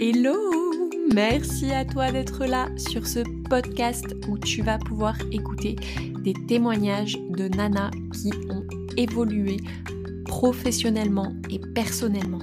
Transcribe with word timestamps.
Hello 0.00 0.36
Merci 1.12 1.72
à 1.72 1.84
toi 1.84 2.12
d'être 2.12 2.46
là 2.46 2.68
sur 2.76 3.04
ce 3.04 3.18
podcast 3.48 4.04
où 4.28 4.38
tu 4.38 4.62
vas 4.62 4.78
pouvoir 4.78 5.16
écouter 5.32 5.74
des 6.22 6.34
témoignages 6.46 7.18
de 7.30 7.48
nanas 7.48 7.90
qui 8.12 8.30
ont 8.48 8.62
évolué 8.96 9.56
professionnellement 10.24 11.34
et 11.50 11.58
personnellement. 11.74 12.38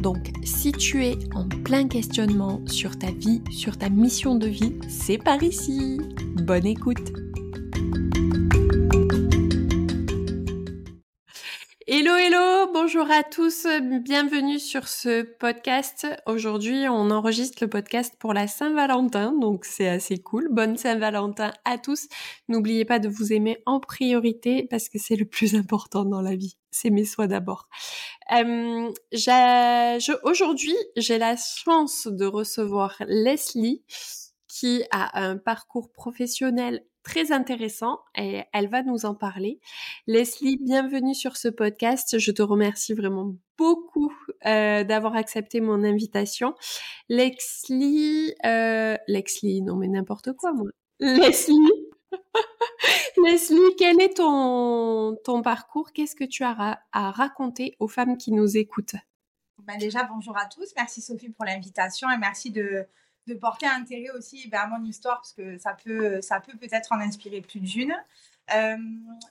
Donc 0.00 0.32
si 0.42 0.72
tu 0.72 1.04
es 1.04 1.18
en 1.34 1.46
plein 1.64 1.86
questionnement 1.86 2.62
sur 2.66 2.98
ta 2.98 3.10
vie, 3.10 3.42
sur 3.50 3.76
ta 3.76 3.90
mission 3.90 4.36
de 4.36 4.46
vie, 4.46 4.72
c'est 4.88 5.18
par 5.18 5.42
ici. 5.42 6.00
Bonne 6.36 6.66
écoute 6.66 7.12
bonjour 12.96 13.12
à 13.12 13.24
tous, 13.24 13.66
bienvenue 14.04 14.58
sur 14.58 14.88
ce 14.88 15.20
podcast. 15.20 16.06
Aujourd'hui, 16.24 16.88
on 16.88 17.10
enregistre 17.10 17.58
le 17.60 17.68
podcast 17.68 18.14
pour 18.18 18.32
la 18.32 18.46
Saint-Valentin, 18.46 19.32
donc 19.32 19.66
c'est 19.66 19.86
assez 19.86 20.16
cool. 20.16 20.48
Bonne 20.50 20.78
Saint-Valentin 20.78 21.52
à 21.66 21.76
tous. 21.76 22.08
N'oubliez 22.48 22.86
pas 22.86 22.98
de 22.98 23.10
vous 23.10 23.34
aimer 23.34 23.62
en 23.66 23.80
priorité 23.80 24.66
parce 24.70 24.88
que 24.88 24.98
c'est 24.98 25.16
le 25.16 25.26
plus 25.26 25.56
important 25.56 26.06
dans 26.06 26.22
la 26.22 26.36
vie. 26.36 26.56
S'aimer 26.70 27.04
soi 27.04 27.26
d'abord. 27.26 27.68
Euh, 28.32 28.90
Aujourd'hui, 30.22 30.76
j'ai 30.96 31.18
la 31.18 31.36
chance 31.36 32.06
de 32.06 32.24
recevoir 32.24 32.96
Leslie 33.06 33.84
qui 34.48 34.84
a 34.90 35.20
un 35.22 35.36
parcours 35.36 35.92
professionnel 35.92 36.82
très 37.06 37.30
intéressant 37.30 38.00
et 38.16 38.42
elle 38.52 38.68
va 38.68 38.82
nous 38.82 39.06
en 39.06 39.14
parler. 39.14 39.60
Leslie, 40.08 40.58
bienvenue 40.60 41.14
sur 41.14 41.36
ce 41.36 41.46
podcast. 41.46 42.18
Je 42.18 42.32
te 42.32 42.42
remercie 42.42 42.94
vraiment 42.94 43.36
beaucoup 43.56 44.12
euh, 44.44 44.82
d'avoir 44.82 45.14
accepté 45.14 45.60
mon 45.60 45.84
invitation. 45.84 46.56
Leslie, 47.08 48.34
euh, 48.44 48.96
non 49.62 49.76
mais 49.76 49.86
n'importe 49.86 50.32
quoi 50.32 50.52
moi. 50.52 50.68
Leslie, 50.98 51.54
Leslie, 53.24 53.76
quel 53.78 54.00
est 54.00 54.16
ton, 54.16 55.16
ton 55.24 55.42
parcours? 55.42 55.92
Qu'est-ce 55.92 56.16
que 56.16 56.24
tu 56.24 56.42
as 56.42 56.80
à 56.90 57.10
raconter 57.12 57.76
aux 57.78 57.88
femmes 57.88 58.18
qui 58.18 58.32
nous 58.32 58.56
écoutent? 58.56 58.96
Ben 59.62 59.78
Déjà, 59.78 60.02
bonjour 60.02 60.36
à 60.36 60.46
tous. 60.46 60.72
Merci 60.76 61.02
Sophie 61.02 61.30
pour 61.30 61.44
l'invitation 61.44 62.10
et 62.10 62.18
merci 62.18 62.50
de, 62.50 62.84
de 63.26 63.34
porter 63.34 63.66
intérêt 63.66 64.10
aussi 64.10 64.48
à 64.52 64.66
mon 64.66 64.84
histoire 64.84 65.16
parce 65.16 65.32
que 65.32 65.58
ça 65.58 65.74
peut 65.74 66.20
ça 66.20 66.40
peut 66.40 66.56
peut-être 66.56 66.92
en 66.92 67.00
inspirer 67.00 67.40
plus 67.40 67.60
d'une. 67.60 67.94
Euh, 68.54 68.76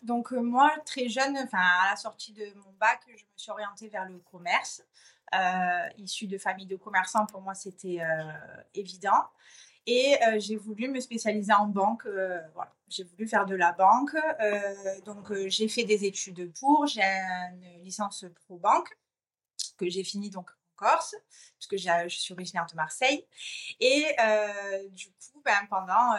donc 0.03 0.33
euh, 0.33 0.41
moi 0.41 0.71
très 0.85 1.07
jeune, 1.07 1.37
enfin 1.37 1.57
à 1.83 1.91
la 1.91 1.95
sortie 1.95 2.33
de 2.33 2.45
mon 2.55 2.71
bac, 2.79 2.99
je 3.07 3.23
me 3.23 3.37
suis 3.37 3.51
orientée 3.51 3.87
vers 3.87 4.05
le 4.05 4.19
commerce. 4.31 4.83
Euh, 5.33 5.89
issue 5.97 6.27
de 6.27 6.37
famille 6.37 6.67
de 6.67 6.75
commerçants, 6.75 7.25
pour 7.25 7.41
moi 7.41 7.55
c'était 7.55 7.99
évident. 8.73 9.23
Et 9.87 10.17
j'ai 10.37 10.55
voulu 10.55 10.87
me 10.87 10.99
spécialiser 10.99 11.53
en 11.53 11.67
banque. 11.67 12.07
voilà, 12.53 12.73
j'ai 12.87 13.03
voulu 13.03 13.27
faire 13.27 13.45
de 13.45 13.55
la 13.55 13.71
banque. 13.71 14.15
donc 15.05 15.31
j'ai 15.47 15.67
fait 15.67 15.83
des 15.83 16.05
études 16.05 16.51
pour. 16.59 16.87
J'ai 16.87 17.01
une 17.01 17.83
licence 17.83 18.25
pro 18.45 18.57
banque 18.57 18.97
que 19.77 19.89
j'ai 19.89 20.03
fini 20.03 20.29
donc 20.29 20.49
Corse, 20.75 21.15
puisque 21.57 21.77
je 21.77 22.07
suis 22.09 22.33
originaire 22.33 22.65
de 22.69 22.75
Marseille. 22.75 23.25
Et 23.79 24.05
euh, 24.19 24.87
du 24.89 25.07
coup, 25.07 25.41
ben, 25.43 25.65
pendant 25.69 26.15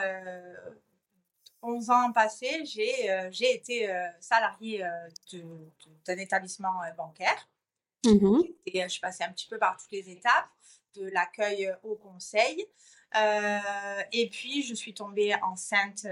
11 1.63 1.91
euh, 1.91 1.93
ans 1.93 2.13
passés, 2.13 2.65
j'ai 2.65 3.11
euh, 3.11 3.31
été 3.41 3.89
salariée 4.21 4.85
d'un 6.07 6.17
établissement 6.17 6.81
bancaire. 6.97 7.49
Mmh 8.05 8.43
et 8.67 8.83
je 8.83 8.89
suis 8.89 9.01
passée 9.01 9.25
un 9.25 9.33
petit 9.33 9.49
peu 9.49 9.59
par 9.59 9.77
toutes 9.77 9.91
les 9.91 10.11
étapes, 10.11 10.49
de 10.95 11.09
l'accueil 11.09 11.73
au 11.83 11.97
conseil. 11.97 12.67
et 14.13 14.29
puis, 14.31 14.63
je 14.63 14.75
suis 14.75 14.95
tombée 14.95 15.35
enceinte 15.43 16.07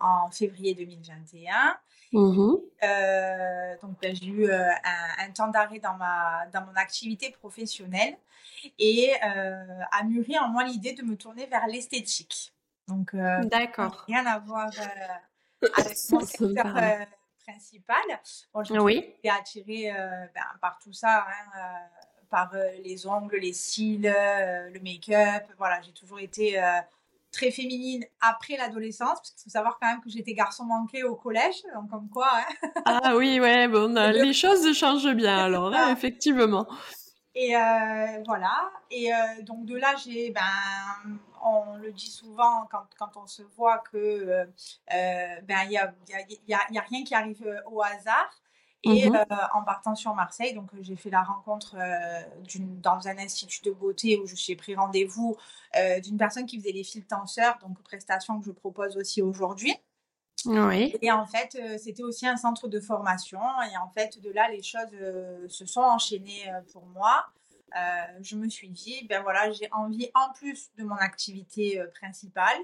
en 0.00 0.30
février 0.30 0.74
2021. 0.74 1.78
Mmh 2.12 2.56
euh, 2.82 3.76
donc, 3.82 4.00
ben, 4.00 4.14
j'ai 4.16 4.26
eu 4.26 4.50
euh, 4.50 4.70
un, 5.18 5.30
temps 5.32 5.48
d'arrêt 5.48 5.78
dans, 5.78 5.94
ma, 5.94 6.46
dans 6.52 6.64
mon 6.64 6.74
activité 6.74 7.30
professionnelle 7.30 8.16
et 8.78 9.12
euh, 9.22 9.82
a 9.92 10.02
mûri 10.04 10.38
en 10.38 10.48
moi 10.48 10.64
l'idée 10.64 10.94
de 10.94 11.02
me 11.02 11.14
tourner 11.16 11.46
vers 11.46 11.66
l'esthétique. 11.66 12.54
Donc, 12.88 13.14
D'accord. 13.14 14.04
rien 14.06 14.26
à 14.26 14.38
voir 14.38 14.70
avec 15.76 15.96
mon 16.10 16.20
secteur 16.20 16.74
principal. 17.46 18.02
Bon, 18.52 18.64
je 18.64 18.74
oui. 18.74 19.14
été 19.18 19.30
attirée 19.30 19.92
ben, 20.34 20.42
par 20.60 20.78
tout 20.82 20.92
ça, 20.92 21.26
hein, 21.28 21.68
par 22.30 22.52
les 22.82 23.06
ongles, 23.06 23.36
les 23.36 23.52
cils, 23.52 24.02
le 24.02 24.80
make-up. 24.80 25.44
Voilà, 25.58 25.80
j'ai 25.82 25.92
toujours 25.92 26.18
été 26.18 26.58
très 27.32 27.50
féminine 27.50 28.04
après 28.20 28.56
l'adolescence, 28.56 29.18
parce 29.18 29.30
qu'il 29.30 29.42
faut 29.44 29.50
savoir 29.50 29.78
quand 29.80 29.88
même 29.88 30.00
que 30.00 30.10
j'étais 30.10 30.34
garçon 30.34 30.64
manqué 30.64 31.04
au 31.04 31.14
collège, 31.14 31.62
donc 31.74 31.90
comme 31.90 32.08
quoi. 32.08 32.28
Hein. 32.34 32.70
ah 32.84 33.16
oui, 33.16 33.40
ouais, 33.40 33.68
bon, 33.68 33.96
euh, 33.96 34.10
les 34.10 34.32
choses 34.32 34.72
changent 34.74 35.14
bien 35.14 35.38
alors, 35.38 35.72
hein, 35.74 35.92
effectivement. 35.92 36.66
Et 37.34 37.56
euh, 37.56 38.22
voilà. 38.26 38.70
Et 38.90 39.12
euh, 39.12 39.16
donc 39.42 39.64
de 39.64 39.76
là, 39.76 39.94
j'ai, 39.96 40.30
ben, 40.30 41.20
on 41.44 41.76
le 41.76 41.92
dit 41.92 42.10
souvent 42.10 42.66
quand, 42.70 42.86
quand 42.98 43.16
on 43.16 43.26
se 43.26 43.42
voit 43.42 43.78
que 43.78 44.46
ben 44.88 45.62
il 45.66 45.72
y 45.72 45.78
a, 45.78 45.94
y, 46.48 46.54
a, 46.54 46.60
y 46.70 46.78
a 46.78 46.82
rien 46.82 47.04
qui 47.04 47.14
arrive 47.14 47.62
au 47.70 47.82
hasard. 47.82 48.30
Et 48.82 49.10
mmh 49.10 49.14
euh, 49.14 49.36
en 49.54 49.62
partant 49.62 49.94
sur 49.94 50.14
Marseille, 50.14 50.54
donc 50.54 50.70
j'ai 50.80 50.96
fait 50.96 51.10
la 51.10 51.22
rencontre 51.22 51.76
euh, 51.78 52.22
dans 52.80 53.08
un 53.08 53.18
institut 53.18 53.60
de 53.64 53.72
beauté 53.72 54.18
où 54.18 54.26
je 54.26 54.34
suis 54.34 54.56
pris 54.56 54.74
rendez-vous 54.74 55.36
euh, 55.76 56.00
d'une 56.00 56.16
personne 56.16 56.46
qui 56.46 56.58
faisait 56.58 56.72
les 56.72 56.84
fils 56.84 57.06
tenseurs, 57.06 57.58
donc 57.60 57.82
prestation 57.82 58.40
que 58.40 58.46
je 58.46 58.52
propose 58.52 58.96
aussi 58.96 59.20
aujourd'hui. 59.20 59.74
Oui. 60.46 60.96
Et 61.02 61.12
en 61.12 61.26
fait, 61.26 61.60
c'était 61.78 62.02
aussi 62.02 62.26
un 62.26 62.38
centre 62.38 62.66
de 62.66 62.80
formation. 62.80 63.40
Et 63.70 63.76
en 63.76 63.90
fait, 63.90 64.18
de 64.22 64.30
là, 64.30 64.48
les 64.48 64.62
choses 64.62 64.88
se 65.48 65.66
sont 65.66 65.82
enchaînées 65.82 66.50
pour 66.72 66.86
moi. 66.86 67.26
je 68.22 68.36
me 68.36 68.48
suis 68.48 68.70
dit, 68.70 69.06
ben 69.06 69.22
voilà, 69.22 69.52
j'ai 69.52 69.68
envie, 69.70 70.10
en 70.14 70.32
plus 70.32 70.70
de 70.78 70.84
mon 70.84 70.96
activité 70.96 71.84
principale, 72.00 72.56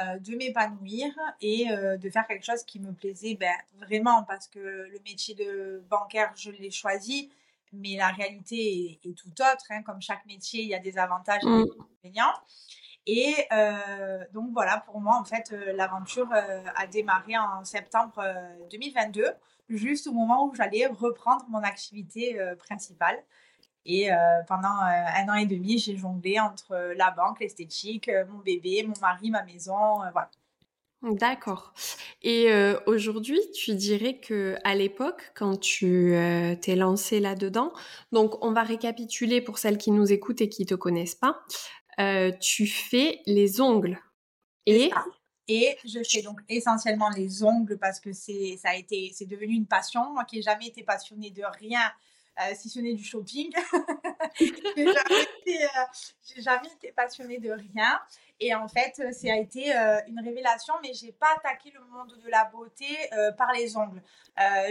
euh, 0.00 0.18
de 0.18 0.36
m'épanouir 0.36 1.12
et 1.40 1.70
euh, 1.70 1.96
de 1.96 2.10
faire 2.10 2.26
quelque 2.26 2.44
chose 2.44 2.64
qui 2.64 2.80
me 2.80 2.92
plaisait 2.92 3.34
ben, 3.34 3.54
vraiment 3.78 4.24
parce 4.24 4.48
que 4.48 4.58
le 4.58 4.98
métier 5.04 5.34
de 5.34 5.82
bancaire, 5.88 6.32
je 6.36 6.50
l'ai 6.50 6.70
choisi, 6.70 7.30
mais 7.72 7.96
la 7.96 8.08
réalité 8.08 8.98
est, 9.04 9.14
tout 9.14 9.30
autre. 9.40 9.64
Hein. 9.70 9.82
Comme 9.82 10.00
chaque 10.00 10.24
métier, 10.26 10.62
il 10.62 10.68
y 10.68 10.74
a 10.74 10.78
des 10.78 10.98
avantages 10.98 11.42
et 11.42 11.46
des 11.46 11.52
mm. 11.52 11.80
inconvénients. 11.80 12.34
Et 13.06 13.34
euh, 13.52 14.24
donc 14.32 14.50
voilà, 14.52 14.78
pour 14.86 15.00
moi, 15.00 15.16
en 15.20 15.24
fait, 15.24 15.50
l'aventure 15.74 16.32
a 16.32 16.86
démarré 16.86 17.36
en 17.36 17.64
septembre 17.64 18.24
2022, 18.70 19.26
juste 19.68 20.06
au 20.06 20.12
moment 20.12 20.46
où 20.46 20.54
j'allais 20.54 20.86
reprendre 20.86 21.44
mon 21.48 21.62
activité 21.62 22.38
principale. 22.58 23.22
Et 23.86 24.10
euh, 24.10 24.16
pendant 24.48 24.68
euh, 24.68 25.04
un 25.16 25.28
an 25.28 25.34
et 25.34 25.46
demi, 25.46 25.78
j'ai 25.78 25.96
jonglé 25.96 26.40
entre 26.40 26.72
euh, 26.72 26.94
la 26.94 27.10
banque, 27.10 27.40
l'esthétique, 27.40 28.10
mon 28.30 28.38
bébé, 28.38 28.82
mon 28.82 28.94
mari, 29.00 29.30
ma 29.30 29.42
maison, 29.42 29.96
voilà. 30.12 30.30
D'accord. 31.02 31.74
Et 32.22 32.48
aujourd'hui, 32.86 33.38
tu 33.52 33.74
dirais 33.74 34.20
que 34.20 34.56
à 34.64 34.74
l'époque, 34.74 35.32
quand 35.34 35.60
tu 35.60 36.14
t'es 36.62 36.76
lancé 36.76 37.20
là-dedans, 37.20 37.74
donc 38.10 38.42
on 38.42 38.52
va 38.52 38.62
récapituler 38.62 39.42
pour 39.42 39.58
celles 39.58 39.76
qui 39.76 39.90
nous 39.90 40.12
écoutent 40.14 40.40
et 40.40 40.48
qui 40.48 40.64
te 40.64 40.74
connaissent 40.74 41.14
pas. 41.14 41.42
tu 42.40 42.66
fais 42.66 43.20
les 43.26 43.60
ongles 43.60 43.98
et 44.64 44.90
et 45.46 45.76
je 45.84 45.98
fais 46.02 46.22
donc 46.22 46.40
essentiellement 46.48 47.10
les 47.10 47.44
ongles 47.44 47.76
parce 47.78 48.00
que 48.00 48.14
c'est 48.14 48.56
ça 48.56 48.70
a 48.70 48.74
été 48.76 49.12
c'est 49.12 49.26
devenu 49.26 49.52
une 49.52 49.66
passion. 49.66 50.14
Moi 50.14 50.24
qui 50.24 50.36
n'ai 50.36 50.42
jamais 50.42 50.68
été 50.68 50.82
passionnée 50.82 51.30
de 51.30 51.42
rien 51.60 51.80
euh, 52.40 52.52
si 52.54 52.68
ce 52.68 52.80
n'est 52.80 52.94
du 52.94 53.04
shopping. 53.04 53.52
j'ai 54.40 54.86
jamais, 54.86 55.64
euh, 55.64 56.38
jamais, 56.38 56.68
été 56.74 56.90
passionnée 56.92 57.38
de 57.38 57.50
rien. 57.50 58.00
Et 58.40 58.52
en 58.54 58.66
fait, 58.66 59.12
ça 59.12 59.32
a 59.32 59.36
été 59.36 59.74
euh, 59.76 60.00
une 60.08 60.18
révélation, 60.20 60.74
mais 60.82 60.92
j'ai 60.94 61.12
pas 61.12 61.28
attaqué 61.36 61.70
le 61.70 61.80
monde 61.84 62.18
de 62.22 62.28
la 62.28 62.44
beauté 62.46 62.86
par 63.38 63.52
les 63.52 63.76
ongles. 63.76 64.02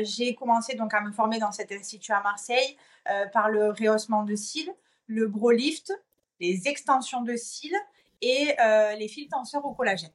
j'ai 0.01 0.36
commencé 0.36 0.75
donc 0.75 0.94
à 0.94 1.00
me 1.00 1.12
former 1.12 1.39
dans 1.39 1.54
cet 1.54 1.71
institut 1.71 2.12
à 2.12 2.21
Marseille 2.21 2.77
par 3.31 3.50
le 3.50 3.69
rehaussement 3.69 4.24
de 4.24 4.36
cils, 4.36 4.71
le 5.07 5.27
brow 5.27 5.51
lift, 5.51 5.94
les 6.42 6.68
extensions 6.68 7.21
de 7.21 7.38
cils 7.38 7.77
et 8.21 8.56
les 8.98 9.07
fils 9.07 9.30
tenseurs 9.30 9.65
au 9.65 9.74
collagène. 9.74 10.13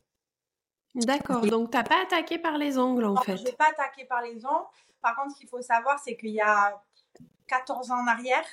D'accord, 0.94 1.46
donc 1.46 1.70
tu 1.70 1.76
n'as 1.76 1.84
pas 1.84 2.02
attaqué 2.02 2.38
par 2.38 2.58
les 2.58 2.76
ongles 2.76 3.06
en 3.06 3.16
fait. 3.16 3.36
Je 3.38 3.44
n'ai 3.44 3.52
pas 3.52 3.68
attaqué 3.68 4.04
par 4.04 4.20
les 4.20 4.44
ongles. 4.44 4.66
Par 5.00 5.16
contre, 5.16 5.32
ce 5.32 5.38
qu'il 5.38 5.48
faut 5.48 5.62
savoir, 5.62 5.98
c'est 5.98 6.16
qu'il 6.16 6.30
y 6.30 6.40
a 6.40 6.82
14 7.48 7.90
ans 7.90 8.02
en 8.02 8.06
arrière. 8.06 8.44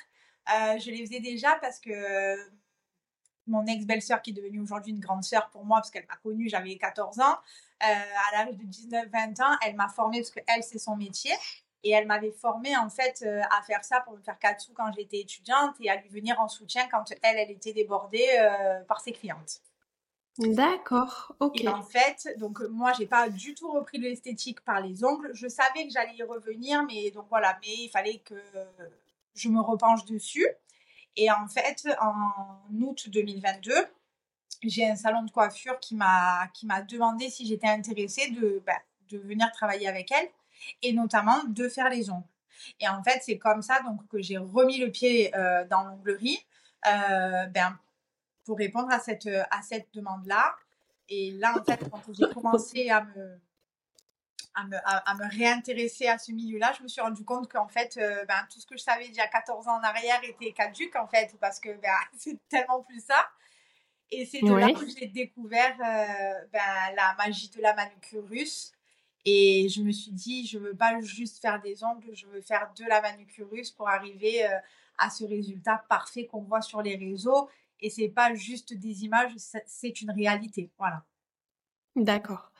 Euh, 0.48 0.78
je 0.78 0.90
les 0.90 1.04
faisais 1.04 1.20
déjà 1.20 1.56
parce 1.60 1.80
que 1.80 2.36
mon 3.46 3.64
ex-belle-sœur, 3.66 4.22
qui 4.22 4.30
est 4.30 4.34
devenue 4.34 4.60
aujourd'hui 4.60 4.92
une 4.92 5.00
grande 5.00 5.24
sœur 5.24 5.48
pour 5.50 5.64
moi, 5.64 5.78
parce 5.78 5.90
qu'elle 5.90 6.06
m'a 6.08 6.16
connue, 6.16 6.48
j'avais 6.48 6.76
14 6.76 7.20
ans, 7.20 7.38
euh, 7.82 7.86
à 7.86 8.36
l'âge 8.36 8.56
de 8.56 8.64
19-20 8.64 9.42
ans, 9.42 9.56
elle 9.64 9.76
m'a 9.76 9.88
formée 9.88 10.20
parce 10.20 10.30
qu'elle, 10.30 10.62
c'est 10.62 10.78
son 10.78 10.96
métier. 10.96 11.32
Et 11.82 11.90
elle 11.90 12.06
m'avait 12.06 12.32
formée 12.32 12.76
en 12.76 12.88
fait 12.90 13.22
euh, 13.24 13.42
à 13.56 13.62
faire 13.62 13.84
ça 13.84 14.00
pour 14.00 14.14
me 14.14 14.22
faire 14.22 14.36
sous 14.58 14.72
quand 14.72 14.90
j'étais 14.92 15.20
étudiante 15.20 15.76
et 15.80 15.88
à 15.88 15.96
lui 15.96 16.08
venir 16.08 16.40
en 16.40 16.48
soutien 16.48 16.88
quand 16.90 17.04
elle, 17.22 17.36
elle 17.36 17.50
était 17.50 17.72
débordée 17.72 18.26
euh, 18.40 18.80
par 18.84 19.00
ses 19.00 19.12
clientes. 19.12 19.60
D'accord, 20.38 21.34
ok. 21.40 21.62
Et 21.62 21.68
en 21.68 21.82
fait, 21.82 22.28
donc 22.38 22.60
moi, 22.70 22.92
j'ai 22.92 23.06
pas 23.06 23.28
du 23.30 23.54
tout 23.54 23.70
repris 23.70 23.98
l'esthétique 23.98 24.60
par 24.62 24.80
les 24.80 25.02
ongles. 25.02 25.30
Je 25.32 25.48
savais 25.48 25.86
que 25.86 25.90
j'allais 25.90 26.16
y 26.16 26.22
revenir, 26.22 26.82
mais 26.84 27.10
donc 27.10 27.26
voilà, 27.30 27.58
mais 27.62 27.74
il 27.74 27.88
fallait 27.88 28.18
que 28.18 28.34
je 29.34 29.48
me 29.48 29.60
repenche 29.60 30.04
dessus. 30.04 30.46
Et 31.16 31.30
en 31.30 31.48
fait, 31.48 31.88
en 32.00 32.12
août 32.82 33.08
2022, 33.08 33.72
j'ai 34.62 34.88
un 34.88 34.96
salon 34.96 35.22
de 35.22 35.30
coiffure 35.30 35.78
qui 35.80 35.94
m'a 35.94 36.48
qui 36.54 36.66
m'a 36.66 36.82
demandé 36.82 37.30
si 37.30 37.46
j'étais 37.46 37.68
intéressée 37.68 38.30
de 38.30 38.62
bah, 38.66 38.78
de 39.10 39.18
venir 39.18 39.50
travailler 39.52 39.88
avec 39.88 40.10
elle 40.12 40.28
et 40.82 40.92
notamment 40.92 41.44
de 41.44 41.68
faire 41.68 41.88
les 41.88 42.10
ongles. 42.10 42.24
Et 42.80 42.88
en 42.88 43.02
fait, 43.02 43.20
c'est 43.22 43.38
comme 43.38 43.62
ça 43.62 43.80
donc 43.82 44.06
que 44.08 44.20
j'ai 44.20 44.38
remis 44.38 44.78
le 44.78 44.90
pied 44.90 45.34
euh, 45.36 45.64
dans 45.66 45.84
l'onglerie 45.84 46.38
euh, 46.86 47.46
ben, 47.46 47.78
pour 48.46 48.56
répondre 48.56 48.90
à 48.90 49.00
cette 49.00 49.28
à 49.50 49.60
cette 49.62 49.92
demande 49.92 50.26
là. 50.26 50.56
Et 51.08 51.32
là, 51.32 51.54
en 51.58 51.64
fait, 51.64 51.78
quand 51.90 52.00
j'ai 52.12 52.32
commencé 52.32 52.88
à 52.88 53.04
me 53.04 53.38
à 54.56 54.64
me, 54.64 54.76
à, 54.84 55.14
me, 55.14 55.38
réintéresser 55.38 56.08
à 56.08 56.16
ce 56.16 56.32
milieu-là, 56.32 56.72
je 56.78 56.82
me 56.82 56.88
suis 56.88 57.02
rendu 57.02 57.22
compte 57.24 57.46
qu'en 57.52 57.68
fait, 57.68 57.98
euh, 57.98 58.24
ben, 58.24 58.46
tout 58.50 58.58
ce 58.58 58.66
que 58.66 58.76
je 58.76 58.82
savais 58.82 59.06
il 59.06 59.14
y 59.14 59.20
a 59.20 59.28
14 59.28 59.68
ans 59.68 59.78
en 59.78 59.82
arrière 59.82 60.18
était 60.24 60.52
caduque, 60.52 60.96
en 60.96 61.06
fait, 61.06 61.36
parce 61.38 61.60
que 61.60 61.68
ben, 61.74 61.92
c'est 62.18 62.38
tellement 62.48 62.82
plus 62.82 63.04
ça. 63.04 63.28
Et 64.10 64.24
c'est 64.24 64.40
de 64.40 64.54
là 64.54 64.72
que 64.72 64.86
j'ai 64.88 65.08
découvert 65.08 65.74
euh, 65.74 66.46
ben, 66.52 66.94
la 66.96 67.14
magie 67.18 67.50
de 67.50 67.60
la 67.60 67.74
manucure 67.74 68.26
russe. 68.28 68.72
Et 69.26 69.68
je 69.68 69.82
me 69.82 69.90
suis 69.90 70.12
dit, 70.12 70.46
je 70.46 70.58
veux 70.58 70.74
pas 70.74 71.00
juste 71.00 71.42
faire 71.42 71.60
des 71.60 71.82
ongles, 71.82 72.14
je 72.14 72.26
veux 72.26 72.40
faire 72.40 72.72
de 72.78 72.84
la 72.84 73.02
manucure 73.02 73.50
russe 73.50 73.72
pour 73.72 73.88
arriver 73.88 74.46
euh, 74.46 74.56
à 74.96 75.10
ce 75.10 75.24
résultat 75.24 75.84
parfait 75.88 76.26
qu'on 76.26 76.40
voit 76.40 76.62
sur 76.62 76.80
les 76.80 76.96
réseaux. 76.96 77.50
Et 77.80 77.90
c'est 77.90 78.08
pas 78.08 78.34
juste 78.34 78.74
des 78.74 79.04
images, 79.04 79.32
c'est 79.66 80.00
une 80.00 80.10
réalité. 80.10 80.70
Voilà. 80.78 81.04
D'accord. 81.96 82.52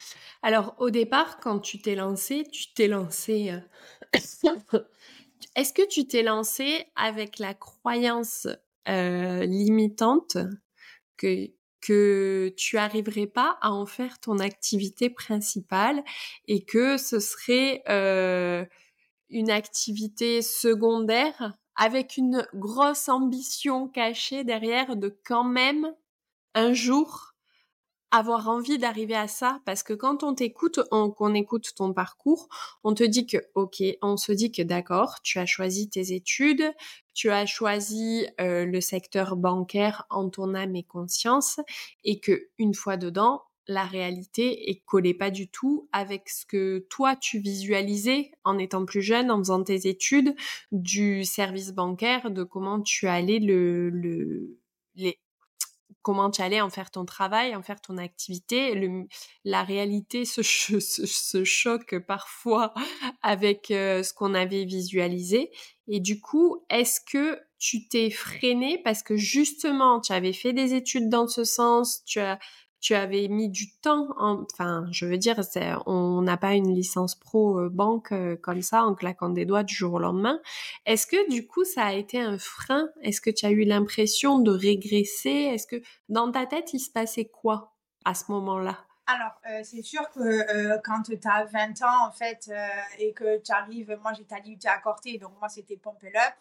Alors, 0.42 0.74
au 0.78 0.90
départ, 0.90 1.40
quand 1.40 1.58
tu 1.58 1.78
t'es 1.78 1.94
lancé, 1.94 2.44
tu 2.50 2.72
t'es 2.72 2.88
lancé. 2.88 3.50
Euh, 3.50 4.78
est-ce 5.56 5.74
que 5.74 5.86
tu 5.86 6.06
t'es 6.06 6.22
lancé 6.22 6.86
avec 6.96 7.38
la 7.38 7.52
croyance 7.52 8.48
euh, 8.88 9.44
limitante 9.44 10.38
que 11.16 11.50
que 11.82 12.52
tu 12.56 12.78
arriverais 12.78 13.26
pas 13.26 13.58
à 13.60 13.70
en 13.70 13.86
faire 13.86 14.18
ton 14.18 14.40
activité 14.40 15.08
principale 15.08 16.02
et 16.48 16.64
que 16.64 16.96
ce 16.96 17.20
serait 17.20 17.82
euh, 17.88 18.64
une 19.28 19.50
activité 19.50 20.42
secondaire 20.42 21.52
avec 21.76 22.16
une 22.16 22.46
grosse 22.54 23.08
ambition 23.08 23.88
cachée 23.88 24.44
derrière 24.44 24.96
de 24.96 25.16
quand 25.24 25.44
même 25.44 25.94
un 26.54 26.72
jour 26.72 27.34
avoir 28.10 28.48
envie 28.48 28.78
d'arriver 28.78 29.14
à 29.14 29.28
ça. 29.28 29.60
Parce 29.64 29.82
que 29.82 29.92
quand 29.92 30.22
on 30.22 30.34
t'écoute, 30.34 30.80
qu'on 30.90 31.34
écoute 31.34 31.74
ton 31.76 31.92
parcours, 31.92 32.48
on 32.84 32.94
te 32.94 33.04
dit 33.04 33.26
que 33.26 33.38
ok, 33.54 33.82
on 34.02 34.16
se 34.16 34.32
dit 34.32 34.52
que 34.52 34.62
d'accord, 34.62 35.20
tu 35.22 35.38
as 35.38 35.46
choisi 35.46 35.88
tes 35.88 36.14
études, 36.14 36.72
tu 37.14 37.30
as 37.30 37.46
choisi 37.46 38.26
euh, 38.40 38.64
le 38.64 38.80
secteur 38.80 39.36
bancaire 39.36 40.06
en 40.10 40.28
ton 40.30 40.54
âme 40.54 40.76
et 40.76 40.84
conscience 40.84 41.60
et 42.04 42.20
que 42.20 42.48
une 42.58 42.74
fois 42.74 42.96
dedans, 42.96 43.42
la 43.68 43.84
réalité 43.84 44.70
est 44.70 44.84
collée 44.84 45.14
pas 45.14 45.30
du 45.30 45.48
tout 45.48 45.88
avec 45.92 46.28
ce 46.28 46.46
que 46.46 46.86
toi 46.90 47.16
tu 47.16 47.38
visualisais 47.38 48.30
en 48.44 48.58
étant 48.58 48.84
plus 48.84 49.02
jeune, 49.02 49.30
en 49.30 49.38
faisant 49.38 49.62
tes 49.62 49.88
études 49.88 50.34
du 50.72 51.24
service 51.24 51.72
bancaire, 51.72 52.30
de 52.30 52.44
comment 52.44 52.80
tu 52.80 53.08
allais 53.08 53.40
le, 53.40 53.90
le 53.90 54.58
les, 54.94 55.18
comment 56.06 56.30
tu 56.30 56.40
allais 56.40 56.60
en 56.60 56.70
faire 56.70 56.92
ton 56.92 57.04
travail, 57.04 57.56
en 57.56 57.62
faire 57.62 57.80
ton 57.80 57.98
activité. 57.98 58.88
la 59.44 59.64
réalité 59.64 60.24
se, 60.24 60.40
se, 60.42 61.44
choque 61.44 61.98
parfois 61.98 62.72
avec 63.22 63.72
euh, 63.72 64.04
ce 64.04 64.14
qu'on 64.14 64.32
avait 64.34 64.64
visualisé. 64.64 65.50
Et 65.88 65.98
du 65.98 66.20
coup, 66.20 66.64
est-ce 66.70 67.00
que 67.00 67.40
tu 67.58 67.88
t'es 67.88 68.10
freiné 68.10 68.80
parce 68.84 69.02
que 69.02 69.16
justement, 69.16 70.00
tu 70.00 70.12
avais 70.12 70.32
fait 70.32 70.52
des 70.52 70.74
études 70.74 71.08
dans 71.08 71.26
ce 71.26 71.42
sens, 71.42 72.04
tu 72.04 72.20
as 72.20 72.38
tu 72.86 72.94
avais 72.94 73.26
mis 73.26 73.48
du 73.48 73.72
temps, 73.80 74.14
enfin, 74.16 74.86
je 74.92 75.06
veux 75.06 75.18
dire, 75.18 75.40
on 75.86 76.22
n'a 76.22 76.36
pas 76.36 76.52
une 76.52 76.72
licence 76.72 77.16
pro 77.16 77.58
euh, 77.58 77.68
banque 77.68 78.12
euh, 78.12 78.36
comme 78.36 78.62
ça 78.62 78.84
en 78.84 78.94
claquant 78.94 79.28
des 79.28 79.44
doigts 79.44 79.64
du 79.64 79.74
jour 79.74 79.94
au 79.94 79.98
lendemain. 79.98 80.40
Est-ce 80.84 81.08
que 81.08 81.28
du 81.28 81.48
coup, 81.48 81.64
ça 81.64 81.82
a 81.82 81.92
été 81.94 82.20
un 82.20 82.38
frein? 82.38 82.88
Est-ce 83.02 83.20
que 83.20 83.30
tu 83.30 83.44
as 83.44 83.50
eu 83.50 83.64
l'impression 83.64 84.38
de 84.38 84.52
régresser? 84.52 85.30
Est-ce 85.30 85.66
que 85.66 85.82
dans 86.08 86.30
ta 86.30 86.46
tête, 86.46 86.74
il 86.74 86.78
se 86.78 86.88
passait 86.88 87.24
quoi 87.24 87.74
à 88.04 88.14
ce 88.14 88.30
moment-là? 88.30 88.78
Alors, 89.08 89.32
euh, 89.50 89.62
c'est 89.64 89.82
sûr 89.82 90.08
que 90.10 90.80
quand 90.84 91.02
tu 91.02 91.18
as 91.24 91.44
20 91.44 91.82
ans, 91.82 92.06
en 92.06 92.12
fait, 92.12 92.52
et 93.00 93.12
que 93.14 93.42
tu 93.42 93.50
arrives, 93.50 93.98
moi 94.00 94.12
j'étais 94.12 94.36
à 94.36 94.38
l'IUT 94.38 94.60
à 94.64 94.78
Corté, 94.78 95.18
donc 95.18 95.32
moi 95.40 95.48
c'était 95.48 95.76
Pump 95.76 96.04
Up. 96.04 96.34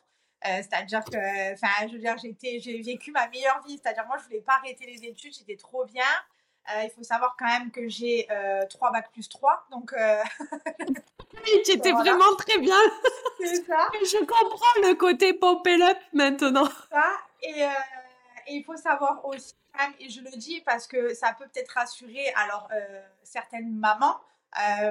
c'est-à-dire 0.44 1.03
que, 1.06 1.53
enfin, 1.53 1.88
je 1.88 1.94
veux 1.94 2.00
dire, 2.00 2.18
j'ai 2.19 2.81
vécu 2.83 3.12
ma 3.12 3.27
meilleure 3.30 3.63
vie. 3.65 3.80
C'est-à-dire, 3.81 4.06
moi, 4.06 4.18
je 4.19 4.25
voulais 4.25 4.42
pas 4.42 4.57
arrêter 4.57 4.86
les 4.86 5.03
études, 5.06 5.33
j'étais 5.33 5.56
trop 5.56 5.86
bien. 5.86 6.03
Euh, 6.74 6.84
il 6.84 6.90
faut 6.90 7.04
savoir 7.04 7.36
quand 7.38 7.46
même 7.46 7.72
que 7.72 7.88
j'ai 7.88 8.28
euh, 8.32 8.66
3 8.68 8.92
bacs 8.92 9.12
plus 9.12 9.30
3. 9.30 9.68
Donc. 9.72 9.94
Euh... 9.94 10.24
oui, 11.34 11.62
tu 11.64 11.72
étais 11.72 11.92
vraiment 11.92 12.36
très 12.38 12.58
bien. 12.58 12.80
C'est 13.40 13.66
ça. 13.66 13.90
Je 14.02 14.20
comprends 14.20 14.88
le 14.88 14.96
côté 14.96 15.34
pompé 15.34 15.82
up 15.82 15.98
maintenant. 16.14 16.70
Ça. 16.92 17.06
Et, 17.42 17.64
euh, 17.64 17.68
et, 18.48 18.56
il 18.56 18.64
faut 18.64 18.78
savoir 18.78 19.24
aussi, 19.26 19.54
quand 19.74 19.84
même, 19.84 19.94
et 20.00 20.10
je 20.10 20.22
le 20.22 20.32
dis 20.32 20.62
parce 20.62 20.88
que 20.88 21.14
ça 21.14 21.34
peut 21.34 21.46
peut-être 21.54 21.70
rassurer 21.70 22.32
alors 22.36 22.68
euh, 22.74 23.02
certaines 23.24 23.72
mamans. 23.72 24.20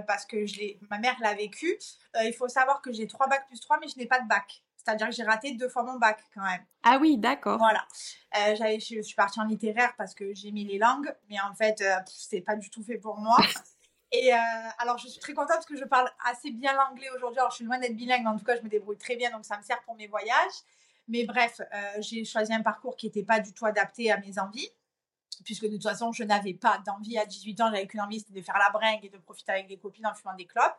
parce 0.07 0.27
que 0.27 0.47
je 0.47 0.61
ma 0.91 0.99
mère 0.99 1.17
l'a 1.21 1.35
vécu. 1.35 1.79
il 2.23 2.35
faut 2.35 2.49
savoir 2.49 2.83
que 2.83 2.93
j'ai 2.93 3.07
3 3.07 3.27
bacs 3.29 3.47
plus 3.49 3.61
3, 3.61 3.79
mais 3.81 3.89
je 3.89 3.99
n'ai 3.99 4.07
pas 4.07 4.21
de 4.21 4.29
bac. 4.29 4.63
C'est-à-dire 4.85 5.09
que 5.09 5.15
j'ai 5.15 5.23
raté 5.23 5.53
deux 5.53 5.69
fois 5.69 5.83
mon 5.83 5.99
bac 5.99 6.23
quand 6.35 6.43
même. 6.43 6.65
Ah 6.83 6.99
oui, 7.01 7.17
d'accord. 7.17 7.59
Voilà. 7.59 7.87
Euh, 8.37 8.55
j'avais, 8.57 8.79
je, 8.79 9.01
suis 9.01 9.15
partie 9.15 9.41
en 9.41 9.45
littéraire 9.45 9.95
parce 9.97 10.15
que 10.15 10.35
j'ai 10.35 10.51
mis 10.51 10.65
les 10.65 10.79
langues, 10.79 11.15
mais 11.31 11.41
en 11.41 11.55
fait, 11.55 11.81
euh, 11.81 11.97
c'est 12.07 12.43
pas 12.43 12.57
du 12.57 12.69
tout 12.69 12.83
fait 12.83 12.99
pour 12.99 13.17
moi. 13.17 13.37
Et 14.13 14.33
euh, 14.33 14.37
alors, 14.79 14.99
je 14.99 15.09
suis 15.09 15.21
très 15.21 15.33
contente 15.33 15.57
parce 15.57 15.67
que 15.67 15.77
je 15.77 15.85
parle 15.85 16.09
assez 16.25 16.51
bien 16.51 16.73
l'anglais 16.75 17.09
aujourd'hui. 17.17 17.39
Alors, 17.41 17.51
je 17.51 17.57
suis 17.57 17.65
loin 17.65 17.79
d'être 17.79 17.97
bilingue, 17.97 18.23
mais 18.23 18.29
en 18.29 18.39
tout 18.39 18.45
cas, 18.45 18.57
je 18.57 18.63
me 18.63 18.69
débrouille 18.69 18.99
très 18.99 19.17
bien, 19.17 19.31
donc 19.31 19.45
ça 19.45 19.57
me 19.57 19.63
sert 19.63 19.83
pour 19.83 19.97
mes 19.97 20.07
voyages. 20.07 20.53
Mais 21.09 21.25
bref, 21.25 21.61
j'ai 21.99 22.25
choisi 22.25 22.53
un 22.53 22.63
parcours 22.63 22.97
qui 22.97 23.07
n'était 23.07 23.25
pas 23.25 23.41
du 23.41 23.53
tout 23.53 23.67
adapté 23.67 24.11
à 24.11 24.19
mes 24.19 24.39
envies 24.39 24.71
puisque 25.45 25.65
de 25.65 25.73
toute 25.73 25.83
façon, 25.83 26.13
je 26.13 26.23
n'avais 26.23 26.55
pas 26.55 26.81
d'envie 26.87 27.19
à 27.19 27.27
18 27.27 27.61
ans, 27.61 27.71
j'avais 27.71 27.87
qu'une 27.87 28.01
envie, 28.01 28.21
c'était 28.21 28.39
de 28.39 28.45
faire 28.45 28.59
la 28.59 28.71
bringue 28.71 29.05
et 29.05 29.09
de 29.09 29.19
profiter 29.19 29.53
avec 29.53 29.67
des 29.67 29.77
copines 29.77 30.07
en 30.07 30.15
fumant 30.15 30.35
des 30.35 30.47
clopes. 30.47 30.77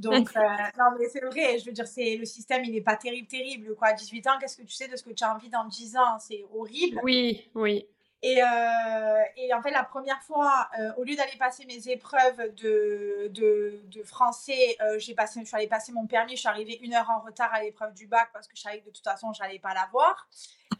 Donc, 0.00 0.30
euh, 0.36 0.40
non, 0.78 0.96
mais 0.98 1.08
c'est 1.08 1.20
vrai, 1.20 1.58
je 1.58 1.66
veux 1.66 1.72
dire, 1.72 1.86
c'est 1.86 2.16
le 2.16 2.24
système, 2.24 2.64
il 2.64 2.72
n'est 2.72 2.80
pas 2.80 2.96
terrible, 2.96 3.28
terrible. 3.28 3.74
Quoi. 3.76 3.88
À 3.88 3.92
18 3.92 4.26
ans, 4.26 4.38
qu'est-ce 4.40 4.56
que 4.56 4.62
tu 4.62 4.72
sais 4.72 4.88
de 4.88 4.96
ce 4.96 5.02
que 5.02 5.10
tu 5.10 5.22
as 5.24 5.34
envie 5.34 5.50
dans 5.50 5.66
10 5.66 5.96
ans? 5.96 6.18
C'est 6.18 6.44
horrible. 6.54 7.00
Oui, 7.02 7.48
oui. 7.54 7.86
Et, 8.22 8.42
euh, 8.42 9.22
et, 9.36 9.54
en 9.54 9.62
fait, 9.62 9.70
la 9.70 9.82
première 9.82 10.22
fois, 10.22 10.68
euh, 10.78 10.92
au 10.98 11.04
lieu 11.04 11.16
d'aller 11.16 11.36
passer 11.38 11.64
mes 11.64 11.88
épreuves 11.88 12.54
de, 12.54 13.28
de, 13.28 13.80
de 13.86 14.02
français, 14.02 14.76
j'ai 14.98 15.14
passé, 15.14 15.40
je 15.40 15.46
suis 15.46 15.56
allée 15.56 15.66
passer 15.66 15.92
mon 15.92 16.06
permis. 16.06 16.32
Je 16.32 16.40
suis 16.40 16.48
arrivée 16.48 16.78
une 16.82 16.94
heure 16.94 17.08
en 17.10 17.20
retard 17.20 17.52
à 17.52 17.62
l'épreuve 17.62 17.94
du 17.94 18.06
bac 18.06 18.28
parce 18.32 18.46
que 18.46 18.56
je 18.56 18.62
savais 18.62 18.80
que 18.80 18.86
de 18.86 18.90
toute 18.90 19.04
façon, 19.04 19.32
je 19.32 19.42
n'allais 19.42 19.58
pas 19.58 19.72
l'avoir. 19.72 20.28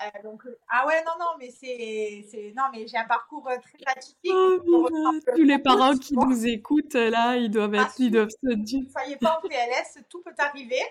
Euh, 0.01 0.23
donc, 0.23 0.43
ah 0.69 0.87
ouais, 0.87 1.03
non, 1.05 1.13
non, 1.19 1.33
mais 1.39 1.51
c'est. 1.51 2.53
Non, 2.57 2.65
mais 2.73 2.87
j'ai 2.87 2.97
un 2.97 3.05
parcours 3.05 3.45
très 3.45 3.93
atypique. 3.93 4.33
Oh, 4.35 4.89
tous 5.35 5.43
les 5.43 5.59
parents 5.59 5.97
qui 5.97 6.15
nous 6.15 6.47
écoutent, 6.47 6.95
là, 6.95 7.37
ils 7.37 7.51
doivent 7.51 7.75
être. 7.75 7.95
Ils 7.99 8.11
doivent 8.11 8.29
se 8.29 8.55
dire. 8.55 8.83
Soyez 8.91 9.17
pas 9.17 9.39
en 9.39 9.49
PLS, 9.49 9.99
tout 10.09 10.23
peut 10.23 10.35
arriver. 10.39 10.83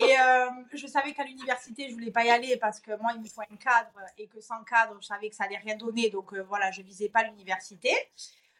Et 0.00 0.18
euh, 0.18 0.50
je 0.72 0.86
savais 0.86 1.12
qu'à 1.12 1.24
l'université, 1.24 1.88
je 1.88 1.94
voulais 1.94 2.10
pas 2.10 2.24
y 2.24 2.30
aller 2.30 2.56
parce 2.56 2.80
que 2.80 2.96
moi, 3.00 3.12
il 3.14 3.20
me 3.20 3.28
faut 3.28 3.40
un 3.40 3.56
cadre 3.56 4.00
et 4.18 4.26
que 4.26 4.40
sans 4.40 4.62
cadre, 4.64 4.96
je 5.00 5.06
savais 5.06 5.30
que 5.30 5.36
ça 5.36 5.44
allait 5.44 5.58
rien 5.58 5.76
donner. 5.76 6.10
Donc 6.10 6.32
euh, 6.32 6.42
voilà, 6.42 6.70
je 6.70 6.82
visais 6.82 7.08
pas 7.08 7.22
l'université. 7.22 7.90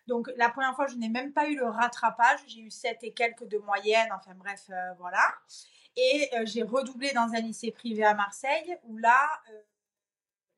Donc 0.07 0.31
la 0.37 0.51
première 0.51 0.75
fois, 0.75 0.87
je 0.87 0.97
n'ai 0.97 1.09
même 1.09 1.33
pas 1.33 1.49
eu 1.49 1.57
le 1.57 1.67
rattrapage. 1.67 2.41
J'ai 2.47 2.61
eu 2.61 2.71
7 2.71 2.99
et 3.03 3.13
quelques 3.13 3.47
de 3.49 3.59
moyenne. 3.59 4.09
Enfin 4.15 4.35
bref, 4.35 4.65
euh, 4.71 4.93
voilà. 4.99 5.35
Et 5.97 6.29
j'ai 6.43 6.65
redoublé 6.65 7.13
dans 7.13 7.33
un 7.35 7.41
lycée 7.41 7.71
privé 7.71 8.03
à 8.05 8.15
Marseille 8.15 8.77
où 8.83 8.97
là, 8.97 9.29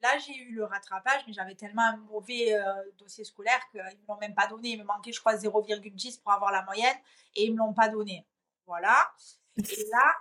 là 0.00 0.16
j'ai 0.16 0.34
eu 0.34 0.54
le 0.54 0.64
rattrapage, 0.64 1.25
mais 1.26 1.34
j'avais 1.34 1.54
tellement 1.54 1.82
un 1.82 1.98
mauvais 1.98 2.58
dossier 2.96 3.22
scolaire 3.22 3.60
qu'ils 3.70 3.82
ne 3.82 3.90
me 3.90 4.06
l'ont 4.08 4.16
même 4.16 4.34
pas 4.34 4.46
donné. 4.46 4.70
Il 4.70 4.78
me 4.78 4.84
manquait, 4.84 5.12
je 5.12 5.20
crois, 5.20 5.34
0,10 5.34 6.22
pour 6.22 6.32
avoir 6.32 6.52
la 6.52 6.62
moyenne 6.62 6.96
et 7.34 7.44
ils 7.44 7.50
ne 7.50 7.56
me 7.56 7.58
l'ont 7.58 7.75
pas 7.75 7.90
donné. 7.90 8.25
Voilà. 8.66 8.96
Et 9.58 9.84
là, 9.90 10.14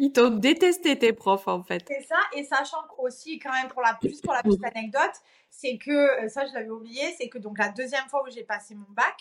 ils 0.00 0.12
t'ont 0.12 0.30
détesté 0.30 0.98
tes 0.98 1.12
profs 1.12 1.48
en 1.48 1.62
fait. 1.62 1.84
C'est 1.88 2.02
ça, 2.02 2.18
et 2.34 2.44
sachant 2.44 2.84
aussi 2.98 3.38
quand 3.38 3.52
même 3.52 3.68
pour 3.68 3.82
la 3.82 3.94
plus 3.94 4.20
pour 4.20 4.32
la 4.32 4.42
petite 4.42 4.64
anecdote, 4.64 5.14
c'est 5.50 5.78
que 5.78 5.90
euh, 6.24 6.28
ça 6.28 6.46
je 6.46 6.52
l'avais 6.52 6.70
oublié, 6.70 7.14
c'est 7.18 7.28
que 7.28 7.38
donc 7.38 7.58
la 7.58 7.68
deuxième 7.70 8.08
fois 8.08 8.22
où 8.26 8.30
j'ai 8.30 8.44
passé 8.44 8.74
mon 8.74 8.86
bac, 8.90 9.16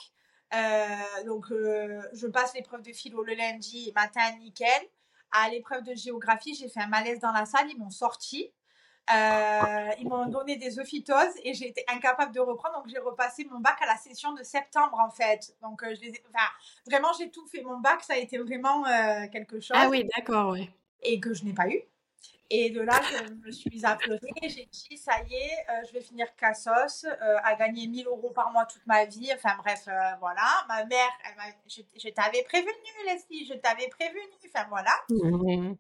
donc, 1.26 1.48
je 1.50 2.28
passe 2.28 2.54
l'épreuve 2.54 2.82
de 2.82 2.92
philo 2.92 3.24
le 3.24 3.34
lundi 3.34 3.92
matin, 3.96 4.22
nickel. 4.40 4.70
À 5.32 5.50
l'épreuve 5.50 5.84
de 5.84 5.96
géographie, 5.96 6.54
j'ai 6.54 6.70
fait 6.70 6.82
un 6.82 6.88
malaise 6.88 7.20
dans 7.20 7.32
la 7.32 7.46
salle, 7.46 7.68
ils 7.72 7.78
m'ont 7.78 7.90
sorti. 7.90 8.52
Euh, 9.10 9.90
ils 10.00 10.08
m'ont 10.08 10.28
donné 10.28 10.56
des 10.56 10.80
ophytoses 10.80 11.36
et 11.44 11.54
j'ai 11.54 11.68
été 11.68 11.84
incapable 11.88 12.34
de 12.34 12.40
reprendre. 12.40 12.78
Donc, 12.78 12.88
j'ai 12.88 13.00
repassé 13.00 13.46
mon 13.52 13.60
bac 13.60 13.78
à 13.82 13.86
la 13.86 13.98
session 13.98 14.34
de 14.34 14.44
septembre, 14.44 14.98
en 15.00 15.10
fait. 15.10 15.56
Donc, 15.62 15.84
euh, 15.84 15.94
je 15.94 16.02
les 16.02 16.24
enfin, 16.34 16.46
vraiment, 16.88 17.10
j'ai 17.18 17.30
tout 17.30 17.46
fait. 17.48 17.62
Mon 17.62 17.80
bac, 17.80 18.02
ça 18.04 18.14
a 18.14 18.18
été 18.18 18.38
vraiment 18.38 18.86
euh, 18.86 19.28
quelque 19.32 19.60
chose. 19.60 19.76
Ah 19.78 19.90
oui, 19.90 20.08
d'accord, 20.16 20.52
oui. 20.52 20.70
Et 21.02 21.20
que 21.20 21.34
je 21.34 21.44
n'ai 21.44 21.54
pas 21.54 21.68
eu. 21.68 21.82
Et 22.50 22.70
de 22.70 22.82
là, 22.82 23.00
je 23.02 23.34
me 23.34 23.52
suis 23.52 23.86
appelée, 23.86 24.20
j'ai 24.44 24.68
dit, 24.72 24.98
ça 24.98 25.14
y 25.28 25.34
est, 25.34 25.66
euh, 25.70 25.82
je 25.88 25.94
vais 25.94 26.02
finir 26.02 26.28
Cassos, 26.36 27.06
euh, 27.06 27.38
à 27.44 27.56
gagner 27.56 27.88
1000 27.88 28.08
euros 28.08 28.32
par 28.32 28.52
mois 28.52 28.66
toute 28.66 28.86
ma 28.86 29.06
vie. 29.06 29.32
Enfin 29.34 29.56
bref, 29.58 29.86
euh, 29.88 29.92
voilà. 30.20 30.46
Ma 30.68 30.86
mère, 30.86 31.10
je, 31.68 32.10
t'avais 32.10 32.44
prévenu, 32.44 32.70
Leslie, 33.06 33.46
je 33.46 33.54
t'avais 33.54 33.88
prévenu. 33.88 34.20
Enfin 34.54 34.66
voilà. 34.70 34.92
Mmh. 35.10 35.74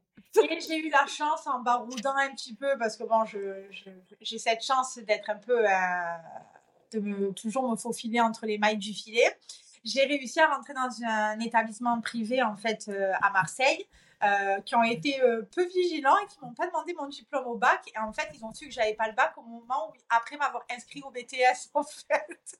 Et 0.49 0.59
j'ai 0.61 0.77
eu 0.77 0.89
la 0.89 1.05
chance 1.05 1.45
en 1.45 1.59
baroudant 1.59 2.15
un 2.15 2.31
petit 2.31 2.55
peu, 2.55 2.77
parce 2.79 2.97
que 2.97 3.03
bon, 3.03 3.23
j'ai 3.25 3.69
je, 4.21 4.37
cette 4.37 4.63
chance 4.63 4.97
d'être 4.97 5.29
un 5.29 5.35
peu, 5.35 5.63
de 6.91 6.99
me, 6.99 7.33
toujours 7.33 7.69
me 7.69 7.75
faufiler 7.75 8.19
entre 8.19 8.45
les 8.47 8.57
mailles 8.57 8.77
du 8.77 8.93
filet. 8.93 9.37
J'ai 9.83 10.05
réussi 10.05 10.39
à 10.39 10.47
rentrer 10.47 10.73
dans 10.73 11.05
un 11.05 11.39
établissement 11.39 11.99
privé, 12.01 12.41
en 12.41 12.55
fait, 12.55 12.89
à 13.21 13.29
Marseille. 13.31 13.85
Euh, 14.23 14.61
qui 14.61 14.75
ont 14.75 14.83
été 14.83 15.21
euh, 15.21 15.41
peu 15.53 15.65
vigilants 15.65 16.17
et 16.23 16.27
qui 16.27 16.37
m'ont 16.41 16.53
pas 16.53 16.67
demandé 16.67 16.93
mon 16.93 17.07
diplôme 17.07 17.45
au 17.45 17.55
bac. 17.55 17.81
Et 17.93 17.99
en 17.99 18.13
fait, 18.13 18.29
ils 18.33 18.45
ont 18.45 18.53
su 18.53 18.67
que 18.67 18.73
j'avais 18.73 18.93
pas 18.93 19.07
le 19.07 19.13
bac 19.13 19.33
au 19.37 19.41
moment 19.41 19.89
où, 19.89 19.93
après 20.09 20.37
m'avoir 20.37 20.63
inscrit 20.69 21.01
au 21.01 21.11
BTS, 21.11 21.69
en 21.73 21.83
fait. 21.83 22.59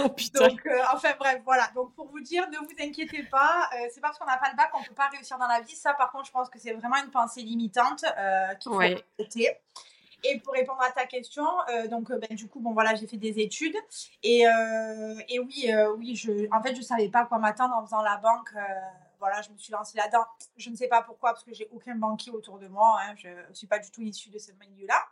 Oh. 0.00 0.14
Donc, 0.34 0.66
euh, 0.66 0.82
enfin 0.92 1.14
bref, 1.18 1.40
voilà. 1.42 1.70
Donc, 1.74 1.94
pour 1.94 2.08
vous 2.08 2.20
dire, 2.20 2.46
ne 2.50 2.58
vous 2.58 2.74
inquiétez 2.78 3.22
pas. 3.22 3.70
c'est 3.88 4.02
pas 4.02 4.08
parce 4.08 4.18
qu'on 4.18 4.26
n'a 4.26 4.36
pas 4.36 4.50
le 4.50 4.56
bac 4.56 4.70
qu'on 4.70 4.82
peut 4.82 4.92
pas 4.92 5.08
réussir 5.08 5.38
dans 5.38 5.46
la 5.46 5.62
vie. 5.62 5.74
Ça, 5.74 5.94
par 5.94 6.12
contre, 6.12 6.26
je 6.26 6.30
pense 6.30 6.50
que 6.50 6.58
c'est 6.58 6.74
vraiment 6.74 7.02
une 7.02 7.10
pensée 7.10 7.40
limitante 7.40 8.04
qu'il 8.60 8.70
faut 8.70 8.76
ouais. 8.76 9.02
Et 10.24 10.40
pour 10.40 10.52
répondre 10.52 10.82
à 10.82 10.90
ta 10.90 11.06
question, 11.06 11.46
donc 11.88 12.12
ben, 12.12 12.36
du 12.36 12.48
coup, 12.48 12.60
bon 12.60 12.74
voilà, 12.74 12.96
j'ai 12.96 13.06
fait 13.06 13.16
des 13.16 13.40
études 13.40 13.76
et, 14.22 14.42
et 14.42 15.38
oui, 15.38 15.72
oui, 15.96 16.16
je, 16.16 16.54
en 16.54 16.62
fait, 16.62 16.74
je 16.74 16.82
savais 16.82 17.08
pas 17.08 17.24
quoi 17.24 17.38
m'attendre 17.38 17.74
en 17.76 17.82
faisant 17.86 18.02
la 18.02 18.18
banque 18.18 18.52
voilà, 19.18 19.42
je 19.42 19.50
me 19.50 19.58
suis 19.58 19.72
lancée 19.72 19.96
là-dedans. 19.96 20.24
Je 20.56 20.70
ne 20.70 20.76
sais 20.76 20.88
pas 20.88 21.02
pourquoi, 21.02 21.32
parce 21.32 21.44
que 21.44 21.54
j'ai 21.54 21.68
aucun 21.72 21.94
banquier 21.94 22.32
autour 22.32 22.58
de 22.58 22.68
moi. 22.68 22.98
Hein, 23.02 23.14
je 23.16 23.28
ne 23.28 23.54
suis 23.54 23.66
pas 23.66 23.78
du 23.78 23.90
tout 23.90 24.02
issue 24.02 24.30
de 24.30 24.38
ce 24.38 24.52
milieu-là. 24.52 25.02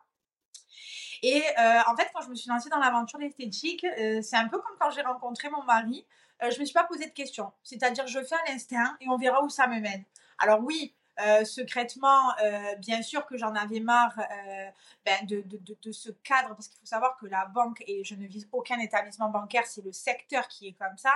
Et 1.22 1.42
euh, 1.58 1.80
en 1.86 1.96
fait, 1.96 2.10
quand 2.12 2.20
je 2.20 2.28
me 2.28 2.34
suis 2.34 2.50
lancée 2.50 2.68
dans 2.68 2.78
l'aventure 2.78 3.20
esthétique, 3.22 3.84
euh, 3.84 4.20
c'est 4.22 4.36
un 4.36 4.48
peu 4.48 4.58
comme 4.58 4.76
quand 4.78 4.90
j'ai 4.90 5.02
rencontré 5.02 5.48
mon 5.48 5.62
mari. 5.62 6.06
Euh, 6.42 6.50
je 6.50 6.56
ne 6.56 6.60
me 6.60 6.64
suis 6.66 6.74
pas 6.74 6.84
posé 6.84 7.06
de 7.06 7.12
questions. 7.12 7.52
C'est-à-dire, 7.62 8.06
je 8.06 8.22
fais 8.22 8.34
à 8.34 8.50
l'instinct 8.50 8.96
et 9.00 9.08
on 9.08 9.16
verra 9.16 9.42
où 9.42 9.48
ça 9.48 9.66
me 9.66 9.80
mène. 9.80 10.04
Alors 10.38 10.60
oui, 10.60 10.94
euh, 11.20 11.44
secrètement, 11.44 12.32
euh, 12.42 12.74
bien 12.76 13.00
sûr 13.02 13.24
que 13.26 13.36
j'en 13.36 13.54
avais 13.54 13.78
marre 13.78 14.18
euh, 14.18 14.68
ben 15.06 15.24
de, 15.26 15.42
de, 15.42 15.76
de, 15.80 15.92
ce 15.92 16.10
cadre, 16.10 16.48
parce 16.48 16.66
qu'il 16.66 16.78
faut 16.80 16.86
savoir 16.86 17.16
que 17.18 17.26
la 17.26 17.46
banque, 17.46 17.84
et 17.86 18.02
je 18.02 18.14
ne 18.16 18.26
vise 18.26 18.48
aucun 18.50 18.78
établissement 18.80 19.28
bancaire, 19.28 19.66
c'est 19.66 19.84
le 19.84 19.92
secteur 19.92 20.48
qui 20.48 20.68
est 20.68 20.72
comme 20.72 20.96
ça, 20.96 21.14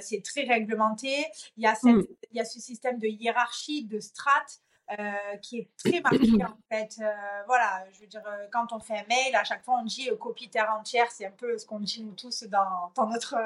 c'est 0.00 0.22
très 0.24 0.42
réglementé, 0.42 1.26
il 1.56 1.62
y, 1.62 1.66
a 1.66 1.74
cette, 1.74 1.94
mm. 1.94 2.06
il 2.32 2.36
y 2.38 2.40
a 2.40 2.44
ce 2.44 2.60
système 2.60 2.98
de 2.98 3.06
hiérarchie, 3.06 3.84
de 3.84 4.00
strates, 4.00 4.60
euh, 4.98 5.36
qui 5.40 5.58
est 5.58 5.68
très 5.76 6.00
marqué 6.00 6.44
en 6.44 6.56
fait. 6.68 6.96
Euh, 7.00 7.12
voilà, 7.46 7.84
je 7.92 8.00
veux 8.00 8.06
dire, 8.08 8.22
euh, 8.26 8.46
quand 8.50 8.72
on 8.72 8.80
fait 8.80 8.98
un 8.98 9.04
mail, 9.08 9.36
à 9.36 9.44
chaque 9.44 9.64
fois 9.64 9.78
on 9.80 9.84
dit 9.84 10.10
copie 10.18 10.48
terre 10.48 10.74
entière, 10.76 11.08
c'est 11.12 11.26
un 11.26 11.30
peu 11.30 11.56
ce 11.58 11.64
qu'on 11.64 11.78
dit 11.78 12.02
nous 12.02 12.14
tous 12.14 12.42
dans, 12.44 12.90
dans 12.96 13.06
notre 13.06 13.36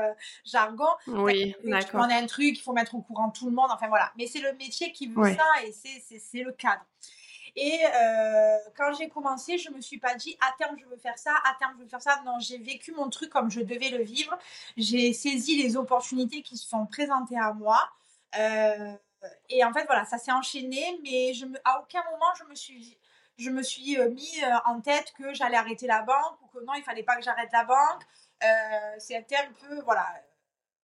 jargon. 0.45 0.89
Oui, 1.07 1.55
d'accord. 1.65 2.01
On 2.01 2.11
a 2.11 2.15
un 2.15 2.27
truc, 2.27 2.57
il 2.59 2.63
faut 2.63 2.73
mettre 2.73 2.95
au 2.95 3.03
courant 3.03 3.29
tout 3.29 3.47
le 3.47 3.53
monde, 3.53 3.69
enfin 3.71 3.89
voilà. 3.89 4.11
Mais 4.17 4.27
c'est 4.27 4.41
le 4.41 4.55
métier 4.55 4.91
qui 4.93 5.09
veut 5.09 5.35
ça 5.35 5.67
et 5.67 5.73
c'est 6.19 6.43
le 6.43 6.53
cadre. 6.53 6.85
Et 7.57 7.79
quand 8.77 8.95
j'ai 8.95 9.09
commencé, 9.09 9.59
je 9.59 9.71
me 9.71 9.83
suis 9.83 9.99
pas 9.99 10.15
dit 10.15 10.37
à 10.41 10.55
terme 10.57 10.77
je 10.81 10.87
veux 10.87 10.97
faire 10.97 11.19
ça, 11.19 11.35
à 11.45 11.55
terme 11.59 11.75
je 11.77 11.83
veux 11.83 11.89
faire 11.89 12.03
ça. 12.03 12.23
Non, 12.25 12.39
j'ai 12.39 12.59
vécu 12.59 12.93
mon 12.93 13.11
truc 13.11 13.29
comme 13.29 13.51
je 13.51 13.61
devais 13.61 13.91
le 13.91 14.03
vivre. 14.03 14.37
J'ai 14.79 15.13
saisi 15.13 15.63
les 15.63 15.77
opportunités 15.77 16.43
qui 16.43 16.57
se 16.57 16.67
sont 16.67 16.87
présentées 16.87 17.39
à 17.39 17.53
moi. 17.53 17.79
Euh, 18.39 18.95
et 19.49 19.65
en 19.65 19.73
fait, 19.73 19.85
voilà, 19.87 20.05
ça 20.05 20.19
s'est 20.19 20.33
enchaîné, 20.33 21.01
mais 21.03 21.35
je 21.35 21.47
me, 21.47 21.59
à 21.65 21.81
aucun 21.81 22.03
moment 22.11 22.33
je 22.39 22.45
me 22.45 22.55
suis, 22.55 22.99
je 23.37 23.51
me 23.51 23.63
suis 23.63 23.99
euh, 23.99 24.11
mis 24.11 24.43
euh, 24.43 24.57
en 24.67 24.81
tête 24.81 25.13
que 25.17 25.35
j'allais 25.35 25.57
arrêter 25.57 25.87
la 25.87 26.03
banque 26.03 26.41
ou 26.43 26.47
que 26.47 26.65
non, 26.65 26.75
il 26.75 26.83
fallait 26.83 27.03
pas 27.03 27.17
que 27.17 27.23
j'arrête 27.23 27.51
la 27.53 27.65
banque. 27.65 28.03
Euh, 28.43 28.95
C'était 28.99 29.37
un 29.37 29.53
peu, 29.53 29.81
voilà, 29.83 30.07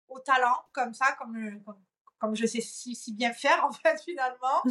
au 0.09 0.19
talent, 0.21 0.64
comme 0.73 0.95
ça, 0.95 1.12
comme, 1.19 1.62
comme, 2.19 2.37
je 2.37 2.47
sais 2.47 2.61
si, 2.61 2.95
si, 2.95 3.14
bien 3.14 3.33
faire, 3.33 3.64
en 3.69 3.73
fait, 3.73 4.03
finalement. 4.03 4.62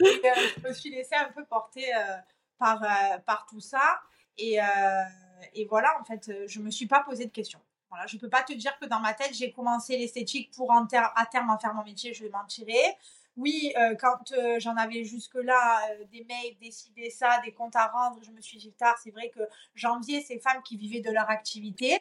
Et 0.00 0.22
je 0.56 0.68
me 0.68 0.72
suis 0.72 0.90
laissée 0.90 1.16
un 1.16 1.32
peu 1.32 1.44
porter 1.44 1.90
par, 2.58 2.80
par 3.24 3.46
tout 3.46 3.60
ça. 3.60 4.00
Et, 4.36 4.58
et 5.54 5.64
voilà, 5.66 5.98
en 6.00 6.04
fait, 6.04 6.46
je 6.46 6.60
me 6.60 6.70
suis 6.70 6.86
pas 6.86 7.00
posé 7.00 7.24
de 7.24 7.30
questions. 7.30 7.60
Voilà, 7.88 8.06
je 8.06 8.16
peux 8.16 8.28
pas 8.28 8.42
te 8.42 8.52
dire 8.52 8.76
que 8.78 8.86
dans 8.86 9.00
ma 9.00 9.14
tête, 9.14 9.32
j'ai 9.34 9.52
commencé 9.52 9.96
l'esthétique 9.96 10.50
pour 10.52 10.72
à 10.72 11.26
terme 11.26 11.50
en 11.50 11.58
faire 11.58 11.74
mon 11.74 11.84
métier, 11.84 12.12
je 12.14 12.24
vais 12.24 12.30
m'en 12.30 12.44
tirer. 12.44 12.96
Oui, 13.36 13.72
euh, 13.76 13.94
quand 13.96 14.32
euh, 14.32 14.58
j'en 14.58 14.76
avais 14.76 15.04
jusque-là 15.04 15.90
euh, 15.90 16.04
des 16.10 16.24
mails, 16.24 16.56
décider 16.58 17.10
ça, 17.10 17.38
des 17.44 17.52
comptes 17.52 17.76
à 17.76 17.86
rendre, 17.88 18.18
je 18.22 18.30
me 18.30 18.40
suis 18.40 18.56
dit 18.56 18.72
tard, 18.72 18.96
c'est 19.02 19.10
vrai 19.10 19.28
que 19.28 19.40
j'enviais 19.74 20.22
ces 20.22 20.38
femmes 20.38 20.62
qui 20.62 20.78
vivaient 20.78 21.00
de 21.00 21.10
leur 21.10 21.28
activité, 21.28 21.98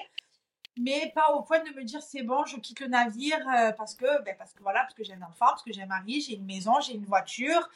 mais 0.77 1.11
pas 1.13 1.33
au 1.33 1.41
point 1.43 1.59
de 1.59 1.69
me 1.71 1.83
dire 1.83 2.01
c'est 2.01 2.23
bon, 2.23 2.45
je 2.45 2.57
quitte 2.57 2.79
le 2.79 2.87
navire 2.87 3.39
parce 3.77 3.95
que, 3.95 4.21
ben, 4.23 4.35
parce 4.37 4.53
que 4.53 4.63
voilà, 4.63 4.81
parce 4.81 4.93
que 4.93 5.03
j'ai 5.03 5.13
un 5.13 5.21
enfant, 5.23 5.47
parce 5.47 5.63
que 5.63 5.73
j'ai 5.73 5.81
un 5.81 5.87
mari, 5.87 6.21
j'ai 6.21 6.35
une 6.35 6.45
maison, 6.45 6.79
j'ai 6.79 6.93
une 6.93 7.05
voiture, 7.05 7.69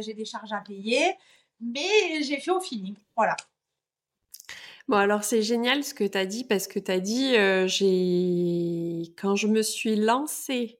j'ai 0.00 0.14
des 0.14 0.24
charges 0.24 0.52
à 0.52 0.60
payer, 0.60 1.16
mais 1.60 2.22
j'ai 2.22 2.38
fait 2.40 2.50
au 2.50 2.60
feeling, 2.60 2.96
voilà. 3.16 3.36
Bon, 4.88 4.96
alors 4.96 5.24
c'est 5.24 5.42
génial 5.42 5.82
ce 5.82 5.94
que 5.94 6.04
tu 6.04 6.16
as 6.16 6.26
dit 6.26 6.44
parce 6.44 6.68
que 6.68 6.78
tu 6.78 6.92
as 6.92 7.00
dit, 7.00 7.32
j'ai 7.68 9.12
quand 9.16 9.34
je 9.34 9.48
me 9.48 9.62
suis 9.62 9.96
lancée 9.96 10.78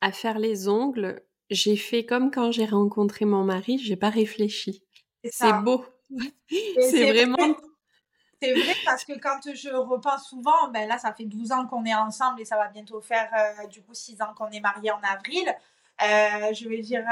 à 0.00 0.12
faire 0.12 0.38
les 0.38 0.68
ongles, 0.68 1.22
j'ai 1.50 1.76
fait 1.76 2.04
comme 2.04 2.30
quand 2.30 2.52
j'ai 2.52 2.66
rencontré 2.66 3.24
mon 3.24 3.44
mari, 3.44 3.78
j'ai 3.78 3.96
pas 3.96 4.10
réfléchi. 4.10 4.84
C'est 5.24 5.52
beau. 5.62 5.84
c'est 6.50 7.10
vraiment. 7.12 7.56
C'est 8.40 8.52
vrai 8.52 8.74
parce 8.84 9.04
que 9.04 9.18
quand 9.18 9.40
je 9.52 9.70
repense 9.70 10.28
souvent, 10.28 10.68
ben 10.72 10.86
là, 10.86 10.98
ça 10.98 11.12
fait 11.12 11.24
12 11.24 11.50
ans 11.50 11.66
qu'on 11.66 11.84
est 11.84 11.94
ensemble 11.94 12.40
et 12.40 12.44
ça 12.44 12.56
va 12.56 12.68
bientôt 12.68 13.00
faire 13.00 13.30
du 13.70 13.82
coup 13.82 13.94
6 13.94 14.20
ans 14.22 14.32
qu'on 14.36 14.50
est 14.50 14.60
mariés 14.60 14.90
en 14.90 15.00
avril. 15.00 15.52
je 15.98 16.68
vais 16.68 16.80
dire, 16.82 17.04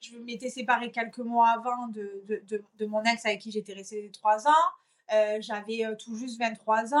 je 0.00 0.18
m'étais 0.18 0.50
séparée 0.50 0.90
quelques 0.90 1.18
mois 1.18 1.50
avant 1.50 1.86
de, 1.88 2.22
de, 2.26 2.42
de, 2.48 2.62
de 2.74 2.86
mon 2.86 3.02
ex 3.04 3.24
avec 3.24 3.40
qui 3.40 3.52
j'étais 3.52 3.72
restée 3.72 4.10
3 4.12 4.48
ans. 4.48 4.64
Euh, 5.12 5.38
j'avais 5.40 5.84
euh, 5.84 5.94
tout 5.94 6.16
juste 6.16 6.38
23 6.38 6.94
ans. 6.94 6.98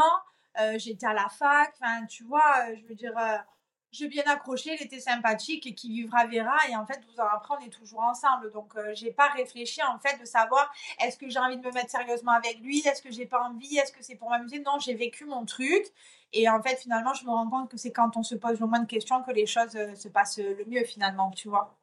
Euh, 0.60 0.78
j'étais 0.78 1.06
à 1.06 1.12
la 1.12 1.28
fac. 1.28 1.74
Enfin, 1.80 2.06
tu 2.06 2.24
vois, 2.24 2.74
je 2.74 2.86
veux 2.86 2.94
dire, 2.94 3.12
j'ai 3.92 4.08
bien 4.08 4.24
accroché, 4.26 4.76
il 4.78 4.84
était 4.84 5.00
sympathique 5.00 5.66
et 5.66 5.74
qui 5.74 5.90
vivra 5.90 6.26
verra. 6.26 6.56
Et 6.70 6.76
en 6.76 6.86
fait, 6.86 7.00
12 7.06 7.20
ans 7.20 7.28
après, 7.32 7.54
on 7.60 7.64
est 7.64 7.70
toujours 7.70 8.00
ensemble. 8.00 8.50
Donc, 8.52 8.74
j'ai 8.94 9.12
pas 9.12 9.28
réfléchi 9.28 9.82
en 9.82 9.98
fait 9.98 10.18
de 10.20 10.24
savoir 10.24 10.72
est-ce 11.02 11.18
que 11.18 11.28
j'ai 11.28 11.38
envie 11.38 11.58
de 11.58 11.66
me 11.66 11.72
mettre 11.72 11.90
sérieusement 11.90 12.32
avec 12.32 12.58
lui, 12.60 12.80
est-ce 12.80 13.02
que 13.02 13.10
j'ai 13.10 13.26
pas 13.26 13.42
envie, 13.42 13.76
est-ce 13.76 13.92
que 13.92 14.02
c'est 14.02 14.16
pour 14.16 14.30
m'amuser? 14.30 14.60
Non, 14.60 14.78
j'ai 14.78 14.94
vécu 14.94 15.24
mon 15.26 15.44
truc. 15.44 15.86
Et 16.32 16.48
en 16.48 16.62
fait, 16.62 16.76
finalement, 16.76 17.14
je 17.14 17.24
me 17.24 17.30
rends 17.30 17.48
compte 17.48 17.70
que 17.70 17.76
c'est 17.76 17.92
quand 17.92 18.16
on 18.16 18.22
se 18.22 18.34
pose 18.34 18.60
le 18.60 18.66
moins 18.66 18.80
de 18.80 18.86
questions 18.86 19.22
que 19.22 19.30
les 19.32 19.46
choses 19.46 19.72
se 19.94 20.08
passent 20.08 20.38
le 20.38 20.64
mieux 20.66 20.84
finalement, 20.84 21.30
tu 21.30 21.48
vois. 21.48 21.76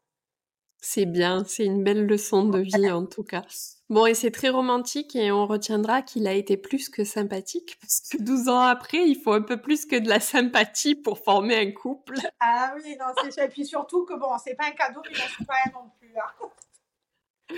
C'est 0.85 1.05
bien, 1.05 1.45
c'est 1.45 1.63
une 1.63 1.81
belle 1.81 2.05
leçon 2.05 2.43
de 2.43 2.59
vie 2.59 2.91
en 2.91 3.05
tout 3.05 3.23
cas. 3.23 3.43
Bon, 3.89 4.05
et 4.05 4.13
c'est 4.13 4.31
très 4.31 4.49
romantique 4.49 5.15
et 5.15 5.31
on 5.31 5.47
retiendra 5.47 6.01
qu'il 6.01 6.27
a 6.27 6.33
été 6.33 6.57
plus 6.57 6.89
que 6.89 7.05
sympathique 7.05 7.77
parce 7.79 8.01
que 8.11 8.21
12 8.21 8.49
ans 8.49 8.59
après, 8.59 9.07
il 9.07 9.15
faut 9.15 9.31
un 9.31 9.41
peu 9.41 9.61
plus 9.61 9.85
que 9.85 9.95
de 9.95 10.09
la 10.09 10.19
sympathie 10.19 10.95
pour 10.95 11.19
former 11.19 11.55
un 11.55 11.71
couple. 11.71 12.15
Ah 12.41 12.73
oui, 12.75 12.97
non, 12.99 13.05
c'est 13.31 13.45
Et 13.45 13.47
puis 13.47 13.65
surtout 13.65 14.03
que 14.03 14.13
bon, 14.13 14.27
c'est 14.43 14.55
pas 14.55 14.65
un 14.65 14.71
cadeau, 14.71 14.99
mais 15.09 15.15
c'est 15.15 15.47
pas 15.47 15.53
non 15.73 15.89
plus. 16.01 16.11
Hein. 16.17 16.49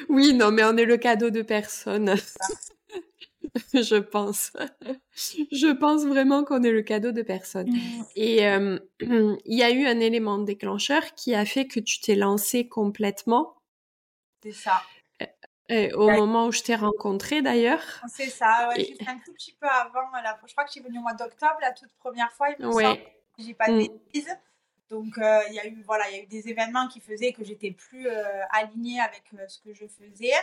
Oui, 0.10 0.36
non, 0.36 0.52
mais 0.52 0.64
on 0.64 0.78
est 0.78 0.86
le 0.86 0.98
cadeau 0.98 1.32
de 1.32 1.42
personne. 1.42 2.14
je 3.74 3.96
pense. 3.96 4.52
je 5.52 5.72
pense 5.72 6.06
vraiment 6.06 6.44
qu'on 6.44 6.64
est 6.64 6.72
le 6.72 6.82
cadeau 6.82 7.12
de 7.12 7.22
personne. 7.22 7.70
Mm. 7.72 8.04
Et 8.16 8.48
euh, 8.48 8.80
il 9.00 9.58
y 9.58 9.64
a 9.64 9.72
eu 9.72 9.86
un 9.86 10.00
élément 10.00 10.38
déclencheur 10.38 11.14
qui 11.16 11.34
a 11.34 11.46
fait 11.46 11.68
que 11.68 11.80
tu 11.80 12.00
t'es 12.02 12.16
lancé 12.16 12.68
complètement. 12.68 13.56
C'est 14.44 14.52
ça. 14.52 14.82
Euh, 15.72 15.90
au 15.96 16.12
moment 16.12 16.46
où 16.46 16.52
je 16.52 16.62
t'ai 16.62 16.76
rencontré 16.76 17.42
d'ailleurs. 17.42 17.82
C'est 18.08 18.30
ça, 18.30 18.70
ouais, 18.70 18.86
juste 18.86 19.02
un 19.08 19.18
tout 19.26 19.34
petit 19.34 19.58
peu 19.60 19.68
avant. 19.68 20.02
Je 20.46 20.52
crois 20.52 20.64
que 20.64 20.70
je 20.70 20.74
suis 20.74 20.82
venue 20.82 21.00
au 21.00 21.02
mois 21.02 21.16
d'octobre, 21.16 21.58
la 21.60 21.72
toute 21.72 21.90
première 21.98 22.32
fois, 22.34 22.50
il 22.52 22.64
me 22.64 22.72
ouais. 22.72 23.04
J'ai 23.40 23.56
pas 23.56 23.70
de 23.70 23.74
mm. 23.74 23.78
bêtises. 23.80 24.38
Donc 24.92 25.18
euh, 25.18 25.40
il 25.50 25.56
y 25.56 25.60
a 25.60 25.66
eu 25.66 25.82
voilà, 25.82 26.08
il 26.12 26.18
y 26.18 26.20
a 26.20 26.24
eu 26.24 26.28
des 26.28 26.48
événements 26.50 26.88
qui 26.88 27.00
faisaient 27.00 27.34
que 27.34 27.44
j'étais 27.44 27.72
plus 27.72 28.08
alignée 28.52 29.00
avec 29.00 29.24
ce 29.48 29.60
que 29.60 29.74
je 29.74 29.88
faisais. 29.88 30.34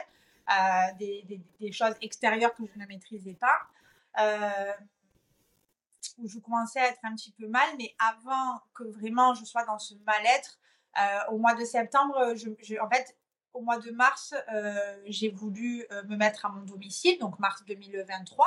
Euh, 0.50 0.92
des, 0.98 1.24
des, 1.60 1.72
choses 1.72 1.94
extérieures 2.00 2.52
que 2.54 2.64
je 2.66 2.78
ne 2.78 2.84
maîtrisais 2.86 3.34
pas. 3.34 3.60
Euh, 4.18 4.72
où 6.18 6.28
je 6.28 6.38
commençais 6.40 6.80
à 6.80 6.88
être 6.88 6.98
un 7.04 7.14
petit 7.14 7.32
peu 7.32 7.46
mal, 7.46 7.68
mais 7.78 7.94
avant 7.98 8.60
que 8.74 8.84
vraiment 8.84 9.34
je 9.34 9.44
sois 9.44 9.64
dans 9.64 9.78
ce 9.78 9.94
mal-être, 10.04 10.58
au 11.30 11.38
mois 11.38 11.54
de 11.54 11.64
septembre, 11.64 12.34
je, 12.34 12.78
en 12.80 12.90
fait, 12.90 13.16
au 13.54 13.62
mois 13.62 13.78
de 13.78 13.90
mars, 13.92 14.34
j'ai 15.06 15.30
voulu 15.30 15.86
me 16.06 16.16
mettre 16.16 16.44
à 16.44 16.50
mon 16.50 16.62
domicile, 16.62 17.18
donc 17.18 17.38
mars 17.38 17.64
2023. 17.64 18.46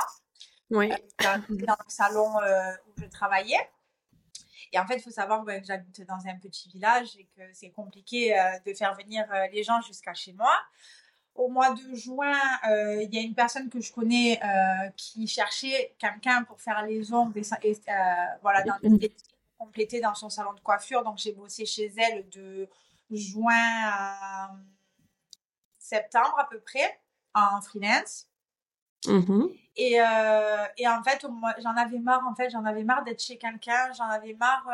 Oui. 0.70 0.90
dans 1.18 1.42
le 1.48 1.88
salon 1.88 2.36
où 2.86 3.00
je 3.00 3.06
travaillais. 3.06 3.68
Et 4.72 4.78
en 4.78 4.86
fait, 4.86 4.96
il 4.96 5.02
faut 5.02 5.10
savoir 5.10 5.44
que 5.44 5.64
j'habite 5.64 6.06
dans 6.06 6.24
un 6.26 6.38
petit 6.38 6.68
village 6.68 7.16
et 7.16 7.26
que 7.36 7.42
c'est 7.52 7.70
compliqué 7.70 8.36
de 8.64 8.74
faire 8.74 8.94
venir 8.94 9.26
les 9.50 9.64
gens 9.64 9.80
jusqu'à 9.80 10.14
chez 10.14 10.34
moi 10.34 10.54
au 11.36 11.48
mois 11.48 11.70
de 11.72 11.94
juin, 11.94 12.38
euh, 12.68 13.02
il 13.02 13.14
y 13.14 13.18
a 13.18 13.22
une 13.22 13.34
personne 13.34 13.68
que 13.68 13.80
je 13.80 13.92
connais 13.92 14.40
euh, 14.42 14.88
qui 14.96 15.26
cherchait 15.26 15.94
quelqu'un 15.98 16.44
pour 16.44 16.60
faire 16.60 16.84
les 16.84 17.12
ongles 17.12 17.38
et, 17.38 17.76
euh, 17.88 17.92
voilà, 18.42 18.62
dans, 18.62 18.78
compléter 19.58 20.00
dans 20.00 20.14
son 20.14 20.30
salon 20.30 20.52
de 20.54 20.60
coiffure. 20.60 21.02
Donc, 21.02 21.18
j'ai 21.18 21.32
bossé 21.32 21.66
chez 21.66 21.92
elle 21.96 22.28
de 22.30 22.68
juin 23.10 23.54
à 23.84 24.50
septembre 25.78 26.34
à 26.38 26.48
peu 26.48 26.60
près 26.60 27.00
en 27.34 27.60
freelance. 27.60 28.26
Mm-hmm. 29.04 29.56
Et, 29.76 29.92
et, 30.78 30.88
en 30.88 31.02
fait, 31.02 31.24
j'en 31.58 31.76
avais 31.76 31.98
marre, 31.98 32.26
en 32.26 32.34
fait, 32.34 32.50
j'en 32.50 32.64
avais 32.64 32.84
marre 32.84 33.04
d'être 33.04 33.22
chez 33.22 33.38
quelqu'un, 33.38 33.92
j'en 33.92 34.08
avais 34.08 34.34
marre, 34.34 34.68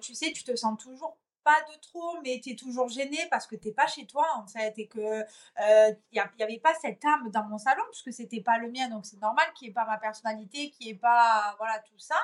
tu 0.00 0.14
sais, 0.14 0.32
tu 0.32 0.44
te 0.44 0.54
sens 0.56 0.78
toujours 0.78 1.16
pas 1.44 1.60
de 1.72 1.80
trop, 1.80 2.20
mais 2.22 2.40
tu 2.42 2.50
es 2.50 2.56
toujours 2.56 2.88
gêné 2.88 3.18
parce 3.30 3.46
que 3.46 3.56
t'es 3.56 3.72
pas 3.72 3.86
chez 3.86 4.06
toi 4.06 4.26
en 4.36 4.46
fait 4.46 4.78
et 4.78 4.86
que 4.86 4.98
il 5.00 5.62
euh, 5.62 5.92
n'y 6.12 6.42
avait 6.42 6.58
pas 6.58 6.74
cette 6.80 7.04
âme 7.04 7.30
dans 7.30 7.44
mon 7.44 7.58
salon 7.58 7.82
puisque 7.90 8.12
c'était 8.12 8.40
pas 8.40 8.58
le 8.58 8.70
mien 8.70 8.88
donc 8.88 9.06
c'est 9.06 9.20
normal 9.20 9.44
qu'il 9.54 9.68
n'y 9.68 9.70
ait 9.70 9.74
pas 9.74 9.84
ma 9.84 9.98
personnalité, 9.98 10.70
qu'il 10.70 10.86
n'y 10.86 10.92
ait 10.92 10.96
pas 10.96 11.54
voilà 11.58 11.78
tout 11.80 11.98
ça. 11.98 12.16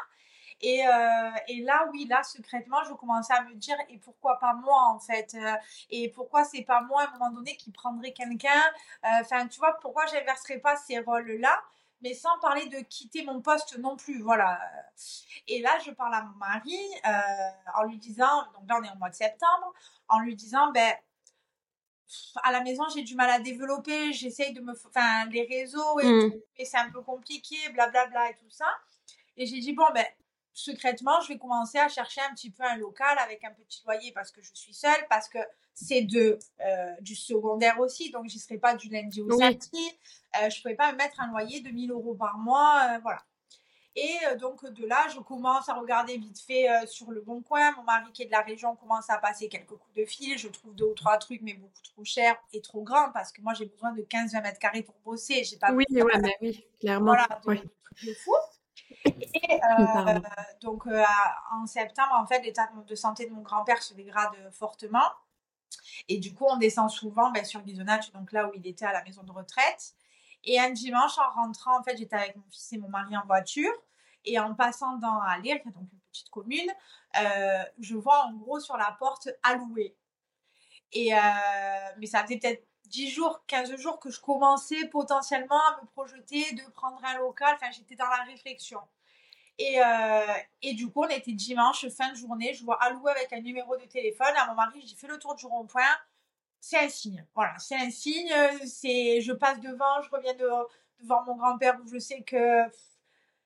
Et, 0.63 0.87
euh, 0.87 1.31
et, 1.49 1.61
là, 1.63 1.87
oui, 1.93 2.07
là, 2.09 2.23
secrètement, 2.23 2.83
je 2.85 2.95
commençais 2.95 3.35
à 3.35 3.43
me 3.45 3.55
dire, 3.55 3.77
et 3.91 3.99
pourquoi 3.99 4.39
pas 4.39 4.55
moi, 4.55 4.89
en 4.91 4.99
fait 4.99 5.35
euh, 5.35 5.55
Et 5.91 6.09
pourquoi 6.11 6.45
c'est 6.45 6.63
pas 6.63 6.81
moi, 6.81 7.03
à 7.03 7.09
un 7.09 7.19
moment 7.19 7.31
donné, 7.31 7.57
qui 7.57 7.71
prendrait 7.71 8.13
quelqu'un 8.13 8.63
Enfin, 9.03 9.47
tu 9.49 9.59
vois, 9.59 9.77
pourquoi 9.81 10.07
j'inverserais 10.07 10.59
pas 10.59 10.77
ces 10.77 10.99
rôles-là? 11.01 11.63
Mais 12.07 12.15
sans 12.15 12.39
parler 12.39 12.67
de 12.67 12.79
quitter 12.79 13.25
mon 13.25 13.41
poste 13.41 13.79
non 13.79 13.97
plus. 13.97 14.23
Voilà. 14.23 14.61
Et 15.49 15.61
là, 15.61 15.77
je 15.85 15.91
parle 15.91 16.15
à 16.15 16.23
mon 16.23 16.37
mari 16.37 16.79
euh, 17.05 17.11
en 17.75 17.83
lui 17.83 17.99
disant, 17.99 18.45
donc 18.55 18.69
là 18.69 18.79
on 18.81 18.85
est 18.85 18.93
au 18.93 18.99
mois 18.99 19.11
de 19.11 19.15
septembre, 19.15 19.73
en 20.09 20.21
lui 20.21 20.37
disant, 20.37 20.71
ben, 20.71 20.95
à 22.45 22.53
la 22.53 22.61
maison 22.61 22.85
j'ai 22.95 23.03
du 23.03 23.17
mal 23.17 23.29
à 23.29 23.41
développer, 23.41 24.13
j'essaye 24.13 24.53
de 24.53 24.61
me, 24.61 24.73
enfin 24.87 25.27
les 25.27 25.43
réseaux 25.43 25.99
et 25.99 26.07
mmh. 26.07 26.33
c'est 26.65 26.77
un 26.77 26.91
peu 26.91 27.03
compliqué, 27.03 27.57
blablabla 27.71 28.07
bla, 28.07 28.21
bla, 28.21 28.31
et 28.31 28.37
tout 28.37 28.51
ça. 28.51 28.69
Et 29.37 29.47
j'ai 29.47 29.59
dit 29.59 29.73
bon 29.73 29.87
ben 29.93 30.07
secrètement, 30.57 31.21
je 31.21 31.29
vais 31.29 31.39
commencer 31.39 31.79
à 31.79 31.89
chercher 31.89 32.23
un 32.23 32.35
petit 32.35 32.51
peu 32.51 32.65
un 32.65 32.77
local 32.77 33.19
avec 33.19 33.45
un 33.45 33.53
petit 33.53 33.83
loyer 33.85 34.11
parce 34.13 34.33
que 34.33 34.41
je 34.43 34.51
suis 34.55 34.73
seule, 34.73 35.07
parce 35.11 35.29
que 35.29 35.39
c'est 35.75 36.01
de 36.01 36.39
euh, 36.61 36.93
du 37.03 37.15
secondaire 37.15 37.79
aussi, 37.79 38.11
donc 38.11 38.27
j'y 38.27 38.39
serai 38.39 38.57
pas 38.57 38.75
du 38.75 38.89
lundi 38.89 39.21
au 39.21 39.31
samedi. 39.39 39.91
Euh, 40.41 40.49
je 40.49 40.57
ne 40.57 40.63
pouvais 40.63 40.75
pas 40.75 40.93
me 40.93 40.97
mettre 40.97 41.21
un 41.21 41.29
loyer 41.29 41.61
de 41.61 41.69
1000 41.69 41.91
euros 41.91 42.15
par 42.15 42.39
mois, 42.39 42.89
euh, 42.91 42.99
voilà. 43.03 43.23
Et 43.99 44.19
donc 44.39 44.63
de 44.71 44.87
là, 44.87 45.07
je 45.15 45.21
commence 45.21 45.71
à 45.71 45.75
regarder 45.75 46.19
vite 46.19 46.39
fait 46.39 46.69
sur 46.87 47.11
le 47.11 47.23
bon 47.23 47.41
coin. 47.41 47.73
Mon 47.79 47.83
mari 47.83 48.13
qui 48.13 48.25
est 48.25 48.27
de 48.27 48.31
la 48.31 48.43
région 48.43 48.77
commence 48.77 49.09
à 49.09 49.17
passer 49.17 49.49
quelques 49.49 49.69
coups 49.69 49.95
de 49.97 50.05
fil. 50.05 50.37
Je 50.37 50.49
trouve 50.49 50.75
deux 50.75 50.85
ou 50.85 50.93
trois 50.93 51.17
trucs, 51.17 51.41
mais 51.41 51.55
beaucoup 51.55 51.81
trop 51.83 52.05
cher 52.05 52.37
et 52.53 52.61
trop 52.61 52.83
grand 52.83 53.11
parce 53.13 53.33
que 53.33 53.41
moi 53.41 53.55
j'ai 53.55 53.65
besoin 53.65 53.93
de 53.93 54.03
15-20 54.03 54.43
mètres 54.43 54.59
carrés 54.59 54.83
pour 54.83 54.97
bosser. 55.03 55.45
J'ai 55.45 55.57
pas 55.57 55.73
oui, 55.73 55.87
ouais, 55.91 56.19
mais 56.21 56.37
oui, 56.43 56.67
clairement. 56.79 57.13
Voilà, 57.13 57.41
donc, 57.43 57.63
de 58.05 58.13
fou. 58.13 58.35
Et 59.05 59.61
euh, 59.79 60.21
donc 60.61 60.87
euh, 60.87 61.03
en 61.53 61.67
septembre, 61.67 62.15
en 62.15 62.27
fait, 62.27 62.41
l'état 62.41 62.69
de 62.87 62.95
santé 62.95 63.27
de 63.27 63.33
mon 63.33 63.43
grand-père 63.43 63.83
se 63.83 63.95
dégrade 63.95 64.35
fortement. 64.53 65.11
Et 66.09 66.19
du 66.19 66.35
coup, 66.35 66.47
on 66.49 66.57
descend 66.57 66.91
souvent 66.91 67.31
ben, 67.31 67.45
sur 67.45 67.61
Bisonnage, 67.61 68.13
donc 68.13 68.33
là 68.33 68.49
où 68.49 68.53
il 68.55 68.67
était 68.67 68.85
à 68.85 68.93
la 68.93 69.03
maison 69.03 69.23
de 69.23 69.33
retraite. 69.33 69.95
Et 70.45 70.61
un 70.61 70.71
dimanche, 70.71 71.19
en 71.19 71.31
rentrant, 71.31 71.79
en 71.79 71.83
fait, 71.83 71.97
j'étais 71.97 72.17
avec 72.17 72.37
mon 72.37 72.45
fils 72.51 72.73
et 72.73 72.79
mon 72.79 72.89
mari 72.89 73.17
en 73.17 73.25
voiture. 73.27 73.73
Et 74.25 74.39
en 74.39 74.55
passant 74.55 74.97
dans 74.97 75.21
Alire, 75.21 75.61
qui 75.63 75.69
est 75.69 75.73
donc 75.73 75.89
une 75.93 76.01
petite 76.11 76.31
commune, 76.31 76.71
euh, 77.21 77.65
je 77.79 77.95
vois 77.95 78.25
en 78.25 78.33
gros 78.35 78.59
sur 78.61 78.77
la 78.77 78.97
porte 78.99 79.29
alloué. 79.43 79.97
Et 80.93 81.11
mais 81.99 82.07
ça 82.07 82.23
faisait 82.23 82.39
peut-être 82.39 82.67
10 82.89 83.11
jours, 83.11 83.43
15 83.47 83.77
jours 83.77 83.99
que 84.01 84.11
je 84.11 84.21
commençais 84.21 84.87
potentiellement 84.89 85.61
à 85.69 85.81
me 85.81 85.87
projeter 85.89 86.53
de 86.55 86.63
prendre 86.73 87.03
un 87.05 87.19
local. 87.19 87.55
Enfin, 87.57 87.71
j'étais 87.71 87.97
dans 87.97 88.09
la 88.09 88.25
réflexion. 88.25 88.81
Et, 89.59 89.81
euh, 89.81 90.35
et 90.63 90.75
du 90.75 90.91
coup, 90.91 91.05
on 91.05 91.09
était 91.09 91.33
dimanche, 91.33 91.89
fin 91.89 92.11
de 92.11 92.17
journée. 92.17 92.53
Je 92.55 92.65
vois 92.65 92.83
alloué 92.83 93.11
avec 93.13 93.33
un 93.33 93.41
numéro 93.41 93.77
de 93.77 93.85
téléphone. 93.85 94.35
À 94.37 94.47
mon 94.47 94.55
mari, 94.55 94.85
j'ai 94.87 94.95
fait 94.97 95.07
le 95.07 95.19
tour 95.19 95.35
du 95.35 95.47
rond-point. 95.47 95.83
C'est 96.61 96.79
un 96.79 96.89
signe. 96.89 97.25
Voilà, 97.35 97.59
c'est 97.59 97.77
un 97.77 97.91
signe. 97.91 98.33
C'est, 98.67 99.21
je 99.21 99.33
passe 99.33 99.61
devant, 99.61 100.03
je 100.03 100.11
reviens 100.11 100.35
devant 100.35 101.25
mon 101.25 101.37
grand-père 101.37 101.79
où 101.83 101.89
je 101.89 101.99
sais 101.99 102.23
que 102.23 102.65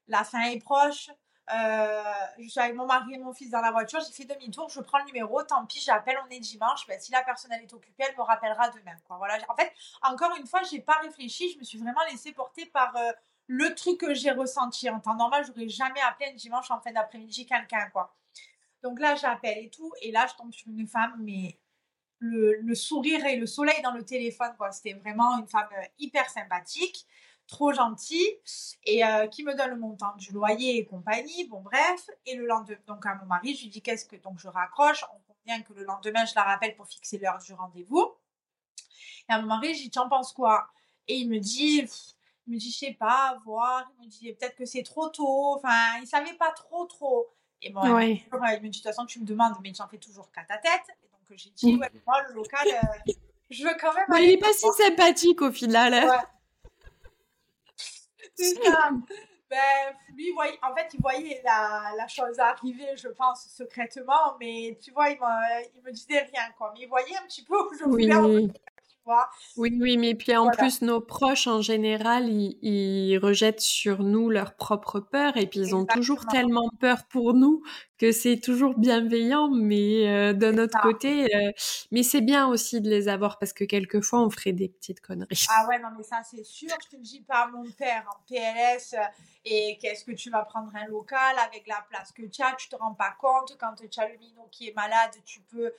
la 0.09 0.25
fin 0.25 0.43
est 0.51 0.59
proche. 0.59 1.11
Euh, 1.53 2.03
je 2.39 2.49
suis 2.49 2.61
avec 2.61 2.77
mon 2.77 2.87
mari 2.87 3.15
et 3.15 3.19
mon 3.19 3.33
fils 3.33 3.51
dans 3.51 3.61
la 3.61 3.73
voiture, 3.73 4.01
j'ai 4.01 4.13
fait 4.13 4.25
demi-tour, 4.25 4.69
je 4.69 4.81
prends 4.81 4.99
le 4.99 5.07
numéro, 5.07 5.43
tant 5.43 5.67
pis, 5.67 5.81
j'appelle, 5.81 6.17
on 6.25 6.31
est 6.31 6.39
dimanche. 6.39 6.87
Ben, 6.87 7.01
si 7.01 7.11
la 7.11 7.23
personne 7.23 7.53
est 7.53 7.73
occupée, 7.73 8.05
elle 8.09 8.17
me 8.17 8.23
rappellera 8.23 8.69
demain. 8.71 8.97
Voilà. 9.09 9.37
En 9.49 9.57
fait, 9.57 9.73
encore 10.03 10.35
une 10.37 10.47
fois, 10.47 10.63
j'ai 10.63 10.81
pas 10.81 10.99
réfléchi, 11.03 11.53
je 11.53 11.59
me 11.59 11.65
suis 11.65 11.79
vraiment 11.79 12.03
laissée 12.11 12.33
porter 12.33 12.67
par 12.67 12.95
euh, 12.97 13.13
le 13.49 13.75
truc 13.75 13.99
que 13.99 14.15
j'ai 14.15 14.31
ressenti. 14.31 14.89
En 14.91 15.01
temps 15.01 15.17
normal, 15.17 15.45
j'aurais 15.45 15.69
jamais 15.69 16.01
appelé 16.01 16.31
un 16.31 16.35
dimanche 16.35 16.71
en 16.71 16.81
fin 16.81 16.93
d'après-midi 16.93 17.47
quelqu'un. 17.47 17.91
Donc 18.83 19.01
là, 19.01 19.17
j'appelle 19.17 19.59
et 19.59 19.71
tout, 19.71 19.93
et 20.03 20.13
là, 20.13 20.27
je 20.29 20.35
tombe 20.37 20.53
sur 20.53 20.69
une 20.69 20.87
femme, 20.87 21.17
mais 21.19 21.59
le, 22.21 22.75
sourire 22.75 23.25
et 23.27 23.37
le 23.37 23.47
soleil 23.47 23.81
dans 23.83 23.93
le 23.93 24.05
téléphone. 24.05 24.53
C'était 24.71 24.95
vraiment 24.95 25.39
une 25.39 25.49
femme 25.49 25.69
euh, 25.77 25.85
hyper 25.99 26.29
sympathique 26.31 27.07
trop 27.51 27.73
gentil 27.73 28.27
et 28.85 29.05
euh, 29.05 29.27
qui 29.27 29.45
me 29.45 29.55
donne 29.55 29.71
le 29.71 29.77
montant 29.77 30.15
du 30.17 30.33
loyer 30.33 30.79
et 30.79 30.87
compagnie. 30.87 31.47
Bon, 31.49 31.61
bref. 31.61 32.09
Et 32.25 32.35
le 32.37 32.47
lendemain, 32.47 32.79
donc 32.87 33.05
à 33.05 33.17
mon 33.17 33.27
mari, 33.27 33.55
je 33.55 33.65
lui 33.65 33.69
dis 33.69 33.83
qu'est-ce 33.83 34.07
que. 34.07 34.17
Donc 34.17 34.39
je 34.39 34.49
raccroche. 34.49 35.05
On 35.13 35.33
convient 35.33 35.61
que 35.63 35.73
le 35.75 35.85
lendemain, 35.85 36.25
je 36.25 36.35
la 36.35 36.45
rappelle 36.45 36.75
pour 36.77 36.87
fixer 36.87 37.19
l'heure 37.19 37.39
du 37.39 37.53
rendez-vous. 37.53 38.15
Et 39.29 39.33
à 39.33 39.41
mon 39.41 39.49
mari, 39.49 39.75
je 39.75 39.83
dis 39.83 39.91
tu 39.91 39.99
en 39.99 40.09
penses 40.09 40.33
quoi? 40.33 40.69
Et 41.09 41.17
il 41.17 41.29
me 41.29 41.39
dit. 41.39 41.85
il 42.47 42.55
me 42.55 42.59
dit, 42.59 42.71
je 42.71 42.79
sais 42.79 42.97
pas, 42.99 43.39
voir. 43.45 43.91
Il 43.99 44.07
me 44.07 44.11
dit, 44.11 44.33
peut-être 44.33 44.57
que 44.57 44.65
c'est 44.65 44.85
trop 44.85 45.09
tôt. 45.09 45.57
Enfin, 45.57 45.99
il 46.01 46.07
savait 46.07 46.35
pas 46.35 46.53
trop, 46.53 46.87
trop. 46.87 47.29
Et 47.63 47.71
bon, 47.71 47.83
il, 47.83 48.15
me 48.15 48.59
dit, 48.61 48.71
de 48.71 48.75
toute 48.75 48.83
façon, 48.83 49.05
tu 49.05 49.21
me 49.21 49.27
demandes, 49.27 49.55
mais 49.63 49.73
j'en 49.75 49.89
fais 49.89 49.99
toujours 49.99 50.31
qu'à 50.33 50.45
ta 50.45 50.57
tête. 50.57 50.97
Et 51.03 51.09
donc, 51.09 51.37
j'ai 51.37 51.51
dit, 51.51 51.77
ouais, 51.77 51.91
moi, 52.07 52.23
le 52.29 52.35
local, 52.35 52.67
euh, 52.67 53.13
je 53.51 53.65
veux 53.65 53.75
quand 53.79 53.93
même. 53.93 54.07
il 54.23 54.31
est 54.31 54.39
pas 54.39 54.53
si 54.53 54.67
sympathique 54.79 55.43
au 55.43 55.51
final. 55.51 55.93
Ouais. 55.93 56.17
C'est 58.35 58.55
ça. 58.65 58.91
Ben, 59.51 59.57
lui, 60.15 60.31
voyait, 60.31 60.59
en 60.63 60.73
fait, 60.77 60.89
il 60.95 61.01
voyait 61.01 61.43
la, 61.45 61.93
la, 61.97 62.07
chose 62.07 62.39
arriver, 62.39 62.97
je 62.97 63.09
pense, 63.09 63.49
secrètement, 63.49 64.37
mais 64.39 64.79
tu 64.81 64.93
vois, 64.93 65.11
il 65.11 65.19
me, 65.19 65.77
il 65.77 65.83
me 65.83 65.91
disait 65.91 66.21
rien, 66.21 66.45
quoi. 66.57 66.73
Mais 66.73 66.85
il 66.85 66.89
voyait 66.89 67.17
un 67.17 67.27
petit 67.27 67.43
peu 67.43 67.57
où 67.57 67.75
je 67.77 67.83
voulais 67.83 68.15
oui. 68.15 68.49
Oui, 69.57 69.77
oui, 69.81 69.97
mais 69.97 70.15
puis 70.15 70.37
en 70.37 70.51
plus, 70.51 70.83
nos 70.83 71.01
proches, 71.01 71.47
en 71.47 71.63
général, 71.63 72.29
ils, 72.29 73.19
rejettent 73.19 73.61
sur 73.61 74.03
nous 74.03 74.31
leur 74.31 74.55
propre 74.55 75.01
peur 75.01 75.37
et 75.37 75.47
puis 75.47 75.61
ils 75.61 75.75
ont 75.75 75.85
toujours 75.85 76.27
tellement 76.27 76.71
peur 76.81 77.05
pour 77.09 77.35
nous 77.35 77.63
que 78.01 78.13
c'est 78.13 78.39
toujours 78.39 78.79
bienveillant, 78.79 79.51
mais 79.51 80.09
euh, 80.09 80.33
d'un 80.33 80.57
autre 80.57 80.81
côté, 80.81 81.37
euh, 81.37 81.53
mais 81.91 82.03
c'est 82.03 82.23
bien 82.23 82.47
aussi 82.47 82.81
de 82.81 82.89
les 82.89 83.09
avoir 83.09 83.39
parce 83.39 83.53
que 83.53 83.65
quelquefois, 83.65 84.23
on 84.23 84.31
ferait 84.31 84.55
des 84.55 84.71
petites 84.71 85.03
conneries. 85.03 85.45
Ah 85.51 85.67
ouais, 85.69 85.79
non, 85.79 85.89
mais 85.95 86.03
ça, 86.03 86.23
c'est 86.25 86.43
sûr. 86.43 86.71
Je 86.83 86.89
te 86.89 86.97
le 86.97 87.03
dis 87.03 87.21
pas 87.21 87.49
mon 87.49 87.71
père 87.73 88.09
en 88.09 88.19
PLS. 88.27 88.95
Euh, 88.95 89.03
et 89.45 89.77
qu'est-ce 89.83 90.07
que 90.07 90.13
tu 90.13 90.31
vas 90.31 90.45
prendre 90.45 90.75
un 90.75 90.87
local 90.87 91.37
avec 91.47 91.67
la 91.67 91.85
place 91.91 92.11
que 92.13 92.23
tu 92.23 92.43
as, 92.43 92.55
tu 92.55 92.71
te 92.71 92.77
rends 92.77 92.95
pas 92.95 93.15
compte. 93.21 93.55
Quand 93.61 93.75
tu 93.75 94.01
as 94.01 94.09
le 94.09 94.17
minot 94.17 94.49
qui 94.51 94.69
est 94.69 94.75
malade, 94.75 95.11
tu 95.27 95.41
peux 95.41 95.71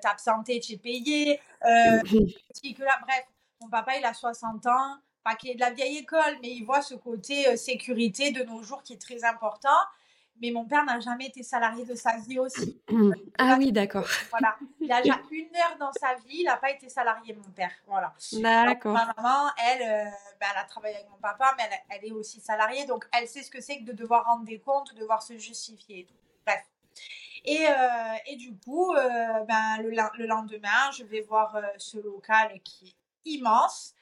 t'absenter, 0.00 0.60
tu 0.60 0.74
es 0.74 0.76
payé. 0.76 1.40
que 1.60 2.82
là, 2.82 2.98
bref, 3.02 3.24
mon 3.60 3.68
papa, 3.68 3.96
il 3.96 4.04
a 4.04 4.14
60 4.14 4.66
ans, 4.66 4.96
pas 5.24 5.34
qu'il 5.34 5.50
est 5.50 5.54
de 5.54 5.60
la 5.60 5.70
vieille 5.70 5.98
école, 5.98 6.38
mais 6.42 6.50
il 6.50 6.64
voit 6.64 6.82
ce 6.82 6.94
côté 6.94 7.56
sécurité 7.56 8.30
de 8.30 8.44
nos 8.44 8.62
jours 8.62 8.82
qui 8.82 8.92
est 8.92 9.00
très 9.00 9.24
important 9.24 9.70
mais 10.40 10.50
mon 10.50 10.64
père 10.64 10.84
n'a 10.84 11.00
jamais 11.00 11.26
été 11.26 11.42
salarié 11.42 11.84
de 11.84 11.94
sa 11.94 12.16
vie 12.18 12.38
aussi. 12.38 12.80
ah 13.38 13.56
oui, 13.58 13.72
d'accord. 13.72 14.06
Voilà. 14.30 14.56
Il 14.80 14.90
a 14.90 15.00
déjà 15.00 15.20
une 15.30 15.54
heure 15.56 15.76
dans 15.78 15.92
sa 15.92 16.14
vie, 16.14 16.40
il 16.40 16.44
n'a 16.44 16.56
pas 16.56 16.70
été 16.70 16.88
salarié, 16.88 17.34
mon 17.34 17.50
père. 17.52 17.70
Voilà. 17.86 18.12
D'accord. 18.32 18.94
Ma 18.94 19.12
maman, 19.16 19.50
elle, 19.64 19.82
euh, 19.82 20.10
ben, 20.40 20.46
elle 20.52 20.60
a 20.60 20.64
travaillé 20.64 20.96
avec 20.96 21.08
mon 21.10 21.18
papa, 21.18 21.54
mais 21.56 21.64
elle, 21.88 22.04
est 22.04 22.12
aussi 22.12 22.40
salariée, 22.40 22.84
donc 22.86 23.06
elle 23.12 23.28
sait 23.28 23.42
ce 23.42 23.50
que 23.50 23.60
c'est 23.60 23.78
que 23.78 23.84
de 23.84 23.92
devoir 23.92 24.24
rendre 24.24 24.44
des 24.44 24.58
comptes, 24.58 24.92
de 24.94 25.00
devoir 25.00 25.22
se 25.22 25.38
justifier 25.38 26.00
et 26.00 26.04
tout. 26.04 26.14
Bref. 26.46 26.62
Et, 27.44 27.66
euh, 27.68 28.14
et 28.26 28.36
du 28.36 28.56
coup, 28.58 28.92
euh, 28.92 29.44
ben, 29.44 29.82
le, 29.82 29.90
le, 29.90 30.26
lendemain, 30.26 30.90
je 30.96 31.04
vais 31.04 31.20
voir 31.20 31.56
ce 31.76 31.98
local 31.98 32.60
qui 32.64 32.88
est 32.88 33.30
immense, 33.30 33.94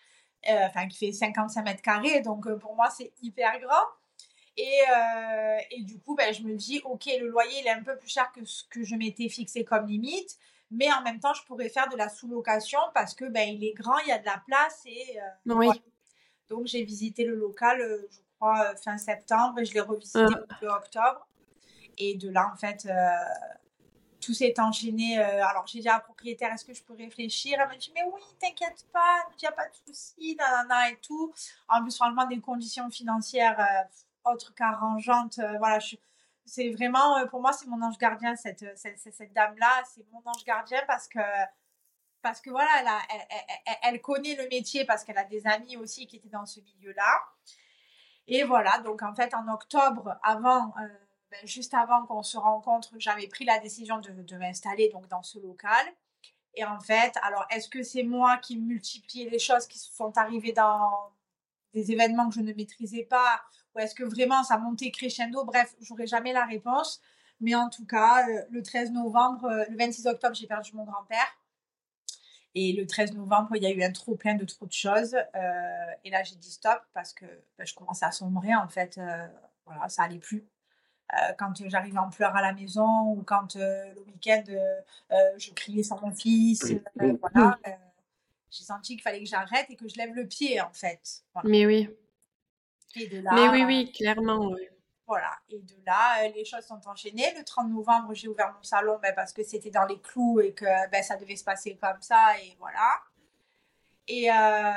enfin 0.48 0.88
qui 0.88 0.98
fait 0.98 1.12
55 1.12 1.62
mètres 1.62 1.82
carrés, 1.82 2.20
donc 2.20 2.52
pour 2.58 2.74
moi 2.74 2.88
c'est 2.90 3.12
hyper 3.22 3.60
grand. 3.60 3.84
Et, 4.56 4.80
euh, 4.90 5.58
et 5.70 5.82
du 5.82 5.98
coup, 5.98 6.14
ben, 6.14 6.32
je 6.32 6.42
me 6.42 6.54
dis, 6.54 6.80
ok, 6.84 7.06
le 7.20 7.28
loyer, 7.28 7.60
il 7.60 7.66
est 7.66 7.70
un 7.70 7.82
peu 7.82 7.96
plus 7.96 8.08
cher 8.08 8.30
que 8.32 8.44
ce 8.44 8.64
que 8.64 8.84
je 8.84 8.94
m'étais 8.96 9.28
fixé 9.28 9.64
comme 9.64 9.86
limite. 9.86 10.38
Mais 10.70 10.90
en 10.92 11.02
même 11.02 11.20
temps, 11.20 11.34
je 11.34 11.42
pourrais 11.44 11.68
faire 11.68 11.88
de 11.88 11.96
la 11.96 12.08
sous-location 12.08 12.78
parce 12.94 13.14
que 13.14 13.26
ben, 13.26 13.48
il 13.48 13.64
est 13.64 13.74
grand, 13.74 13.98
il 13.98 14.08
y 14.08 14.12
a 14.12 14.18
de 14.18 14.26
la 14.26 14.42
place. 14.46 14.82
Et, 14.86 15.18
euh, 15.20 15.54
oui. 15.54 15.68
Donc, 16.48 16.66
j'ai 16.66 16.82
visité 16.84 17.24
le 17.24 17.34
local, 17.34 17.80
euh, 17.80 18.08
je 18.10 18.18
crois, 18.38 18.76
fin 18.76 18.98
septembre 18.98 19.58
et 19.58 19.64
je 19.64 19.72
l'ai 19.72 19.80
revisité 19.80 20.20
en 20.20 20.74
octobre. 20.74 21.26
Et 21.96 22.14
de 22.16 22.28
là, 22.30 22.50
en 22.52 22.56
fait, 22.56 22.88
tout 24.20 24.32
s'est 24.32 24.58
enchaîné. 24.58 25.18
alors, 25.18 25.66
j'ai 25.66 25.80
dit 25.80 25.88
à 25.88 25.94
la 25.94 26.00
propriétaire, 26.00 26.52
est-ce 26.52 26.64
que 26.64 26.72
je 26.74 26.82
peux 26.82 26.94
réfléchir? 26.94 27.58
Elle 27.60 27.68
m'a 27.68 27.76
dit, 27.76 27.92
mais 27.94 28.02
oui, 28.12 28.20
t'inquiète 28.40 28.86
pas, 28.92 29.26
il 29.36 29.42
n'y 29.42 29.46
a 29.46 29.52
pas 29.52 29.68
de 29.68 29.74
souci, 29.86 30.36
nanana 30.36 30.90
et 30.90 30.96
tout. 30.96 31.32
En 31.68 31.82
plus, 31.82 31.94
franchement, 31.94 32.26
des 32.26 32.40
conditions 32.40 32.90
financières 32.90 33.86
autre 34.24 34.54
qu'arrangeante. 34.54 35.38
Euh, 35.38 35.58
voilà, 35.58 35.78
c'est 36.44 36.70
vraiment, 36.70 37.18
euh, 37.18 37.26
pour 37.26 37.40
moi, 37.40 37.52
c'est 37.52 37.66
mon 37.66 37.80
ange 37.82 37.98
gardien, 37.98 38.36
cette, 38.36 38.76
cette, 38.76 38.98
cette 38.98 39.32
dame-là. 39.32 39.82
C'est 39.92 40.04
mon 40.10 40.22
ange 40.24 40.44
gardien 40.44 40.80
parce 40.86 41.08
que, 41.08 41.20
parce 42.22 42.40
que 42.40 42.50
voilà, 42.50 42.68
elle, 43.10 43.74
elle, 43.82 44.00
connaît 44.00 44.34
le 44.34 44.48
métier 44.48 44.84
parce 44.84 45.04
qu'elle 45.04 45.18
a 45.18 45.24
des 45.24 45.46
amis 45.46 45.76
aussi 45.76 46.06
qui 46.06 46.16
étaient 46.16 46.28
dans 46.28 46.46
ce 46.46 46.60
milieu-là. 46.60 47.22
Et 48.28 48.44
voilà, 48.44 48.78
donc 48.78 49.02
en 49.02 49.14
fait, 49.14 49.34
en 49.34 49.48
octobre, 49.52 50.16
avant, 50.22 50.72
euh, 50.78 50.88
ben, 51.30 51.46
juste 51.46 51.74
avant 51.74 52.06
qu'on 52.06 52.22
se 52.22 52.38
rencontre, 52.38 52.92
j'avais 52.98 53.26
pris 53.26 53.44
la 53.44 53.58
décision 53.58 53.98
de, 53.98 54.10
de 54.12 54.36
m'installer 54.36 54.88
donc 54.90 55.08
dans 55.08 55.22
ce 55.22 55.38
local. 55.38 55.86
Et 56.54 56.64
en 56.64 56.78
fait, 56.78 57.16
alors 57.22 57.46
est-ce 57.50 57.68
que 57.68 57.82
c'est 57.82 58.02
moi 58.02 58.36
qui 58.38 58.58
multipliais 58.58 59.30
les 59.30 59.38
choses 59.38 59.66
qui 59.66 59.78
sont 59.78 60.16
arrivées 60.18 60.52
dans 60.52 61.10
des 61.72 61.92
événements 61.92 62.28
que 62.28 62.34
je 62.34 62.40
ne 62.40 62.52
maîtrisais 62.52 63.04
pas 63.04 63.42
ou 63.74 63.78
est-ce 63.78 63.94
que 63.94 64.04
vraiment 64.04 64.42
ça 64.44 64.58
montait 64.58 64.90
crescendo? 64.90 65.44
Bref, 65.44 65.74
j'aurai 65.80 66.06
jamais 66.06 66.32
la 66.32 66.44
réponse. 66.44 67.00
Mais 67.42 67.56
en 67.56 67.68
tout 67.68 67.84
cas, 67.84 68.26
euh, 68.28 68.42
le 68.50 68.62
13 68.62 68.92
novembre, 68.92 69.46
euh, 69.46 69.64
le 69.68 69.76
26 69.76 70.06
octobre, 70.06 70.34
j'ai 70.34 70.46
perdu 70.46 70.70
mon 70.74 70.84
grand-père. 70.84 71.26
Et 72.54 72.72
le 72.72 72.86
13 72.86 73.14
novembre, 73.14 73.56
il 73.56 73.62
y 73.64 73.66
a 73.66 73.70
eu 73.70 73.82
un 73.82 73.90
trop 73.90 74.14
plein 74.14 74.34
de 74.34 74.44
trop 74.44 74.64
de 74.64 74.72
choses. 74.72 75.14
Euh, 75.14 75.92
et 76.04 76.10
là, 76.10 76.22
j'ai 76.22 76.36
dit 76.36 76.50
stop 76.50 76.80
parce 76.94 77.12
que 77.12 77.24
ben, 77.58 77.66
je 77.66 77.74
commençais 77.74 78.04
à 78.04 78.12
sombrer. 78.12 78.54
En 78.54 78.68
fait, 78.68 79.00
voilà, 79.66 79.88
ça 79.88 80.04
allait 80.04 80.18
plus. 80.18 80.46
quand 81.38 81.52
j'arrivais 81.66 81.98
en 81.98 82.10
pleurs 82.10 82.36
à 82.36 82.42
la 82.42 82.52
maison 82.52 83.08
ou 83.08 83.22
quand 83.22 83.56
le 83.56 84.00
week-end, 84.06 84.44
je 85.38 85.50
criais 85.52 85.82
sur 85.82 86.00
mon 86.02 86.12
fils, 86.12 86.74
voilà, 86.94 87.58
j'ai 88.50 88.64
senti 88.64 88.94
qu'il 88.94 89.02
fallait 89.02 89.22
que 89.22 89.28
j'arrête 89.28 89.66
et 89.70 89.76
que 89.76 89.88
je 89.88 89.96
lève 89.96 90.14
le 90.14 90.26
pied, 90.26 90.60
en 90.60 90.72
fait. 90.72 91.24
Mais 91.44 91.64
oui. 91.64 91.88
Mais 92.94 93.48
oui, 93.48 93.64
oui, 93.64 93.92
clairement. 93.92 94.50
Oui. 94.50 94.68
Voilà. 95.06 95.30
Et 95.50 95.58
de 95.58 95.74
là, 95.84 96.24
euh, 96.24 96.28
les 96.34 96.44
choses 96.44 96.64
sont 96.64 96.80
enchaînées. 96.86 97.34
Le 97.36 97.44
30 97.44 97.70
novembre, 97.70 98.14
j'ai 98.14 98.28
ouvert 98.28 98.52
mon 98.54 98.62
salon 98.62 98.98
ben, 99.02 99.14
parce 99.14 99.32
que 99.32 99.42
c'était 99.42 99.70
dans 99.70 99.84
les 99.84 100.00
clous 100.00 100.40
et 100.40 100.54
que 100.54 100.90
ben, 100.90 101.02
ça 101.02 101.16
devait 101.16 101.36
se 101.36 101.44
passer 101.44 101.76
comme 101.76 102.00
ça. 102.00 102.38
Et 102.42 102.56
voilà. 102.58 103.00
Et, 104.08 104.30
euh, 104.30 104.72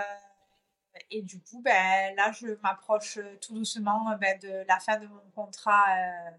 et 1.11 1.21
du 1.21 1.39
coup, 1.41 1.61
ben, 1.61 2.15
là, 2.15 2.31
je 2.31 2.47
m'approche 2.63 3.19
tout 3.41 3.53
doucement 3.53 4.15
ben, 4.19 4.37
de 4.39 4.65
la 4.67 4.79
fin 4.79 4.97
de 4.97 5.07
mon 5.07 5.29
contrat 5.33 5.85
euh, 5.97 6.31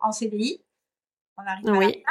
en 0.00 0.12
CDI. 0.12 0.64
On 1.36 1.46
arrive 1.46 1.68
à 1.68 1.72
oui 1.72 2.04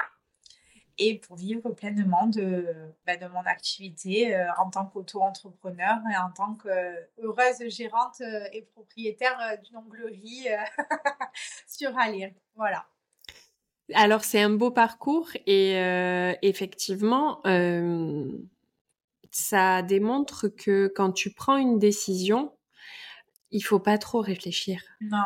et 0.98 1.20
pour 1.20 1.36
vivre 1.36 1.70
pleinement 1.72 2.28
de, 2.28 2.66
bah, 3.06 3.18
de 3.18 3.28
mon 3.28 3.42
activité 3.42 4.36
euh, 4.36 4.48
en 4.58 4.70
tant 4.70 4.86
qu'auto-entrepreneur 4.86 5.98
et 6.12 6.18
en 6.18 6.32
tant 6.32 6.56
qu'heureuse 6.56 7.70
gérante 7.70 8.22
euh, 8.22 8.48
et 8.52 8.64
propriétaire 8.64 9.38
euh, 9.42 9.58
d'une 9.58 9.78
onglerie 9.78 10.48
sur 11.68 11.98
Alire. 11.98 12.32
Voilà. 12.56 12.86
Alors 13.94 14.24
c'est 14.24 14.42
un 14.42 14.50
beau 14.50 14.72
parcours 14.72 15.30
et 15.46 15.78
effectivement, 16.42 17.42
ça 19.32 19.82
démontre 19.82 20.50
que 20.50 20.92
quand 20.94 21.14
tu 21.14 21.32
prends 21.32 21.56
une 21.56 21.80
décision, 21.80 22.54
il 23.52 23.62
faut 23.62 23.80
pas 23.80 23.98
trop 23.98 24.20
réfléchir. 24.20 24.82
Non. 25.00 25.24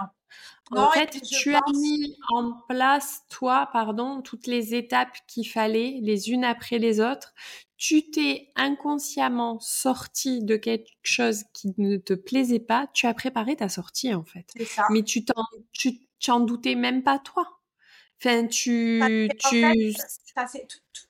En 0.72 0.90
fait, 0.92 1.22
tu 1.22 1.54
as 1.54 1.62
mis 1.74 2.18
en 2.30 2.54
place, 2.70 3.24
toi, 3.30 3.70
pardon, 3.74 4.22
toutes 4.22 4.48
les 4.48 4.74
étapes 4.74 5.18
qu'il 5.28 5.48
fallait, 5.48 6.00
les 6.02 6.30
unes 6.30 6.46
après 6.46 6.78
les 6.78 7.02
autres. 7.02 7.34
Tu 7.78 8.10
t'es 8.10 8.50
inconsciemment 8.56 9.60
sorti 9.60 10.44
de 10.44 10.56
quelque 10.56 10.88
chose 11.04 11.44
qui 11.54 11.74
ne 11.78 11.98
te 11.98 12.14
plaisait 12.14 12.60
pas. 12.60 12.88
Tu 12.94 13.08
as 13.08 13.14
préparé 13.14 13.56
ta 13.56 13.70
sortie, 13.70 14.14
en 14.14 14.24
fait. 14.24 14.46
Ça. 14.66 14.86
Mais 14.92 15.04
tu 15.04 15.26
t'en, 15.26 15.44
tu, 15.74 16.08
t'en 16.24 16.40
doutais 16.40 16.76
même 16.76 17.04
pas, 17.04 17.20
toi. 17.20 17.60
Enfin, 18.24 18.48
tu, 18.48 19.02
tu... 19.50 19.94
tout, 20.94 21.01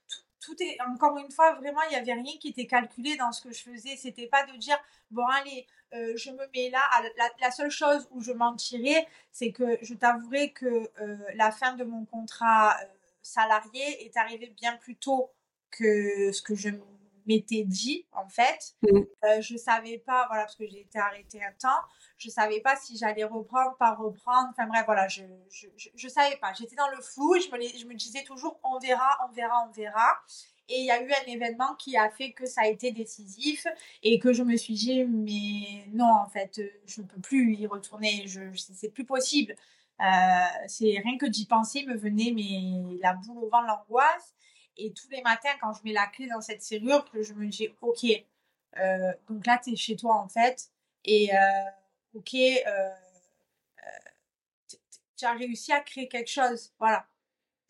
tout, 0.42 0.56
est, 0.62 0.78
encore 0.82 1.18
une 1.18 1.32
fois, 1.32 1.54
vraiment, 1.54 1.82
il 1.90 1.94
y 1.94 1.96
avait 1.96 2.14
rien 2.14 2.38
qui 2.40 2.50
était 2.50 2.68
calculé 2.68 3.16
dans 3.16 3.32
ce 3.32 3.42
que 3.44 3.54
je 3.54 3.62
faisais. 3.62 3.96
C'était 3.96 4.28
pas 4.28 4.46
de 4.46 4.58
dire, 4.58 4.78
bon, 5.12 5.26
allez, 5.28 5.68
euh, 5.94 6.14
je 6.18 6.32
me 6.32 6.46
mets 6.54 6.70
là. 6.70 6.82
La, 7.40 7.52
seule 7.52 7.70
chose 7.70 8.08
où 8.12 8.22
je 8.22 8.32
mentirais, 8.32 9.08
c'est 9.32 9.52
que 9.52 9.78
je 9.82 9.94
t'avouerai 9.94 10.52
que 10.52 10.90
euh, 11.00 11.18
la 11.36 11.52
fin 11.52 11.74
de 11.76 11.84
mon 11.84 12.06
contrat 12.06 12.76
euh, 12.82 12.86
salarié 13.22 14.06
est 14.06 14.18
arrivée 14.18 14.54
bien 14.58 14.76
plus 14.78 14.96
tôt 14.96 15.32
que 15.70 16.32
ce 16.32 16.42
que 16.42 16.56
je 16.56 16.70
m'étais 17.26 17.64
dit 17.64 18.06
en 18.12 18.28
fait. 18.28 18.76
Mm. 18.84 19.02
je 19.42 19.58
savais 19.58 19.98
pas, 20.00 20.26
voilà, 20.28 20.44
parce 20.44 20.56
que 20.56 20.68
j'ai 20.68 20.82
été 20.82 21.00
arrêtée 21.00 21.44
un 21.44 21.54
temps, 21.60 21.82
je 22.18 22.30
savais 22.30 22.62
pas 22.62 22.76
si 22.76 22.98
j'allais 22.98 23.24
reprendre, 23.24 23.76
pas 23.78 23.94
reprendre. 23.94 24.50
Enfin 24.52 24.68
bref, 24.68 24.84
voilà, 24.86 25.08
je 25.08 25.24
je, 25.50 25.68
je, 25.96 26.08
savais 26.08 26.38
pas. 26.38 26.54
J'étais 26.54 26.76
dans 26.76 26.90
le 26.90 27.02
flou 27.02 27.36
et 27.36 27.42
je 27.42 27.52
me, 27.52 27.62
je 27.62 27.86
me 27.86 27.96
disais 27.96 28.24
toujours 28.24 28.60
on 28.64 28.80
verra, 28.80 29.18
on 29.28 29.34
verra, 29.34 29.68
on 29.68 29.72
verra. 29.72 30.20
Et 30.72 30.80
il 30.80 30.86
y 30.86 30.92
a 30.92 31.02
eu 31.02 31.12
un 31.12 31.32
événement 31.32 31.76
qui 31.76 31.98
a 31.98 32.10
fait 32.10 32.32
que 32.32 32.46
ça 32.46 32.62
a 32.62 32.68
été 32.68 32.92
décisif 32.92 33.68
et 34.04 34.20
que 34.20 34.32
je 34.32 34.42
me 34.42 34.56
suis 34.56 34.74
dit, 34.74 35.04
mais 35.04 35.86
non, 35.92 36.06
en 36.06 36.30
fait, 36.30 36.62
je 36.86 37.02
ne 37.02 37.08
peux 37.08 37.20
plus 37.20 37.56
y 37.56 37.68
retourner, 37.68 38.24
je, 38.28 38.40
c'est 38.56 38.90
plus 38.90 39.04
possible. 39.04 39.56
Euh, 40.00 40.06
c'est 40.68 40.98
rien 41.04 41.18
que 41.18 41.26
d'y 41.26 41.46
penser 41.46 41.86
me 41.86 41.96
venait 41.96 42.32
mais 42.34 42.98
la 43.02 43.14
boule 43.14 43.44
au 43.44 43.50
vent, 43.50 43.62
l'angoisse. 43.62 44.34
Et 44.78 44.94
tous 44.94 45.10
les 45.10 45.22
matins, 45.22 45.50
quand 45.60 45.74
je 45.74 45.84
mets 45.84 45.94
la 45.94 46.08
clé 46.08 46.28
dans 46.28 46.42
cette 46.42 46.62
serrure, 46.62 47.10
que 47.12 47.22
je 47.24 47.34
me 47.34 47.48
dis, 47.48 47.70
ok, 47.82 48.06
euh, 48.78 49.14
donc 49.30 49.46
là, 49.46 49.60
tu 49.64 49.74
es 49.74 49.76
chez 49.76 49.96
toi 49.96 50.16
en 50.16 50.28
fait. 50.28 50.72
Et 51.04 51.34
euh, 51.36 51.40
ok, 52.16 52.36
tu 55.22 55.26
as 55.26 55.34
réussi 55.34 55.72
à 55.72 55.82
créer 55.82 56.08
quelque 56.08 56.30
chose. 56.30 56.72
Voilà. 56.80 57.06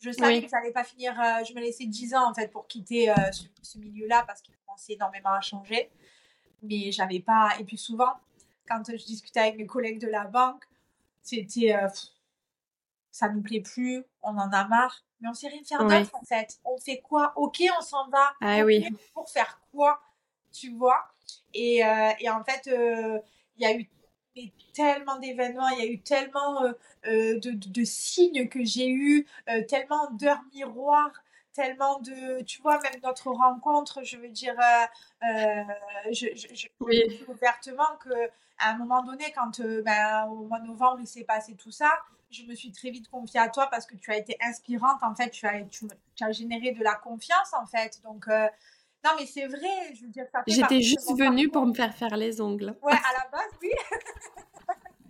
Je 0.00 0.10
savais 0.10 0.42
que 0.42 0.48
ça 0.48 0.58
n'allait 0.58 0.72
pas 0.72 0.84
finir. 0.84 1.12
Euh, 1.20 1.44
je 1.44 1.54
me 1.54 1.60
laissais 1.60 1.86
10 1.86 2.14
ans 2.14 2.30
en 2.30 2.34
fait 2.34 2.48
pour 2.48 2.66
quitter 2.66 3.10
euh, 3.10 3.14
ce, 3.62 3.78
milieu-là 3.78 4.24
parce 4.26 4.42
qu'il 4.42 4.54
commençait 4.66 4.94
énormément 4.94 5.32
à 5.32 5.40
changer. 5.40 5.90
Mais 6.62 6.90
j'avais 6.90 7.20
pas. 7.20 7.50
Et 7.60 7.64
puis 7.64 7.76
souvent, 7.76 8.12
quand 8.66 8.82
je 8.88 9.04
discutais 9.04 9.40
avec 9.40 9.56
mes 9.56 9.66
collègues 9.66 10.00
de 10.00 10.08
la 10.08 10.24
banque, 10.24 10.64
c'était 11.22 11.74
euh, 11.74 11.88
ça 13.12 13.28
nous 13.28 13.42
plaît 13.42 13.60
plus, 13.60 14.04
on 14.22 14.36
en 14.36 14.50
a 14.50 14.66
marre, 14.66 15.04
mais 15.20 15.28
on 15.28 15.34
sait 15.34 15.48
rien 15.48 15.62
faire 15.62 15.84
d'autre 15.84 16.14
en 16.14 16.24
fait. 16.24 16.58
On 16.64 16.76
fait 16.78 17.00
quoi? 17.00 17.32
Ok, 17.36 17.62
on 17.78 17.82
s'en 17.82 18.08
va. 18.08 18.32
Ah, 18.40 18.64
oui. 18.64 18.84
Pour 19.14 19.28
faire 19.28 19.60
quoi? 19.72 20.02
Tu 20.52 20.72
vois? 20.72 21.04
Et, 21.54 21.82
et, 22.20 22.30
en 22.30 22.42
fait, 22.44 22.66
il 22.66 23.62
y 23.62 23.66
a 23.66 23.76
eu 23.76 23.88
tellement 24.74 25.18
d'événements, 25.18 25.68
il 25.68 25.84
y 25.84 25.88
a 25.88 25.90
eu 25.90 26.00
tellement 26.00 26.62
euh, 26.64 26.72
euh, 27.06 27.40
de, 27.40 27.50
de, 27.50 27.84
signes 27.84 28.48
que 28.48 28.64
j'ai 28.64 28.88
eu, 28.88 29.26
euh, 29.48 29.62
tellement 29.64 30.10
d'heures 30.12 30.42
miroirs, 30.54 31.12
tellement 31.52 32.00
de, 32.00 32.42
tu 32.42 32.62
vois, 32.62 32.80
même 32.80 33.00
notre 33.02 33.30
rencontre, 33.30 34.02
je 34.02 34.16
veux 34.16 34.28
dire, 34.30 34.56
je, 36.10 36.28
je, 36.34 36.54
je 36.54 36.68
oui. 36.80 37.24
ouvertement 37.28 37.96
que 38.00 38.30
à 38.58 38.70
un 38.70 38.78
moment 38.78 39.02
donné, 39.02 39.24
quand 39.34 39.60
ben, 39.60 40.26
au 40.28 40.44
mois 40.44 40.60
de 40.60 40.66
novembre 40.66 41.00
il 41.00 41.06
s'est 41.06 41.24
passé 41.24 41.54
tout 41.54 41.70
ça, 41.70 41.90
je 42.32 42.44
me 42.44 42.54
suis 42.54 42.72
très 42.72 42.90
vite 42.90 43.08
confiée 43.08 43.40
à 43.40 43.48
toi 43.48 43.68
parce 43.70 43.86
que 43.86 43.96
tu 43.96 44.10
as 44.10 44.16
été 44.16 44.36
inspirante, 44.40 45.02
en 45.02 45.14
fait, 45.14 45.30
tu 45.30 45.46
as, 45.46 45.62
tu, 45.64 45.86
tu 46.14 46.24
as 46.24 46.32
généré 46.32 46.72
de 46.72 46.82
la 46.82 46.94
confiance, 46.94 47.52
en 47.54 47.66
fait, 47.66 48.00
donc 48.02 48.26
non, 49.04 49.10
mais 49.18 49.26
c'est 49.26 49.46
vrai, 49.46 49.94
je 49.94 50.02
veux 50.02 50.10
dire, 50.10 50.26
ça 50.30 50.42
J'étais 50.46 50.80
juste 50.80 51.10
venue 51.18 51.48
pour 51.48 51.66
me 51.66 51.74
faire 51.74 51.92
faire 51.94 52.16
les 52.16 52.40
ongles. 52.40 52.76
Ouais, 52.82 52.92
à 52.92 53.12
la 53.18 53.28
base, 53.30 53.50
oui. 53.60 53.70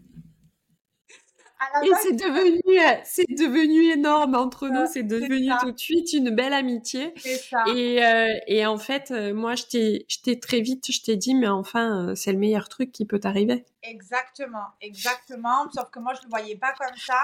Et 1.85 1.91
c'est 2.03 2.13
devenu, 2.13 2.81
euh, 2.81 3.01
c'est 3.05 3.29
devenu 3.29 3.93
énorme 3.93 4.35
entre 4.35 4.69
nous. 4.69 4.87
C'est 4.87 5.03
devenu 5.03 5.51
tout 5.61 5.73
de 5.73 5.79
suite 5.79 6.13
une 6.13 6.31
belle 6.31 6.53
amitié. 6.53 7.15
Ça. 7.51 7.65
Et, 7.75 8.05
euh, 8.05 8.29
et 8.47 8.67
en 8.67 8.79
fait, 8.79 9.11
euh, 9.11 9.35
moi, 9.35 9.55
je 9.55 9.65
t'ai, 9.65 10.07
je 10.09 10.19
t'ai 10.21 10.39
très 10.39 10.61
vite, 10.61 10.91
je 10.91 11.03
t'ai 11.03 11.17
dit, 11.17 11.35
mais 11.35 11.49
enfin, 11.49 12.15
c'est 12.15 12.33
le 12.33 12.39
meilleur 12.39 12.69
truc 12.69 12.93
qui 12.93 13.05
peut 13.05 13.19
t'arriver. 13.19 13.65
Exactement, 13.83 14.67
exactement. 14.81 15.71
Sauf 15.75 15.91
que 15.91 15.99
moi, 15.99 16.15
je 16.15 16.23
le 16.25 16.29
voyais 16.31 16.57
pas 16.57 16.73
comme 16.73 16.97
ça. 16.97 17.21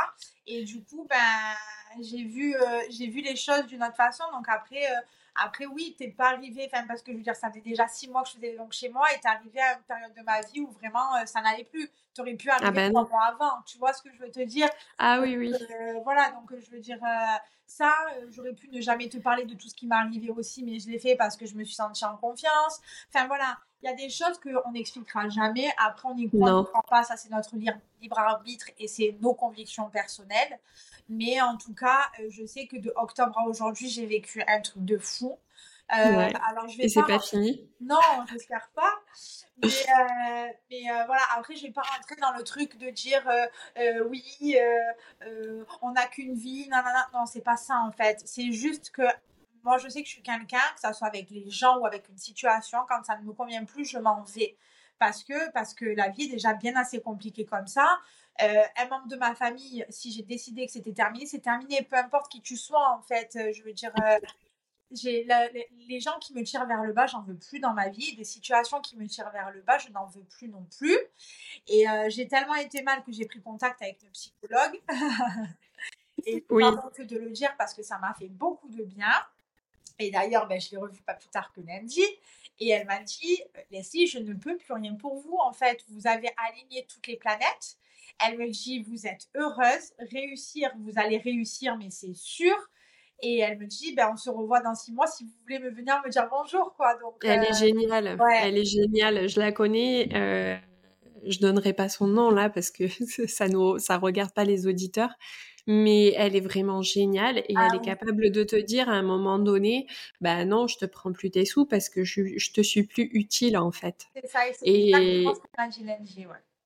Et 0.46 0.64
du 0.64 0.82
coup, 0.82 1.06
ben, 1.08 1.16
j'ai 2.00 2.24
vu, 2.24 2.54
j'ai 2.90 3.06
vu 3.08 3.20
les 3.20 3.36
choses 3.36 3.66
d'une 3.66 3.82
autre 3.82 3.96
façon. 3.96 4.24
Donc 4.32 4.48
après, 4.48 4.86
Après, 5.40 5.66
oui, 5.66 5.94
t'es 5.96 6.08
pas 6.08 6.30
arrivé, 6.30 6.68
enfin, 6.72 6.84
parce 6.86 7.02
que 7.02 7.12
je 7.12 7.16
veux 7.16 7.22
dire, 7.22 7.36
ça 7.36 7.50
fait 7.50 7.60
déjà 7.60 7.86
six 7.86 8.08
mois 8.08 8.22
que 8.22 8.28
je 8.28 8.34
faisais 8.34 8.54
longues 8.54 8.72
chez 8.72 8.88
moi 8.88 9.06
et 9.14 9.20
t'es 9.20 9.28
arrivé 9.28 9.60
à 9.60 9.74
une 9.74 9.82
période 9.82 10.12
de 10.14 10.22
ma 10.22 10.40
vie 10.40 10.60
où 10.60 10.70
vraiment 10.72 11.14
euh, 11.16 11.26
ça 11.26 11.40
n'allait 11.40 11.64
plus. 11.64 11.88
T'aurais 12.14 12.34
pu 12.34 12.50
arriver 12.50 12.66
ah 12.66 12.72
ben 12.72 12.90
trois 12.90 13.08
mois 13.08 13.24
avant, 13.26 13.62
tu 13.64 13.78
vois 13.78 13.92
ce 13.92 14.02
que 14.02 14.12
je 14.12 14.18
veux 14.18 14.30
te 14.30 14.40
dire? 14.40 14.68
Ah 14.98 15.20
oui, 15.20 15.36
oui. 15.36 15.54
Euh, 15.54 16.00
voilà, 16.02 16.30
donc 16.32 16.52
je 16.58 16.70
veux 16.70 16.80
dire, 16.80 16.98
ça, 17.66 17.94
j'aurais 18.30 18.54
pu 18.54 18.68
ne 18.68 18.80
jamais 18.80 19.08
te 19.08 19.18
parler 19.18 19.44
de 19.44 19.54
tout 19.54 19.68
ce 19.68 19.74
qui 19.74 19.86
m'est 19.86 19.94
arrivé 19.94 20.30
aussi, 20.30 20.64
mais 20.64 20.80
je 20.80 20.88
l'ai 20.88 20.98
fait 20.98 21.14
parce 21.14 21.36
que 21.36 21.46
je 21.46 21.54
me 21.54 21.62
suis 21.62 21.76
sentie 21.76 22.04
en 22.04 22.16
confiance. 22.16 22.80
Enfin, 23.08 23.28
voilà 23.28 23.58
il 23.82 23.86
y 23.86 23.92
a 23.92 23.94
des 23.94 24.10
choses 24.10 24.40
qu'on 24.40 24.72
n'expliquera 24.72 25.28
jamais. 25.28 25.68
Après, 25.78 26.08
on 26.08 26.14
n'y 26.14 26.28
croit, 26.28 26.52
on 26.52 26.64
croit 26.64 26.82
pas. 26.88 27.04
Ça, 27.04 27.16
c'est 27.16 27.30
notre 27.30 27.54
libre 27.54 28.18
arbitre 28.18 28.66
et 28.78 28.88
c'est 28.88 29.16
nos 29.20 29.34
convictions 29.34 29.88
personnelles. 29.88 30.58
Mais 31.08 31.40
en 31.40 31.56
tout 31.56 31.74
cas, 31.74 32.10
euh, 32.20 32.26
je 32.30 32.44
sais 32.44 32.66
que 32.66 32.76
de 32.76 32.92
octobre 32.96 33.38
à 33.38 33.46
aujourd'hui, 33.46 33.88
j'ai 33.88 34.06
vécu 34.06 34.42
un 34.46 34.60
truc 34.60 34.84
de 34.84 34.98
fou. 34.98 35.38
Euh, 35.90 36.30
alors, 36.46 36.68
je 36.68 36.76
vais 36.76 36.84
et 36.84 36.88
c'est 36.90 37.02
pas 37.02 37.18
fini 37.18 37.66
Non, 37.80 37.96
j'espère 38.30 38.68
pas. 38.74 38.92
Mais, 39.62 39.68
euh, 39.68 40.52
mais 40.70 40.82
voilà, 41.06 41.22
après, 41.34 41.56
je 41.56 41.62
vais 41.62 41.72
pas 41.72 41.80
rentrer 41.80 42.16
dans 42.16 42.32
le 42.32 42.44
truc 42.44 42.76
de 42.76 42.90
dire 42.90 43.26
oui, 44.10 44.56
on 45.80 45.92
n'a 45.92 46.06
qu'une 46.06 46.34
vie. 46.34 46.68
Non, 46.68 46.78
non, 46.78 46.92
non, 46.94 47.20
non 47.20 47.26
c'est 47.26 47.40
pas 47.40 47.56
ça 47.56 47.78
en 47.80 47.90
fait. 47.90 48.20
C'est 48.26 48.52
juste 48.52 48.90
que 48.90 49.02
moi, 49.64 49.78
je 49.78 49.88
sais 49.88 50.02
que 50.02 50.08
je 50.08 50.12
suis 50.12 50.22
quelqu'un, 50.22 50.60
que 50.74 50.80
ça 50.80 50.92
soit 50.92 51.08
avec 51.08 51.30
les 51.30 51.50
gens 51.50 51.78
ou 51.78 51.86
avec 51.86 52.08
une 52.08 52.18
situation, 52.18 52.78
quand 52.88 53.02
ça 53.04 53.16
ne 53.16 53.22
me 53.22 53.32
convient 53.32 53.64
plus, 53.64 53.84
je 53.84 53.98
m'en 53.98 54.22
vais. 54.22 54.56
Parce 54.98 55.22
que, 55.22 55.50
parce 55.52 55.74
que 55.74 55.84
la 55.84 56.08
vie 56.08 56.24
est 56.24 56.32
déjà 56.32 56.54
bien 56.54 56.74
assez 56.76 57.00
compliquée 57.00 57.44
comme 57.44 57.66
ça. 57.66 57.98
Euh, 58.40 58.62
un 58.76 58.88
membre 58.88 59.08
de 59.08 59.16
ma 59.16 59.34
famille, 59.34 59.84
si 59.88 60.12
j'ai 60.12 60.22
décidé 60.22 60.66
que 60.66 60.72
c'était 60.72 60.92
terminé, 60.92 61.26
c'est 61.26 61.40
terminé. 61.40 61.82
Peu 61.82 61.96
importe 61.96 62.30
qui 62.30 62.40
tu 62.40 62.56
sois, 62.56 62.96
en 62.96 63.02
fait. 63.02 63.34
Euh, 63.36 63.52
je 63.52 63.62
veux 63.62 63.72
dire, 63.72 63.92
euh, 64.00 64.18
j'ai 64.92 65.26
les 65.88 66.00
gens 66.00 66.18
qui 66.20 66.32
me 66.34 66.42
tirent 66.44 66.66
vers 66.66 66.82
le 66.82 66.92
bas, 66.92 67.06
j'en 67.06 67.22
veux 67.22 67.36
plus 67.36 67.58
dans 67.58 67.74
ma 67.74 67.88
vie. 67.88 68.14
Des 68.14 68.24
situations 68.24 68.80
qui 68.80 68.96
me 68.96 69.06
tirent 69.06 69.30
vers 69.30 69.50
le 69.50 69.60
bas, 69.62 69.78
je 69.78 69.90
n'en 69.90 70.06
veux 70.06 70.22
plus 70.22 70.48
non 70.48 70.64
plus. 70.78 70.96
Et 71.66 71.84
j'ai 72.08 72.26
tellement 72.28 72.54
été 72.54 72.82
mal 72.82 73.02
que 73.04 73.12
j'ai 73.12 73.26
pris 73.26 73.42
contact 73.42 73.82
avec 73.82 74.02
le 74.02 74.08
psychologue. 74.10 74.80
Et 76.26 76.44
oui. 76.50 76.64
que 76.94 77.02
de 77.02 77.16
le 77.16 77.30
dire 77.30 77.54
parce 77.56 77.74
que 77.74 77.82
ça 77.82 77.98
m'a 77.98 78.12
fait 78.14 78.28
beaucoup 78.28 78.68
de 78.68 78.82
bien. 78.82 79.12
Et 79.98 80.10
d'ailleurs, 80.10 80.46
ben, 80.46 80.60
je 80.60 80.70
l'ai 80.70 80.76
revue 80.76 81.02
pas 81.02 81.14
plus 81.14 81.28
tard 81.28 81.52
que 81.52 81.60
lundi. 81.60 82.02
Et 82.60 82.70
elle 82.70 82.86
m'a 82.86 83.00
dit, 83.00 83.42
Leslie, 83.70 84.06
je 84.06 84.18
ne 84.18 84.34
peux 84.34 84.56
plus 84.56 84.72
rien 84.72 84.94
pour 84.94 85.16
vous. 85.16 85.36
En 85.38 85.52
fait, 85.52 85.84
vous 85.88 86.06
avez 86.06 86.30
aligné 86.48 86.86
toutes 86.88 87.06
les 87.06 87.16
planètes. 87.16 87.76
Elle 88.26 88.38
me 88.38 88.48
dit, 88.50 88.82
vous 88.82 89.06
êtes 89.06 89.28
heureuse, 89.36 89.92
réussir, 90.12 90.70
vous 90.78 90.92
allez 90.96 91.18
réussir, 91.18 91.76
mais 91.78 91.90
c'est 91.90 92.14
sûr. 92.14 92.54
Et 93.20 93.38
elle 93.38 93.58
me 93.58 93.66
dit, 93.66 93.94
ben, 93.94 94.10
on 94.12 94.16
se 94.16 94.30
revoit 94.30 94.60
dans 94.60 94.74
six 94.74 94.92
mois 94.92 95.06
si 95.06 95.24
vous 95.24 95.32
voulez 95.42 95.58
me 95.58 95.70
venir 95.70 96.00
me 96.04 96.10
dire 96.10 96.28
bonjour, 96.30 96.74
quoi. 96.76 96.94
Donc, 97.00 97.16
elle 97.24 97.42
est 97.42 97.50
euh, 97.50 97.58
géniale. 97.58 98.18
Elle 98.42 98.58
est 98.58 98.64
géniale. 98.64 99.28
Je 99.28 99.40
la 99.40 99.50
connais. 99.50 100.08
Euh, 100.14 100.56
je 101.26 101.40
donnerai 101.40 101.72
pas 101.72 101.88
son 101.88 102.06
nom 102.06 102.30
là 102.30 102.48
parce 102.48 102.70
que 102.70 102.84
ça 103.26 103.48
nous, 103.48 103.78
ça 103.78 103.98
regarde 103.98 104.32
pas 104.32 104.44
les 104.44 104.68
auditeurs 104.68 105.10
mais 105.68 106.14
elle 106.16 106.34
est 106.34 106.40
vraiment 106.40 106.80
géniale 106.80 107.38
et 107.46 107.54
ah 107.54 107.68
elle 107.68 107.78
est 107.78 107.84
capable 107.84 108.30
de 108.30 108.42
te 108.42 108.56
dire 108.56 108.88
à 108.88 108.94
un 108.94 109.02
moment 109.02 109.38
donné, 109.38 109.86
bah 110.22 110.46
non, 110.46 110.66
je 110.66 110.78
te 110.78 110.86
prends 110.86 111.12
plus 111.12 111.30
tes 111.30 111.44
sous 111.44 111.66
parce 111.66 111.90
que 111.90 112.04
je, 112.04 112.38
je 112.38 112.52
te 112.52 112.62
suis 112.62 112.84
plus 112.84 113.10
utile 113.12 113.58
en 113.58 113.70
fait. 113.70 114.06
C'est 114.16 114.26
ça, 114.28 114.40
et, 114.62 114.90
et... 114.90 115.26
ouais. 115.26 115.34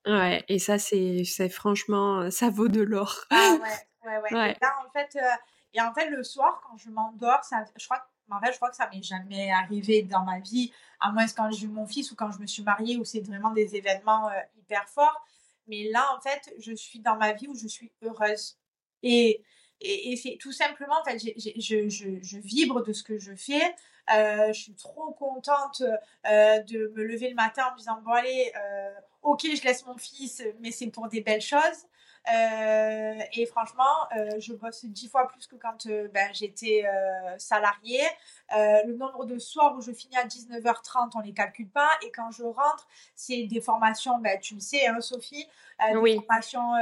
Ouais, 0.07 0.45
et 0.49 0.59
ça 0.59 0.79
c'est, 0.79 1.25
c'est 1.25 1.49
franchement, 1.49 2.31
ça 2.31 2.51
vaut 2.51 2.69
de 2.69 2.81
l'or. 2.81 3.25
Ah 3.31 3.57
ouais, 3.61 3.69
ouais, 4.09 4.19
ouais. 4.33 4.51
Et 4.53 4.57
là 4.61 4.75
en 4.87 4.91
fait, 4.91 5.17
euh, 5.17 5.37
et 5.75 5.81
en 5.81 5.95
fait 5.95 6.11
le 6.11 6.23
soir 6.25 6.61
quand 6.67 6.77
je 6.77 6.91
m'endors, 6.91 7.45
ça, 7.45 7.65
je 7.77 7.85
crois 7.85 8.05
en 8.33 8.41
fait, 8.41 8.53
je 8.53 8.57
crois 8.57 8.71
que 8.71 8.77
ça 8.77 8.89
m'est 8.93 9.03
jamais 9.03 9.51
arrivé 9.51 10.03
dans 10.03 10.25
ma 10.25 10.41
vie, 10.41 10.73
à 11.01 11.13
moins 11.13 11.27
que 11.27 11.35
quand 11.35 11.51
j'ai 11.51 11.67
eu 11.67 11.69
mon 11.69 11.87
fils 11.87 12.11
ou 12.13 12.17
quand 12.17 12.31
je 12.33 12.39
me 12.39 12.47
suis 12.47 12.63
mariée, 12.63 12.97
où 12.97 13.05
c'est 13.05 13.21
vraiment 13.21 13.51
des 13.51 13.77
événements 13.77 14.29
euh, 14.29 14.41
hyper 14.59 14.89
forts. 14.89 15.25
Mais 15.67 15.91
là, 15.91 16.07
en 16.17 16.21
fait, 16.21 16.53
je 16.59 16.73
suis 16.75 17.01
dans 17.01 17.17
ma 17.17 17.33
vie 17.33 17.49
où 17.49 17.55
je 17.55 17.69
suis 17.69 17.93
heureuse. 18.03 18.57
Et, 19.03 19.43
et, 19.81 20.17
c'est 20.17 20.39
tout 20.41 20.53
simplement, 20.53 20.95
en 21.01 21.05
fait, 21.05 21.19
je, 21.19 21.89
je, 21.89 21.89
je, 21.89 22.39
vibre 22.39 22.83
de 22.85 22.93
ce 22.93 23.03
que 23.03 23.19
je 23.19 23.35
fais. 23.35 23.75
Euh, 24.15 24.53
je 24.53 24.61
suis 24.61 24.75
trop 24.75 25.13
contente 25.13 25.83
euh, 25.83 26.59
de 26.61 26.93
me 26.95 27.05
lever 27.05 27.29
le 27.29 27.35
matin 27.35 27.65
en 27.69 27.73
me 27.73 27.79
disant, 27.79 27.99
bon 28.05 28.13
allez, 28.13 28.53
euh, 28.57 28.91
ok, 29.23 29.41
je 29.43 29.63
laisse 29.65 29.87
mon 29.87 29.97
fils, 29.97 30.43
mais 30.61 30.71
c'est 30.71 30.89
pour 30.89 31.09
des 31.09 31.21
belles 31.21 31.41
choses. 31.41 31.87
Euh, 32.31 33.15
et 33.33 33.47
franchement, 33.47 33.83
euh, 34.17 34.39
je 34.39 34.53
bosse 34.53 34.85
dix 34.85 35.09
fois 35.09 35.27
plus 35.27 35.47
que 35.47 35.57
quand 35.57 35.87
euh, 35.87 36.09
ben, 36.15 36.29
j'étais 36.33 36.85
salariée. 37.39 38.03
le 38.51 38.95
nombre 38.95 39.25
de 39.25 39.39
soirs 39.39 39.75
où 39.77 39.81
je 39.81 39.93
finis 39.93 40.17
à 40.17 40.27
19h30, 40.27 41.11
on 41.15 41.21
les 41.21 41.33
calcule 41.33 41.69
pas. 41.69 41.91
Et 42.05 42.11
quand 42.11 42.31
je 42.31 42.45
rentre, 42.45 42.87
c'est 43.15 43.45
des 43.45 43.61
formations, 43.61 44.19
ben, 44.19 44.39
tu 44.41 44.55
le 44.55 44.61
sais, 44.61 44.87
hein, 44.87 45.01
Sophie, 45.01 45.49
des 45.81 46.15
formations, 46.15 46.73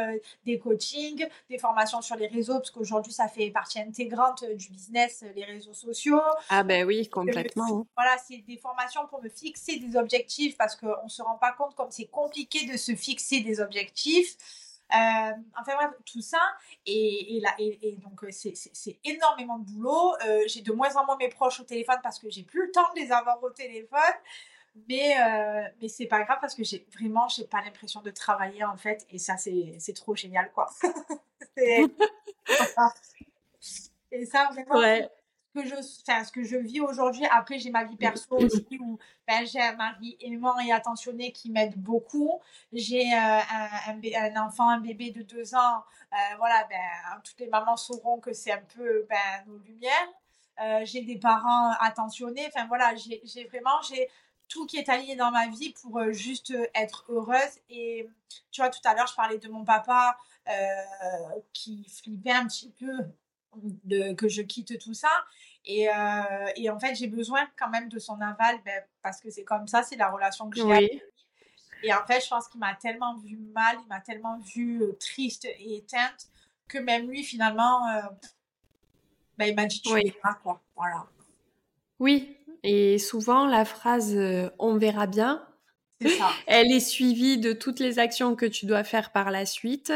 des 0.45 0.59
coachings, 0.59 1.27
des 1.49 1.59
formations 1.59 2.03
sur 2.03 2.17
les 2.17 2.27
réseaux, 2.27 2.55
parce 2.55 2.71
qu'aujourd'hui, 2.71 3.13
ça 3.13 3.29
fait 3.29 3.51
partie 3.51 3.81
intégrante 3.81 4.45
du 4.45 4.71
business, 4.71 5.25
les 5.35 5.45
réseaux 5.45 5.75
sociaux. 5.75 6.21
Ah 6.49 6.63
ben 6.63 6.85
oui, 6.85 7.09
complètement. 7.09 7.87
voilà, 7.97 8.17
c'est 8.19 8.39
des 8.39 8.57
formations 8.57 9.07
pour 9.07 9.23
me 9.23 9.29
fixer 9.29 9.77
des 9.77 9.97
objectifs, 9.97 10.57
parce 10.57 10.77
qu'on 10.77 11.05
ne 11.05 11.09
se 11.09 11.23
rend 11.23 11.37
pas 11.37 11.53
compte 11.53 11.75
comme 11.75 11.91
c'est 11.91 12.07
compliqué 12.07 12.67
de 12.67 12.77
se 12.77 12.95
fixer 12.95 13.41
des 13.41 13.61
objectifs. 13.61 14.37
Euh, 14.93 15.33
enfin 15.59 15.75
bref, 15.77 15.91
tout 16.05 16.21
ça. 16.21 16.41
Et, 16.87 17.37
et, 17.37 17.41
là, 17.41 17.55
et, 17.59 17.97
donc, 18.03 18.23
euh, 18.25 18.31
c'est 18.31 18.99
énormément 19.05 19.59
de 19.59 19.65
boulot. 19.71 20.15
Euh, 20.27 20.43
j'ai 20.47 20.63
de 20.63 20.73
moins 20.73 20.95
en 20.97 21.05
moins 21.07 21.17
mes 21.17 21.29
proches 21.29 21.61
au 21.61 21.65
téléphone 21.65 21.99
parce 22.03 22.19
que 22.19 22.31
j'ai 22.31 22.43
plus 22.43 22.67
le 22.67 22.73
temps 22.73 22.93
de 22.95 23.01
les 23.01 23.13
avoir 23.13 23.43
au 23.43 23.51
téléphone. 23.51 24.01
Mais, 24.89 25.17
mais 25.81 25.89
c'est 25.89 26.07
pas 26.07 26.23
grave 26.23 26.39
parce 26.41 26.55
que 26.55 26.63
j'ai 26.63 26.87
vraiment, 26.95 27.27
j'ai 27.27 27.45
pas 27.45 27.61
l'impression 27.61 28.03
de 28.03 28.11
travailler 28.11 28.63
en 28.65 28.77
fait. 28.77 29.05
Et 29.11 29.19
ça, 29.19 29.37
c'est 29.37 29.95
trop 29.95 30.15
génial 30.15 30.53
quoi. 30.53 30.71
et 31.57 31.87
ça, 34.27 34.49
vraiment, 34.53 34.79
ouais 34.79 35.11
que 35.55 35.67
je, 35.67 35.75
enfin, 35.75 36.25
ce 36.25 36.33
que 36.33 36.43
je 36.43 36.57
vis 36.57 36.81
aujourd'hui. 36.81 37.25
Après, 37.31 37.59
j'ai 37.59 37.71
ma 37.71 37.85
vie 37.85 37.97
perso 37.97 38.37
aussi 38.37 38.79
où 38.81 38.99
ben, 39.27 39.47
j'ai 39.47 39.61
un 39.61 39.75
mari 39.75 40.17
aimant 40.21 40.59
et 40.61 40.73
attentionné 40.73 41.33
qui 41.33 41.51
m'aide 41.51 41.77
beaucoup. 41.77 42.41
J'ai 42.73 43.13
euh, 43.13 43.39
un, 43.87 44.01
un, 44.03 44.47
enfant, 44.47 44.69
un 44.69 44.81
bébé 44.81 45.11
de 45.11 45.23
deux 45.23 45.55
ans. 45.55 45.85
Euh, 46.13 46.17
voilà, 46.39 46.67
ben, 46.69 47.21
toutes 47.25 47.39
les 47.41 47.49
mamans 47.49 47.77
sauront 47.77 48.19
que 48.21 48.33
c'est 48.33 48.53
un 48.53 48.63
peu 48.75 49.07
ben, 49.09 49.45
nos 49.47 49.59
lumières. 49.59 50.09
Euh, 50.61 50.81
j'ai 50.85 51.03
des 51.03 51.19
parents 51.19 51.73
attentionnés. 51.81 52.47
Enfin, 52.49 52.67
voilà, 52.67 52.95
j'ai 52.97 53.45
vraiment, 53.45 53.81
j'ai 53.89 54.09
tout 54.49 54.67
qui 54.67 54.79
est 54.79 54.89
aligné 54.89 55.17
dans 55.17 55.31
ma 55.31 55.47
vie 55.49 55.73
pour 55.81 56.13
juste 56.13 56.53
être 56.75 57.05
heureuse. 57.09 57.61
Et 57.69 58.09
tu 58.51 58.61
vois, 58.61 58.71
tout 58.71 58.81
à 58.85 58.95
l'heure, 58.95 59.07
je 59.07 59.15
parlais 59.15 59.39
de 59.39 59.49
mon 59.49 59.65
papa 59.65 60.17
qui 61.53 61.87
flippait 61.89 62.33
un 62.33 62.47
petit 62.47 62.71
peu 62.71 63.05
de, 63.85 64.13
que 64.15 64.29
je 64.29 64.43
quitte 64.43 64.79
tout 64.79 64.95
ça. 64.95 65.11
Et, 65.65 65.89
euh, 65.89 65.93
et 66.57 66.71
en 66.71 66.79
fait, 66.79 66.95
j'ai 66.95 67.07
besoin 67.07 67.47
quand 67.59 67.69
même 67.69 67.89
de 67.89 67.99
son 67.99 68.21
aval 68.21 68.59
ben, 68.65 68.83
parce 69.03 69.21
que 69.21 69.31
c'est 69.31 69.45
comme 69.45 69.67
ça, 69.67 69.83
c'est 69.83 69.97
la 69.97 70.11
relation 70.11 70.49
que 70.49 70.57
j'ai 70.57 70.73
avec 70.73 70.93
lui. 70.93 71.03
Et 71.83 71.95
en 71.95 72.05
fait, 72.07 72.23
je 72.23 72.29
pense 72.29 72.49
qu'il 72.49 72.61
m'a 72.61 72.75
tellement 72.75 73.17
vu 73.17 73.37
mal, 73.55 73.77
il 73.83 73.89
m'a 73.89 74.01
tellement 74.01 74.39
vu 74.55 74.83
euh, 74.83 74.97
triste 75.01 75.47
et 75.47 75.77
éteinte 75.77 76.29
que 76.69 76.79
même 76.79 77.09
lui, 77.09 77.25
finalement, 77.25 77.87
euh, 77.89 78.03
ben, 79.39 79.47
il 79.47 79.55
m'a 79.55 79.67
dit 79.67 79.81
tu 79.81 79.93
oui. 79.93 80.15
verras, 80.15 80.35
quoi. 80.43 80.61
Voilà. 80.77 81.07
Oui, 81.99 82.37
et 82.63 82.99
souvent, 82.99 83.47
la 83.47 83.65
phrase 83.65 84.17
on 84.59 84.77
verra 84.77 85.07
bien, 85.07 85.47
ça. 86.07 86.31
elle 86.47 86.71
est 86.73 86.81
suivie 86.81 87.39
de 87.39 87.53
toutes 87.53 87.81
les 87.81 87.99
actions 87.99 88.37
que 88.37 88.47
tu 88.47 88.67
dois 88.67 88.85
faire 88.85 89.13
par 89.13 89.31
la 89.31 89.47
suite 89.47 89.93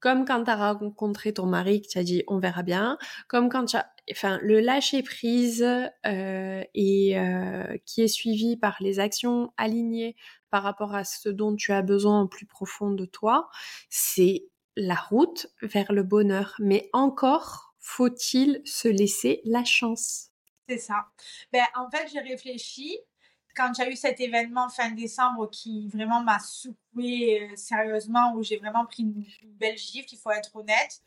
comme 0.00 0.24
quand 0.24 0.44
tu 0.44 0.50
as 0.50 0.72
rencontré 0.72 1.32
ton 1.32 1.46
mari 1.46 1.80
qui 1.82 1.90
t'a 1.90 2.02
dit 2.02 2.22
on 2.26 2.38
verra 2.38 2.62
bien, 2.62 2.98
comme 3.28 3.48
quand 3.48 3.66
tu 3.66 3.76
as 3.76 3.90
enfin 4.10 4.38
le 4.42 4.60
lâcher 4.60 5.02
prise 5.02 5.62
euh, 5.62 6.64
et 6.74 7.18
euh, 7.18 7.76
qui 7.86 8.02
est 8.02 8.08
suivi 8.08 8.56
par 8.56 8.76
les 8.80 8.98
actions 8.98 9.52
alignées 9.56 10.16
par 10.50 10.62
rapport 10.62 10.94
à 10.94 11.04
ce 11.04 11.28
dont 11.28 11.54
tu 11.54 11.72
as 11.72 11.82
besoin 11.82 12.22
au 12.22 12.28
plus 12.28 12.46
profond 12.46 12.90
de 12.90 13.04
toi, 13.04 13.48
c'est 13.88 14.48
la 14.76 14.96
route 14.96 15.46
vers 15.62 15.92
le 15.92 16.02
bonheur. 16.02 16.54
Mais 16.58 16.88
encore 16.92 17.74
faut-il 17.78 18.60
se 18.64 18.88
laisser 18.88 19.40
la 19.44 19.64
chance. 19.64 20.30
C'est 20.68 20.78
ça. 20.78 21.06
Ben, 21.52 21.64
en 21.74 21.90
fait, 21.90 22.08
j'ai 22.12 22.20
réfléchi 22.20 22.96
quand 23.60 23.74
j'ai 23.74 23.92
eu 23.92 23.96
cet 23.96 24.20
événement 24.20 24.68
fin 24.68 24.90
décembre 24.90 25.50
qui 25.50 25.88
vraiment 25.88 26.22
m'a 26.22 26.38
secoué 26.38 27.42
euh, 27.42 27.56
sérieusement, 27.56 28.32
où 28.34 28.42
j'ai 28.42 28.56
vraiment 28.56 28.86
pris 28.86 29.02
une, 29.02 29.24
belle 29.58 29.76
gifle, 29.76 30.08
il 30.12 30.18
faut 30.18 30.30
être 30.30 30.56
honnête, 30.56 31.02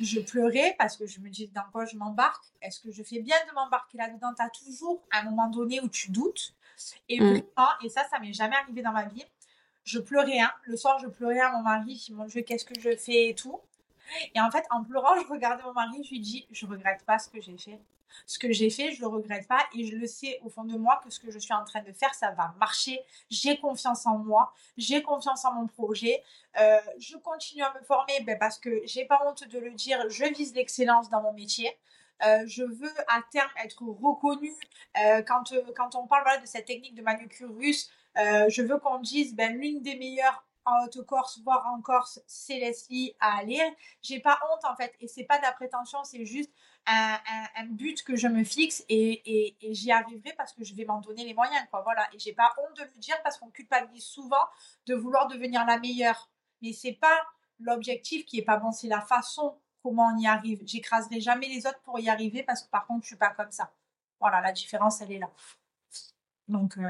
je 0.00 0.20
pleurais 0.20 0.76
parce 0.78 0.96
que 0.96 1.06
je 1.06 1.18
me 1.18 1.28
disais 1.28 1.50
dans 1.52 1.64
quoi 1.72 1.84
je 1.86 1.96
m'embarque? 1.96 2.44
Est-ce 2.62 2.80
que 2.80 2.92
je 2.92 3.02
fais 3.02 3.18
bien 3.18 3.36
de 3.48 3.54
m'embarquer 3.54 3.98
là-dedans? 3.98 4.32
Tu 4.36 4.42
as 4.42 4.50
toujours 4.50 5.02
un 5.10 5.24
moment 5.24 5.48
donné 5.48 5.80
où 5.80 5.88
tu 5.88 6.12
doutes. 6.12 6.54
Et 7.08 7.20
mm. 7.20 7.24
vraiment, 7.24 7.68
et 7.82 7.88
ça, 7.88 8.06
ça 8.08 8.20
m'est 8.20 8.32
jamais 8.32 8.54
arrivé 8.54 8.82
dans 8.82 8.92
ma 8.92 9.06
vie. 9.06 9.24
Je 9.82 9.98
pleurais, 9.98 10.38
hein. 10.38 10.52
le 10.64 10.76
soir, 10.76 11.00
je 11.00 11.08
pleurais 11.08 11.40
à 11.40 11.50
mon 11.50 11.62
mari, 11.62 12.06
mon 12.12 12.26
Dieu, 12.26 12.42
qu'est-ce 12.42 12.64
que 12.64 12.78
je 12.78 12.96
fais 12.96 13.30
et 13.30 13.34
tout. 13.34 13.58
Et 14.34 14.40
en 14.40 14.50
fait, 14.50 14.64
en 14.70 14.84
pleurant, 14.84 15.14
je 15.20 15.26
regardais 15.26 15.62
mon 15.62 15.72
mari, 15.72 16.02
je 16.04 16.10
lui 16.10 16.20
dis, 16.20 16.46
je 16.50 16.66
regrette 16.66 17.04
pas 17.04 17.18
ce 17.18 17.28
que 17.28 17.40
j'ai 17.40 17.56
fait. 17.56 17.80
Ce 18.26 18.38
que 18.38 18.52
j'ai 18.52 18.70
fait, 18.70 18.92
je 18.92 19.00
le 19.00 19.06
regrette 19.06 19.46
pas 19.46 19.64
et 19.74 19.84
je 19.84 19.96
le 19.96 20.06
sais 20.06 20.40
au 20.42 20.48
fond 20.48 20.64
de 20.64 20.76
moi 20.76 21.00
que 21.04 21.10
ce 21.10 21.20
que 21.20 21.30
je 21.30 21.38
suis 21.38 21.52
en 21.52 21.64
train 21.64 21.82
de 21.82 21.92
faire, 21.92 22.14
ça 22.14 22.30
va 22.32 22.54
marcher. 22.58 23.00
J'ai 23.30 23.58
confiance 23.58 24.06
en 24.06 24.18
moi, 24.18 24.52
j'ai 24.76 25.02
confiance 25.02 25.44
en 25.44 25.52
mon 25.52 25.66
projet. 25.66 26.22
Euh, 26.60 26.78
je 26.98 27.16
continue 27.16 27.62
à 27.62 27.72
me 27.74 27.84
former 27.84 28.20
ben, 28.24 28.38
parce 28.38 28.58
que 28.58 28.80
j'ai 28.84 29.04
pas 29.04 29.20
honte 29.26 29.46
de 29.46 29.58
le 29.58 29.72
dire, 29.72 30.08
je 30.08 30.24
vise 30.24 30.54
l'excellence 30.54 31.08
dans 31.10 31.22
mon 31.22 31.32
métier. 31.32 31.70
Euh, 32.24 32.42
je 32.46 32.64
veux 32.64 32.92
à 33.08 33.22
terme 33.30 33.50
être 33.64 33.82
reconnue. 33.82 34.56
Euh, 35.00 35.22
quand, 35.22 35.52
quand 35.76 35.94
on 35.94 36.06
parle 36.06 36.40
de 36.40 36.46
cette 36.46 36.66
technique 36.66 36.94
de 36.94 37.02
manucure 37.02 37.54
russe, 37.56 37.90
je 38.16 38.62
veux 38.62 38.78
qu'on 38.78 38.98
dise 38.98 39.36
ben, 39.36 39.56
l'une 39.56 39.80
des 39.80 39.96
meilleures 39.96 40.44
en 40.68 40.84
Haute-Corse, 40.84 41.40
voire 41.42 41.66
en 41.66 41.80
Corse, 41.80 42.20
c'est 42.26 42.58
Leslie 42.58 43.14
à 43.20 43.38
aller. 43.38 43.60
J'ai 44.02 44.20
pas 44.20 44.38
honte 44.50 44.64
en 44.64 44.76
fait, 44.76 44.94
et 45.00 45.08
c'est 45.08 45.24
pas 45.24 45.38
de 45.38 45.42
la 45.42 45.52
prétention, 45.52 46.04
c'est 46.04 46.24
juste 46.24 46.52
un, 46.86 47.18
but 47.70 48.02
que 48.02 48.16
je 48.16 48.28
me 48.28 48.44
fixe 48.44 48.84
et, 48.88 49.56
j'y 49.70 49.92
arriverai 49.92 50.32
parce 50.36 50.52
que 50.52 50.64
je 50.64 50.74
vais 50.74 50.84
m'en 50.84 51.00
donner 51.00 51.24
les 51.24 51.34
moyens. 51.34 51.62
Voilà, 51.72 52.08
et 52.12 52.18
j'ai 52.18 52.32
pas 52.32 52.54
honte 52.58 52.76
de 52.76 52.82
le 52.82 52.98
dire 52.98 53.20
parce 53.22 53.38
qu'on 53.38 53.50
culpabilise 53.50 54.04
souvent 54.04 54.46
de 54.86 54.94
vouloir 54.94 55.26
devenir 55.26 55.64
la 55.66 55.78
meilleure, 55.78 56.30
mais 56.62 56.72
c'est 56.72 56.92
pas 56.92 57.26
l'objectif 57.60 58.24
qui 58.24 58.38
est 58.38 58.42
pas 58.42 58.56
bon, 58.56 58.72
c'est 58.72 58.88
la 58.88 59.00
façon 59.00 59.58
comment 59.82 60.10
on 60.14 60.18
y 60.18 60.26
arrive. 60.26 60.62
J'écraserai 60.64 61.20
jamais 61.20 61.48
les 61.48 61.66
autres 61.66 61.80
pour 61.82 61.98
y 61.98 62.08
arriver 62.08 62.42
parce 62.42 62.62
que 62.62 62.70
par 62.70 62.86
contre, 62.86 63.02
je 63.02 63.08
suis 63.08 63.16
pas 63.16 63.30
comme 63.30 63.50
ça. 63.50 63.72
Voilà, 64.20 64.40
la 64.40 64.52
différence, 64.52 65.00
elle 65.00 65.12
est 65.12 65.18
là. 65.18 65.30
Donc, 66.48 66.78
euh, 66.78 66.82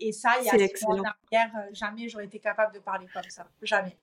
et 0.00 0.12
ça, 0.12 0.34
il 0.40 0.46
y 0.46 0.50
a 0.50 0.68
six 0.68 0.86
mois 0.86 1.00
en 1.00 1.72
jamais 1.72 2.08
j'aurais 2.08 2.26
été 2.26 2.38
capable 2.38 2.74
de 2.74 2.80
parler 2.80 3.06
comme 3.12 3.22
ça. 3.28 3.46
Jamais. 3.62 3.96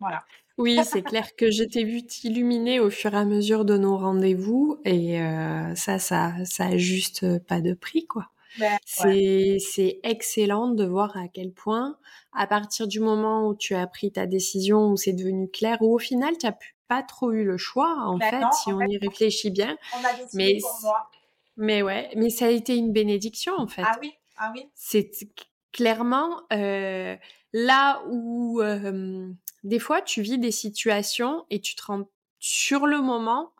Voilà. 0.00 0.24
Oui, 0.56 0.78
c'est 0.84 1.02
clair 1.02 1.36
que 1.36 1.50
je 1.50 1.64
t'ai 1.64 1.84
vu 1.84 2.02
t'illuminer 2.02 2.80
au 2.80 2.90
fur 2.90 3.14
et 3.14 3.18
à 3.18 3.24
mesure 3.24 3.64
de 3.64 3.76
nos 3.76 3.96
rendez-vous 3.96 4.80
et 4.84 5.20
euh, 5.20 5.74
ça, 5.74 5.98
ça, 5.98 6.32
ça 6.44 6.66
a 6.66 6.76
juste 6.76 7.38
pas 7.40 7.60
de 7.60 7.74
prix, 7.74 8.06
quoi. 8.06 8.30
Ben, 8.58 8.78
c'est 8.86 10.00
excellent 10.02 10.68
de 10.68 10.84
voir 10.84 11.16
à 11.16 11.28
quel 11.28 11.52
point, 11.52 11.96
à 12.32 12.46
partir 12.46 12.88
du 12.88 12.98
moment 12.98 13.46
où 13.46 13.54
tu 13.54 13.74
as 13.74 13.86
pris 13.86 14.10
ta 14.10 14.26
décision, 14.26 14.90
où 14.90 14.96
c'est 14.96 15.12
devenu 15.12 15.48
clair, 15.48 15.78
où 15.80 15.94
au 15.94 15.98
final, 15.98 16.36
tu 16.38 16.46
n'as 16.46 16.54
pas 16.88 17.02
trop 17.02 17.30
eu 17.30 17.44
le 17.44 17.56
choix, 17.56 17.94
en 18.00 18.16
ben 18.16 18.30
fait, 18.30 18.52
si 18.54 18.72
on 18.72 18.80
y 18.80 18.98
réfléchit 18.98 19.50
bien. 19.50 19.76
On 19.94 20.04
a 20.04 20.12
décidé 20.14 20.28
mais 20.32 20.58
pour 20.60 20.78
moi. 20.82 21.10
Mais 21.58 21.82
ouais, 21.82 22.08
mais 22.16 22.30
ça 22.30 22.46
a 22.46 22.50
été 22.50 22.76
une 22.76 22.92
bénédiction 22.92 23.52
en 23.58 23.66
fait. 23.66 23.82
Ah 23.84 23.98
oui, 24.00 24.12
ah 24.36 24.52
oui. 24.54 24.66
C'est 24.74 25.10
clairement 25.72 26.40
euh, 26.52 27.16
là 27.52 28.02
où 28.08 28.62
euh, 28.62 29.28
des 29.64 29.78
fois 29.80 30.00
tu 30.00 30.22
vis 30.22 30.38
des 30.38 30.52
situations 30.52 31.44
et 31.50 31.60
tu 31.60 31.74
te 31.74 31.84
rends 31.84 32.08
sur 32.38 32.86
le 32.86 33.00
moment, 33.00 33.52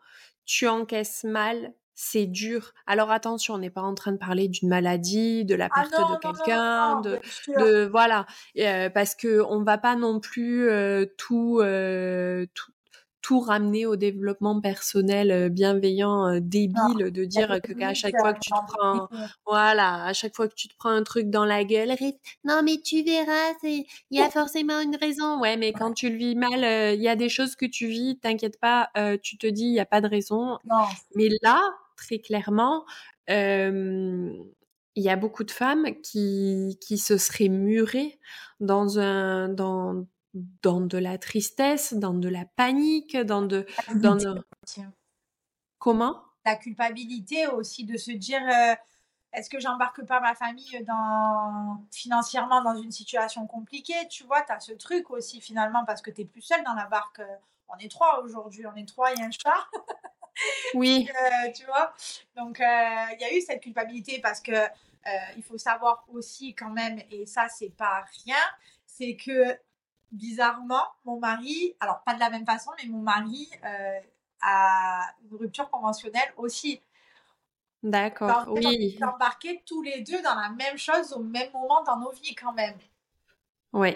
tu 0.45 0.65
encaisses 0.67 1.25
mal, 1.25 1.73
c'est 1.93 2.25
dur. 2.25 2.73
Alors 2.87 3.11
attention, 3.11 3.55
on 3.55 3.57
n'est 3.57 3.69
pas 3.69 3.81
en 3.81 3.93
train 3.93 4.13
de 4.13 4.17
parler 4.17 4.47
d'une 4.47 4.69
maladie, 4.69 5.43
de 5.43 5.55
la 5.55 5.67
ah 5.69 5.81
perte 5.81 6.11
de 6.11 6.17
quelqu'un, 6.17 7.01
de, 7.01 7.19
de, 7.49 7.85
voilà, 7.85 8.25
euh, 8.57 8.89
parce 8.89 9.15
que 9.15 9.41
on 9.41 9.63
va 9.63 9.77
pas 9.77 9.97
non 9.97 10.21
plus 10.21 10.69
euh, 10.69 11.05
tout, 11.17 11.59
euh, 11.59 12.45
tout 12.53 12.71
tout 13.21 13.39
ramener 13.39 13.85
au 13.85 13.95
développement 13.95 14.59
personnel 14.61 15.31
euh, 15.31 15.49
bienveillant 15.49 16.27
euh, 16.27 16.39
débile 16.41 17.11
de 17.11 17.25
dire 17.25 17.59
que 17.61 17.73
à 17.83 17.93
chaque 17.93 18.17
fois 18.17 18.33
que 18.33 18.39
tu 18.39 18.51
te 18.51 18.65
prends 18.67 19.09
voilà 19.45 20.05
à 20.05 20.13
chaque 20.13 20.35
fois 20.35 20.47
que 20.47 20.55
tu 20.55 20.67
te 20.67 20.75
prends 20.77 20.89
un 20.89 21.03
truc 21.03 21.29
dans 21.29 21.45
la 21.45 21.63
gueule 21.63 21.93
non 22.43 22.61
mais 22.63 22.77
tu 22.77 23.03
verras 23.03 23.53
c'est 23.61 23.85
il 24.11 24.19
y 24.19 24.21
a 24.21 24.29
forcément 24.29 24.79
une 24.79 24.95
raison. 24.95 25.39
Ouais 25.39 25.57
mais 25.57 25.73
quand 25.73 25.93
tu 25.93 26.09
le 26.09 26.15
vis 26.15 26.35
mal 26.35 26.63
euh, 26.63 26.93
il 26.93 27.01
y 27.01 27.07
a 27.07 27.15
des 27.15 27.29
choses 27.29 27.55
que 27.55 27.65
tu 27.65 27.87
vis 27.87 28.19
t'inquiète 28.19 28.59
pas 28.59 28.89
tu 29.21 29.37
te 29.37 29.47
dis 29.47 29.65
il 29.65 29.73
y 29.73 29.79
a 29.79 29.85
pas 29.85 30.01
de 30.01 30.07
raison. 30.07 30.57
Mais 31.15 31.29
là 31.41 31.61
très 31.95 32.19
clairement 32.19 32.85
il 34.95 35.03
y 35.03 35.09
a 35.09 35.15
beaucoup 35.15 35.43
de 35.43 35.51
femmes 35.51 35.87
qui, 36.03 36.77
qui 36.81 36.97
se 36.97 37.17
seraient 37.17 37.47
murées 37.47 38.19
dans 38.59 38.99
un, 38.99 39.47
dans, 39.47 40.05
dans 40.33 40.81
de 40.81 40.97
la 40.97 41.17
tristesse, 41.17 41.93
dans 41.93 42.13
de 42.13 42.29
la 42.29 42.45
panique, 42.45 43.17
dans 43.17 43.41
de... 43.41 43.65
Dans 43.95 44.17
Comment? 45.79 46.21
La 46.45 46.55
culpabilité 46.55 47.47
aussi 47.47 47.85
de 47.85 47.97
se 47.97 48.11
dire, 48.11 48.41
euh, 48.41 48.75
est-ce 49.31 49.49
que 49.49 49.59
j'embarque 49.59 50.05
pas 50.05 50.19
ma 50.19 50.35
famille 50.35 50.83
dans, 50.85 51.85
financièrement 51.91 52.61
dans 52.61 52.75
une 52.75 52.91
situation 52.91 53.47
compliquée? 53.47 54.07
Tu 54.09 54.25
vois, 54.25 54.41
tu 54.41 54.51
as 54.51 54.59
ce 54.59 54.73
truc 54.73 55.09
aussi 55.09 55.39
finalement 55.39 55.85
parce 55.85 56.01
que 56.01 56.11
tu 56.11 56.21
es 56.21 56.25
plus 56.25 56.41
seule 56.41 56.63
dans 56.63 56.73
la 56.73 56.85
barque. 56.85 57.21
On 57.69 57.77
est 57.77 57.89
trois 57.89 58.21
aujourd'hui, 58.23 58.65
on 58.67 58.75
est 58.75 58.87
trois 58.87 59.13
et 59.13 59.21
un 59.21 59.31
chat. 59.31 59.67
Oui. 60.73 61.09
Euh, 61.09 61.51
tu 61.51 61.65
vois 61.65 61.93
Donc, 62.37 62.61
euh, 62.61 62.63
il 62.63 63.19
y 63.19 63.25
a 63.25 63.35
eu 63.35 63.41
cette 63.41 63.61
culpabilité 63.61 64.21
parce 64.21 64.39
que 64.39 64.53
il 65.35 65.43
faut 65.43 65.57
savoir 65.57 66.05
aussi 66.13 66.53
quand 66.53 66.69
même, 66.69 67.01
et 67.11 67.25
ça, 67.25 67.49
c'est 67.49 67.75
pas 67.75 68.05
rien, 68.23 68.37
c'est 68.85 69.17
que 69.17 69.57
bizarrement, 70.11 70.83
mon 71.05 71.19
mari, 71.19 71.75
alors 71.79 72.03
pas 72.03 72.13
de 72.13 72.19
la 72.19 72.29
même 72.29 72.45
façon, 72.45 72.71
mais 72.81 72.89
mon 72.89 73.01
mari 73.01 73.49
euh, 73.63 73.99
a 74.41 75.05
une 75.23 75.37
rupture 75.37 75.69
conventionnelle 75.69 76.33
aussi. 76.37 76.81
D'accord, 77.81 78.45
oui. 78.49 78.97
On 79.01 79.07
embarqués 79.07 79.63
tous 79.65 79.81
les 79.81 80.01
deux 80.01 80.21
dans 80.21 80.35
la 80.35 80.49
même 80.49 80.77
chose 80.77 81.13
au 81.13 81.19
même 81.19 81.51
moment 81.53 81.81
dans 81.83 81.97
nos 81.97 82.11
vies 82.11 82.35
quand 82.35 82.53
même. 82.53 82.77
Oui. 83.71 83.95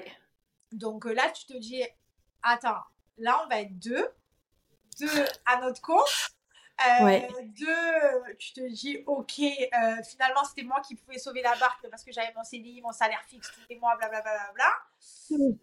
Donc 0.72 1.06
euh, 1.06 1.14
là, 1.14 1.30
tu 1.32 1.46
te 1.46 1.58
dis, 1.58 1.84
attends, 2.42 2.82
là 3.18 3.42
on 3.44 3.50
va 3.50 3.62
être 3.62 3.78
deux, 3.80 4.08
deux 5.00 5.26
à 5.46 5.60
notre 5.62 5.82
compte. 5.82 6.30
Euh, 7.02 7.20
deux, 7.46 8.34
tu 8.40 8.54
te 8.54 8.68
dis, 8.72 9.04
ok, 9.06 9.40
euh, 9.40 10.04
finalement 10.04 10.44
c'était 10.44 10.64
moi 10.64 10.82
qui 10.82 10.96
pouvais 10.96 11.20
sauver 11.20 11.42
la 11.42 11.56
barque 11.56 11.88
parce 11.90 12.04
que 12.04 12.12
j'avais 12.12 12.34
mon 12.36 12.44
CDI, 12.44 12.82
mon 12.82 12.92
salaire 12.92 13.22
fixe 13.28 13.52
tous 13.52 13.62
les 13.70 13.78
mois, 13.80 13.96
blablabla. 13.98 14.32
Bla, 14.54 14.68
bla, 15.30 15.48
bla. 15.48 15.58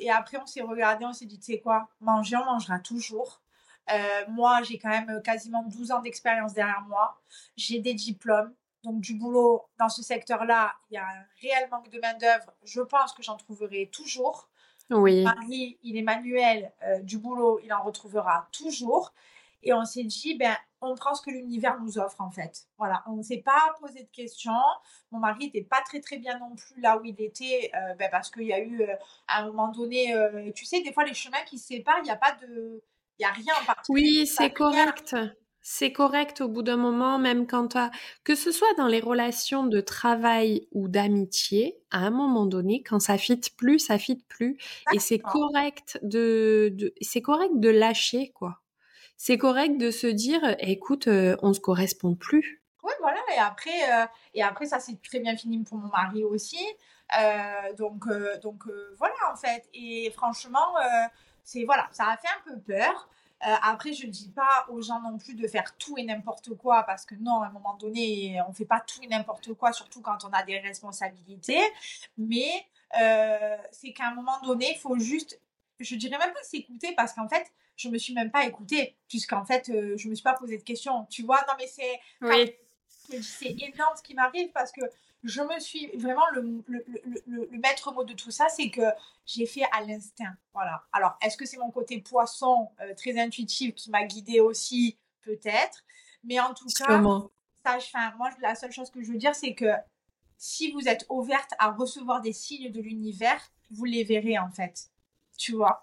Et 0.00 0.10
après, 0.10 0.38
on 0.38 0.46
s'est 0.46 0.62
regardé, 0.62 1.04
on 1.04 1.12
s'est 1.12 1.26
dit, 1.26 1.38
tu 1.38 1.52
sais 1.52 1.60
quoi, 1.60 1.88
manger, 2.00 2.36
on 2.36 2.44
mangera 2.44 2.78
toujours. 2.78 3.40
Euh, 3.92 4.24
moi, 4.28 4.62
j'ai 4.62 4.78
quand 4.78 4.88
même 4.88 5.20
quasiment 5.22 5.62
12 5.64 5.92
ans 5.92 6.00
d'expérience 6.00 6.54
derrière 6.54 6.82
moi. 6.88 7.20
J'ai 7.56 7.78
des 7.78 7.94
diplômes. 7.94 8.52
Donc, 8.82 9.00
du 9.00 9.14
boulot 9.14 9.62
dans 9.78 9.90
ce 9.90 10.02
secteur-là, 10.02 10.72
il 10.90 10.94
y 10.94 10.96
a 10.96 11.04
un 11.04 11.24
réel 11.42 11.68
manque 11.70 11.90
de 11.90 12.00
main-d'œuvre. 12.00 12.50
Je 12.64 12.80
pense 12.80 13.12
que 13.12 13.22
j'en 13.22 13.36
trouverai 13.36 13.90
toujours. 13.92 14.48
Oui. 14.90 15.22
Marie, 15.22 15.78
il 15.82 15.96
est 15.98 16.02
manuel, 16.02 16.72
euh, 16.82 17.00
du 17.00 17.18
boulot, 17.18 17.60
il 17.62 17.72
en 17.72 17.82
retrouvera 17.82 18.48
toujours. 18.52 19.12
Et 19.62 19.72
on 19.72 19.84
s'est 19.84 20.04
dit, 20.04 20.36
ben, 20.36 20.56
on 20.80 20.94
prend 20.94 21.14
ce 21.14 21.22
que 21.22 21.30
l'univers 21.30 21.78
nous 21.80 21.98
offre, 21.98 22.20
en 22.20 22.30
fait. 22.30 22.66
Voilà, 22.78 23.02
on 23.06 23.16
ne 23.16 23.22
s'est 23.22 23.42
pas 23.44 23.74
posé 23.80 24.02
de 24.02 24.10
questions. 24.10 24.52
Mon 25.10 25.18
mari 25.18 25.46
n'était 25.46 25.62
pas 25.62 25.82
très, 25.84 26.00
très 26.00 26.18
bien 26.18 26.38
non 26.38 26.54
plus 26.56 26.80
là 26.80 26.98
où 26.98 27.04
il 27.04 27.20
était, 27.20 27.70
euh, 27.74 27.94
ben, 27.94 28.08
parce 28.10 28.30
qu'il 28.30 28.44
y 28.44 28.52
a 28.52 28.60
eu, 28.60 28.82
euh, 28.82 28.94
à 29.28 29.42
un 29.42 29.46
moment 29.46 29.68
donné, 29.68 30.14
euh, 30.14 30.50
tu 30.54 30.64
sais, 30.64 30.80
des 30.82 30.92
fois, 30.92 31.04
les 31.04 31.14
chemins 31.14 31.42
qui 31.46 31.58
se 31.58 31.66
séparent, 31.66 31.98
il 31.98 32.04
n'y 32.04 32.10
a 32.10 32.16
pas 32.16 32.32
de... 32.32 32.82
Il 33.18 33.24
n'y 33.24 33.26
a 33.26 33.32
rien 33.32 33.52
en 33.60 33.66
particulier. 33.66 34.20
Oui, 34.20 34.26
c'est 34.26 34.50
correct. 34.50 35.14
C'est 35.60 35.92
correct 35.92 36.40
au 36.40 36.48
bout 36.48 36.62
d'un 36.62 36.78
moment, 36.78 37.18
même 37.18 37.46
quand 37.46 37.76
as... 37.76 37.90
que 38.24 38.34
ce 38.34 38.50
soit 38.50 38.72
dans 38.78 38.86
les 38.86 39.00
relations 39.00 39.66
de 39.66 39.82
travail 39.82 40.66
ou 40.72 40.88
d'amitié, 40.88 41.78
à 41.90 41.98
un 41.98 42.10
moment 42.10 42.46
donné, 42.46 42.82
quand 42.82 42.98
ça 42.98 43.18
fit 43.18 43.42
plus, 43.58 43.78
ça 43.78 43.98
fit 43.98 44.24
plus, 44.26 44.56
et 44.94 44.98
c'est 44.98 45.18
correct 45.18 45.98
de, 46.02 46.70
de... 46.72 46.94
c'est 47.02 47.20
correct 47.20 47.52
de 47.56 47.68
lâcher 47.68 48.30
quoi 48.30 48.59
c'est 49.22 49.36
correct 49.36 49.76
de 49.76 49.90
se 49.90 50.06
dire, 50.06 50.40
écoute, 50.60 51.06
euh, 51.06 51.36
on 51.42 51.52
se 51.52 51.60
correspond 51.60 52.14
plus. 52.14 52.62
Oui, 52.82 52.92
voilà. 53.00 53.20
Et 53.36 53.38
après, 53.38 53.92
euh, 53.92 54.06
et 54.32 54.42
après 54.42 54.64
ça 54.64 54.80
c'est 54.80 54.98
très 55.02 55.20
bien 55.20 55.36
fini 55.36 55.62
pour 55.62 55.76
mon 55.76 55.88
mari 55.88 56.24
aussi. 56.24 56.64
Euh, 57.20 57.74
donc, 57.76 58.08
donc 58.42 58.62
voilà 58.96 59.14
en 59.30 59.36
fait. 59.36 59.68
Et 59.74 60.10
franchement, 60.16 60.74
c'est 61.44 61.64
voilà, 61.64 61.86
ça 61.92 62.06
a 62.08 62.16
fait 62.16 62.28
un 62.28 62.50
peu 62.50 62.60
peur. 62.60 63.10
après, 63.40 63.92
je 63.92 64.06
ne 64.06 64.10
dis 64.10 64.30
pas 64.30 64.64
aux 64.70 64.80
gens 64.80 65.02
non 65.02 65.18
plus 65.18 65.34
de 65.34 65.46
faire 65.46 65.76
tout 65.76 65.98
et 65.98 66.02
n'importe 66.02 66.54
quoi 66.54 66.84
parce 66.84 67.04
que 67.04 67.14
non, 67.16 67.42
à 67.42 67.48
un 67.48 67.52
moment 67.52 67.76
donné, 67.76 68.40
on 68.46 68.52
ne 68.52 68.54
fait 68.54 68.64
pas 68.64 68.80
tout 68.80 69.02
et 69.02 69.06
n'importe 69.06 69.52
quoi, 69.52 69.74
surtout 69.74 70.00
quand 70.00 70.24
on 70.24 70.32
a 70.32 70.42
des 70.44 70.60
responsabilités. 70.60 71.60
Mais 72.16 72.64
c'est 73.70 73.92
qu'à 73.92 74.06
un 74.06 74.14
moment 74.14 74.40
donné, 74.42 74.72
il 74.74 74.78
faut 74.78 74.98
juste, 74.98 75.38
je 75.80 75.96
dirais 75.96 76.18
même 76.18 76.32
pas 76.32 76.42
s'écouter 76.42 76.94
parce 76.96 77.12
qu'en 77.12 77.28
fait, 77.28 77.50
je 77.76 77.88
me 77.88 77.98
suis 77.98 78.14
même 78.14 78.30
pas 78.30 78.46
écoutée, 78.46 78.96
puisqu'en 79.08 79.44
fait, 79.44 79.64
je 79.66 79.72
euh, 79.72 79.96
je 79.96 80.08
me 80.08 80.14
suis 80.14 80.22
pas 80.22 80.34
posé 80.34 80.58
de 80.58 80.62
questions. 80.62 81.06
Tu 81.10 81.22
vois, 81.22 81.40
non, 81.48 81.54
mais 81.58 81.66
c'est. 81.66 82.00
Oui. 82.20 82.54
C'est 83.22 83.56
énorme 83.58 83.96
ce 83.96 84.02
qui 84.02 84.14
m'arrive 84.14 84.50
parce 84.52 84.70
que 84.70 84.82
je 85.24 85.42
me 85.42 85.58
suis 85.58 85.88
vraiment 85.96 86.22
le, 86.32 86.62
le, 86.68 86.84
le, 87.26 87.48
le 87.50 87.58
maître 87.58 87.92
mot 87.92 88.04
de 88.04 88.12
tout 88.12 88.30
ça, 88.30 88.48
c'est 88.48 88.70
que 88.70 88.82
j'ai 89.26 89.46
fait 89.46 89.64
à 89.72 89.82
l'instinct. 89.82 90.34
Voilà. 90.54 90.84
Alors, 90.92 91.16
est-ce 91.20 91.36
que 91.36 91.44
c'est 91.44 91.58
mon 91.58 91.70
côté 91.70 92.00
poisson 92.00 92.68
euh, 92.80 92.94
très 92.94 93.18
intuitif 93.18 93.74
qui 93.74 93.90
m'a 93.90 94.04
guidée 94.04 94.40
aussi? 94.40 94.96
Peut-être. 95.22 95.84
Mais 96.24 96.38
en 96.38 96.54
tout 96.54 96.66
cas, 96.66 97.02
ça, 97.64 98.14
moi, 98.16 98.30
la 98.40 98.54
seule 98.54 98.72
chose 98.72 98.90
que 98.90 99.02
je 99.02 99.10
veux 99.10 99.18
dire, 99.18 99.34
c'est 99.34 99.54
que 99.54 99.72
si 100.38 100.70
vous 100.70 100.88
êtes 100.88 101.04
ouverte 101.08 101.52
à 101.58 101.72
recevoir 101.72 102.20
des 102.20 102.32
signes 102.32 102.70
de 102.70 102.80
l'univers, 102.80 103.42
vous 103.70 103.84
les 103.84 104.04
verrez 104.04 104.38
en 104.38 104.50
fait. 104.50 104.90
Tu 105.40 105.52
vois 105.52 105.82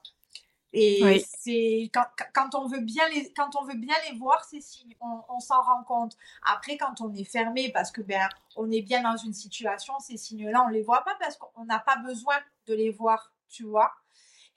Et 0.72 1.26
c'est 1.28 1.90
quand, 1.92 2.06
quand, 2.32 2.54
on 2.54 2.68
veut 2.68 2.82
bien 2.82 3.10
les 3.10 3.34
quand 3.34 3.56
on 3.60 3.64
veut 3.64 3.78
bien 3.78 3.96
les 4.08 4.16
voir 4.18 4.46
ces 4.46 4.62
signes, 4.62 4.96
on, 5.02 5.22
on 5.30 5.40
s'en 5.40 5.62
rend 5.64 5.84
compte. 5.84 6.16
Après, 6.46 6.78
quand 6.78 7.02
on 7.02 7.12
est 7.16 7.24
fermé 7.24 7.72
parce 7.72 7.90
que 7.90 8.02
ben 8.02 8.30
on 8.56 8.70
est 8.70 8.84
bien 8.84 9.02
dans 9.02 9.18
une 9.18 9.34
situation, 9.34 9.98
ces 10.00 10.18
signes-là 10.18 10.64
on 10.68 10.70
les 10.70 10.84
voit 10.84 11.04
pas 11.04 11.16
parce 11.20 11.38
qu'on 11.38 11.66
n'a 11.66 11.80
pas 11.80 11.98
besoin 11.98 12.36
de 12.68 12.76
les 12.76 12.92
voir, 12.92 13.34
tu 13.50 13.64
vois. 13.64 13.92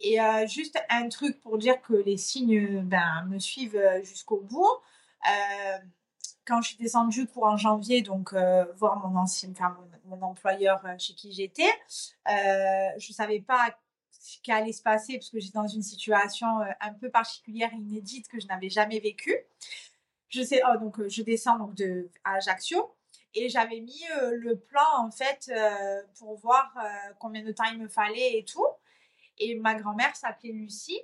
Et 0.01 0.21
euh, 0.21 0.47
juste 0.47 0.79
un 0.91 1.09
truc 1.09 1.41
pour 1.41 1.57
dire 1.57 1.81
que 1.81 1.95
les 1.95 2.19
signes 2.19 2.83
ben, 2.83 3.25
me 3.29 3.39
suivent 3.39 3.77
euh, 3.77 4.03
jusqu'au 4.05 4.41
bout. 4.41 4.77
Euh, 5.27 5.79
quand 6.47 6.63
je 6.63 6.69
suis 6.69 6.79
descendue 6.79 7.27
courant 7.27 7.57
janvier, 7.57 8.03
donc 8.03 8.33
euh, 8.33 8.65
voir 8.77 8.97
mon 8.97 9.17
ancien, 9.19 9.51
enfin, 9.53 9.77
mon, 10.05 10.17
mon 10.17 10.27
employeur 10.27 10.83
chez 10.99 11.15
qui 11.15 11.33
j'étais, 11.33 11.71
euh, 12.29 12.89
je 12.99 13.13
savais 13.13 13.41
pas 13.41 13.69
ce 14.21 14.39
qui 14.41 14.53
allait 14.53 14.73
se 14.73 14.83
passer 14.83 15.15
parce 15.15 15.31
que 15.31 15.41
j'étais 15.41 15.59
dans 15.59 15.67
une 15.67 15.83
situation 15.83 16.61
euh, 16.61 16.67
un 16.81 16.93
peu 16.93 17.11
particulière 17.11 17.73
inédite 17.73 18.29
que 18.29 18.39
je 18.41 18.47
n'avais 18.47 18.71
jamais 18.71 19.01
vécue. 19.01 19.37
Je 20.29 20.43
sais, 20.43 20.63
oh, 20.65 20.79
donc 20.79 21.07
je 21.09 21.23
descends 21.23 21.59
donc 21.59 21.75
de 21.75 22.09
à 22.23 22.35
Ajaccio 22.35 22.95
et 23.35 23.49
j'avais 23.49 23.81
mis 23.81 24.05
le 24.33 24.57
plan 24.57 24.87
en 24.99 25.11
fait 25.11 25.53
pour 26.17 26.37
voir 26.39 26.73
combien 27.19 27.43
de 27.43 27.51
temps 27.51 27.65
il 27.65 27.79
me 27.79 27.89
fallait 27.89 28.39
et 28.39 28.45
tout. 28.45 28.67
Et 29.39 29.57
ma 29.57 29.75
grand-mère 29.75 30.15
s'appelait 30.15 30.53
Lucie. 30.53 31.01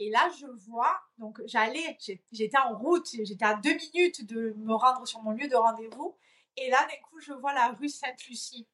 Et 0.00 0.10
là, 0.10 0.30
je 0.38 0.46
vois, 0.46 1.00
donc 1.18 1.40
j'allais, 1.46 1.98
j'étais 2.30 2.58
en 2.58 2.78
route, 2.78 3.08
j'étais 3.24 3.44
à 3.44 3.54
deux 3.54 3.74
minutes 3.74 4.24
de 4.26 4.54
me 4.58 4.74
rendre 4.74 5.06
sur 5.08 5.20
mon 5.22 5.32
lieu 5.32 5.48
de 5.48 5.56
rendez-vous. 5.56 6.16
Et 6.56 6.70
là, 6.70 6.78
d'un 6.82 7.02
coup, 7.08 7.18
je 7.20 7.32
vois 7.32 7.52
la 7.52 7.72
rue 7.72 7.88
Sainte-Lucie. 7.88 8.68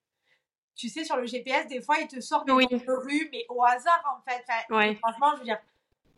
Tu 0.75 0.89
sais, 0.89 1.05
sur 1.05 1.17
le 1.17 1.27
GPS, 1.27 1.67
des 1.69 1.81
fois, 1.81 1.99
il 2.01 2.09
te 2.09 2.21
sort 2.21 2.45
des 2.45 2.53
Oui. 2.53 2.67
de 2.67 2.77
rues, 2.93 3.29
mais 3.33 3.45
au 3.49 3.63
hasard, 3.65 4.03
en 4.19 4.29
fait. 4.29 4.45
Enfin, 4.49 4.77
Ouais. 4.77 4.95
Franchement, 4.97 5.33
je 5.35 5.39
veux 5.39 5.45
dire, 5.45 5.59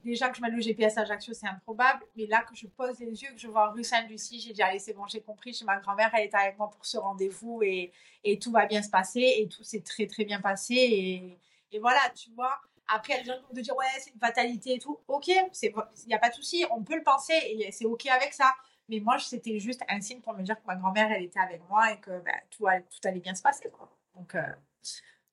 déjà 0.04 0.30
que 0.30 0.36
je 0.36 0.40
mets 0.42 0.50
le 0.50 0.60
GPS 0.60 0.96
à 0.96 1.02
Ajaccio, 1.02 1.34
c'est 1.34 1.46
improbable. 1.46 2.04
Mais 2.16 2.26
là, 2.26 2.42
que 2.42 2.54
je 2.54 2.66
pose 2.66 2.98
les 3.00 3.22
yeux, 3.22 3.30
que 3.32 3.38
je 3.38 3.48
vois 3.48 3.68
rue 3.70 3.84
Sainte-Lucie, 3.84 4.40
j'ai 4.40 4.52
dit, 4.54 4.62
allez, 4.62 4.78
c'est 4.78 4.94
bon, 4.94 5.06
j'ai 5.06 5.20
compris. 5.20 5.52
Chez 5.52 5.64
ma 5.66 5.78
grand-mère, 5.78 6.10
elle 6.14 6.24
était 6.24 6.36
avec 6.38 6.56
moi 6.58 6.70
pour 6.70 6.86
ce 6.86 6.96
rendez-vous 6.96 7.62
et, 7.62 7.92
et 8.24 8.38
tout 8.38 8.50
va 8.50 8.64
bien 8.66 8.82
se 8.82 8.88
passer. 8.90 9.34
Et 9.38 9.48
tout 9.48 9.62
s'est 9.62 9.82
très, 9.82 10.06
très 10.06 10.24
bien 10.24 10.40
passé. 10.40 10.74
Et, 10.74 11.38
et 11.72 11.78
voilà, 11.78 12.00
tu 12.14 12.30
vois. 12.30 12.58
Après, 12.88 13.22
gens 13.24 13.34
qui 13.34 13.42
vont 13.42 13.54
te 13.54 13.60
dire, 13.60 13.76
ouais, 13.76 13.84
c'est 13.98 14.10
une 14.12 14.20
fatalité 14.20 14.74
et 14.74 14.78
tout. 14.78 14.98
Ok, 15.08 15.26
il 15.26 15.42
n'y 16.06 16.14
a 16.14 16.18
pas 16.18 16.28
de 16.30 16.34
souci, 16.34 16.64
on 16.70 16.82
peut 16.84 16.94
le 16.96 17.02
penser 17.02 17.34
et 17.44 17.72
c'est 17.72 17.84
ok 17.84 18.06
avec 18.06 18.32
ça. 18.32 18.54
Mais 18.88 19.00
moi, 19.00 19.18
c'était 19.18 19.58
juste 19.58 19.82
un 19.88 20.00
signe 20.00 20.20
pour 20.20 20.32
me 20.34 20.42
dire 20.44 20.54
que 20.54 20.64
ma 20.68 20.76
grand-mère, 20.76 21.10
elle 21.10 21.24
était 21.24 21.40
avec 21.40 21.60
moi 21.68 21.90
et 21.92 21.98
que 21.98 22.20
ben, 22.20 22.36
tout, 22.50 22.68
allait, 22.68 22.84
tout 22.84 23.00
allait 23.08 23.18
bien 23.18 23.34
se 23.34 23.42
passer. 23.42 23.68
Quoi. 23.70 23.90
Donc, 24.16 24.34
euh, 24.34 24.40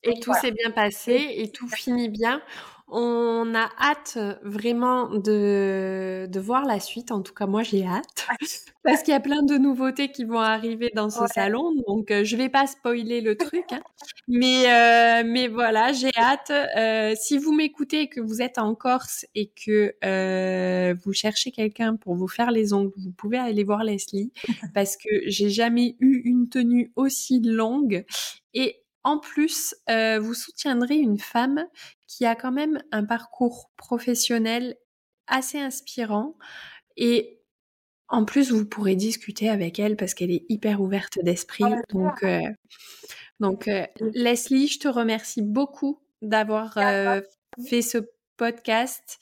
Et 0.02 0.14
tout 0.20 0.26
voilà. 0.26 0.40
s'est 0.42 0.52
bien 0.52 0.70
passé 0.70 1.34
et 1.38 1.50
tout 1.50 1.68
finit 1.68 2.08
bien. 2.08 2.42
On 2.86 3.54
a 3.54 3.70
hâte 3.80 4.18
vraiment 4.42 5.08
de, 5.08 6.26
de 6.30 6.40
voir 6.40 6.64
la 6.66 6.78
suite. 6.80 7.10
En 7.12 7.22
tout 7.22 7.32
cas, 7.32 7.46
moi, 7.46 7.62
j'ai 7.62 7.84
hâte. 7.86 8.26
Parce 8.84 9.02
qu'il 9.02 9.12
y 9.12 9.16
a 9.16 9.20
plein 9.20 9.42
de 9.42 9.56
nouveautés 9.56 10.10
qui 10.12 10.24
vont 10.24 10.38
arriver 10.40 10.90
dans 10.94 11.08
ce 11.08 11.20
Ouais. 11.20 11.26
salon. 11.34 11.72
Donc, 11.88 12.10
euh, 12.10 12.22
je 12.24 12.36
vais 12.36 12.50
pas 12.50 12.66
spoiler 12.66 13.22
le 13.22 13.36
truc. 13.38 13.64
hein. 13.72 13.80
Mais, 14.28 14.66
euh, 14.70 15.22
mais 15.26 15.48
voilà, 15.48 15.92
j'ai 15.92 16.10
hâte. 16.16 16.50
Euh, 16.76 17.14
si 17.18 17.38
vous 17.38 17.52
m'écoutez 17.52 18.02
et 18.02 18.08
que 18.10 18.20
vous 18.20 18.42
êtes 18.42 18.58
en 18.58 18.74
Corse 18.74 19.24
et 19.34 19.50
que 19.64 19.94
euh, 20.04 20.94
vous 21.02 21.14
cherchez 21.14 21.50
quelqu'un 21.50 21.96
pour 21.96 22.14
vous 22.16 22.28
faire 22.28 22.50
les 22.50 22.74
ongles, 22.74 22.92
vous 22.98 23.12
pouvez 23.12 23.38
aller 23.38 23.64
voir 23.64 23.82
Leslie. 23.82 24.30
Parce 24.74 24.96
que 24.98 25.08
j'ai 25.26 25.48
jamais 25.48 25.96
eu 26.00 26.20
une 26.26 26.50
tenue 26.50 26.92
aussi 26.96 27.40
longue. 27.40 28.04
Et 28.52 28.83
en 29.04 29.18
plus, 29.18 29.74
euh, 29.90 30.18
vous 30.18 30.34
soutiendrez 30.34 30.96
une 30.96 31.18
femme 31.18 31.66
qui 32.06 32.26
a 32.26 32.34
quand 32.34 32.52
même 32.52 32.82
un 32.90 33.04
parcours 33.04 33.70
professionnel 33.76 34.76
assez 35.26 35.58
inspirant 35.58 36.36
et 36.96 37.40
en 38.08 38.24
plus 38.24 38.52
vous 38.52 38.66
pourrez 38.66 38.96
discuter 38.96 39.48
avec 39.48 39.78
elle 39.78 39.96
parce 39.96 40.14
qu'elle 40.14 40.30
est 40.30 40.44
hyper 40.48 40.80
ouverte 40.80 41.18
d'esprit. 41.22 41.64
Ah 41.66 41.80
Donc, 41.90 42.22
euh, 42.22 42.40
donc 43.40 43.68
euh, 43.68 43.86
Leslie, 44.14 44.68
je 44.68 44.78
te 44.78 44.88
remercie 44.88 45.42
beaucoup 45.42 46.02
d'avoir 46.22 46.76
euh, 46.78 47.20
fait 47.68 47.82
ce 47.82 47.98
podcast. 48.36 49.18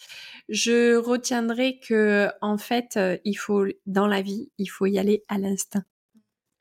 Je 0.49 0.97
retiendrai 0.97 1.81
que 1.81 2.31
en 2.41 2.59
fait, 2.59 2.99
il 3.25 3.35
faut 3.35 3.65
dans 3.87 4.07
la 4.07 4.23
vie, 4.23 4.51
il 4.59 4.67
faut 4.67 4.87
y 4.87 4.99
aller 4.99 5.25
à 5.29 5.39
l'instinct. 5.39 5.85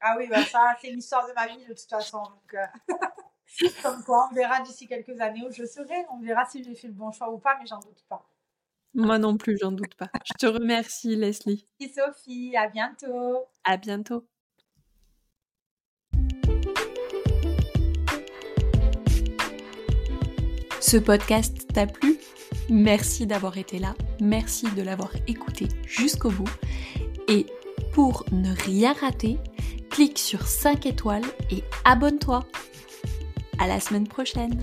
Ah 0.02 0.16
oui, 0.18 0.28
bah 0.28 0.44
ça, 0.44 0.76
c'est 0.82 0.90
l'histoire 0.90 1.28
de 1.28 1.34
ma 1.34 1.48
vie 1.48 1.64
de 1.64 1.74
toute 1.74 1.90
façon. 1.90 2.24
Donc, 2.24 2.56
euh, 2.56 2.66
comme 3.84 4.04
quoi, 4.04 4.30
on 4.32 4.34
verra 4.34 4.62
d'ici 4.62 4.88
quelques 4.88 5.20
années 5.22 5.44
où 5.48 5.52
je 5.52 5.64
serai. 5.64 6.06
On 6.12 6.20
verra 6.20 6.46
si 6.46 6.64
j'ai 6.64 6.74
fait 6.74 6.88
le 6.88 6.94
bon 6.94 7.12
choix 7.12 7.30
ou 7.32 7.38
pas, 7.38 7.56
mais 7.60 7.68
j'en 7.68 7.80
doute 7.80 8.04
pas. 8.10 8.26
Moi 8.96 9.20
non 9.20 9.38
plus, 9.38 9.58
j'en 9.62 9.72
doute 9.72 9.94
pas. 9.96 10.10
Je 10.26 10.34
te 10.34 10.48
remercie, 10.48 11.16
Leslie. 11.16 11.66
Merci 11.80 11.94
Sophie, 11.94 12.58
à 12.58 12.68
bientôt. 12.68 13.46
À 13.64 13.78
bientôt. 13.78 14.26
Ce 20.82 20.98
podcast 20.98 21.68
t'a 21.74 21.86
plu? 21.86 22.18
Merci 22.70 23.28
d'avoir 23.28 23.58
été 23.58 23.80
là, 23.80 23.94
merci 24.20 24.66
de 24.72 24.82
l'avoir 24.82 25.12
écouté 25.28 25.68
jusqu'au 25.86 26.32
bout. 26.32 26.50
Et 27.28 27.46
pour 27.94 28.26
ne 28.32 28.54
rien 28.66 28.94
rater, 28.94 29.38
clique 29.92 30.18
sur 30.18 30.48
5 30.48 30.86
étoiles 30.86 31.26
et 31.52 31.64
abonne-toi. 31.86 32.46
À 33.60 33.68
la 33.68 33.80
semaine 33.80 34.08
prochaine 34.08 34.58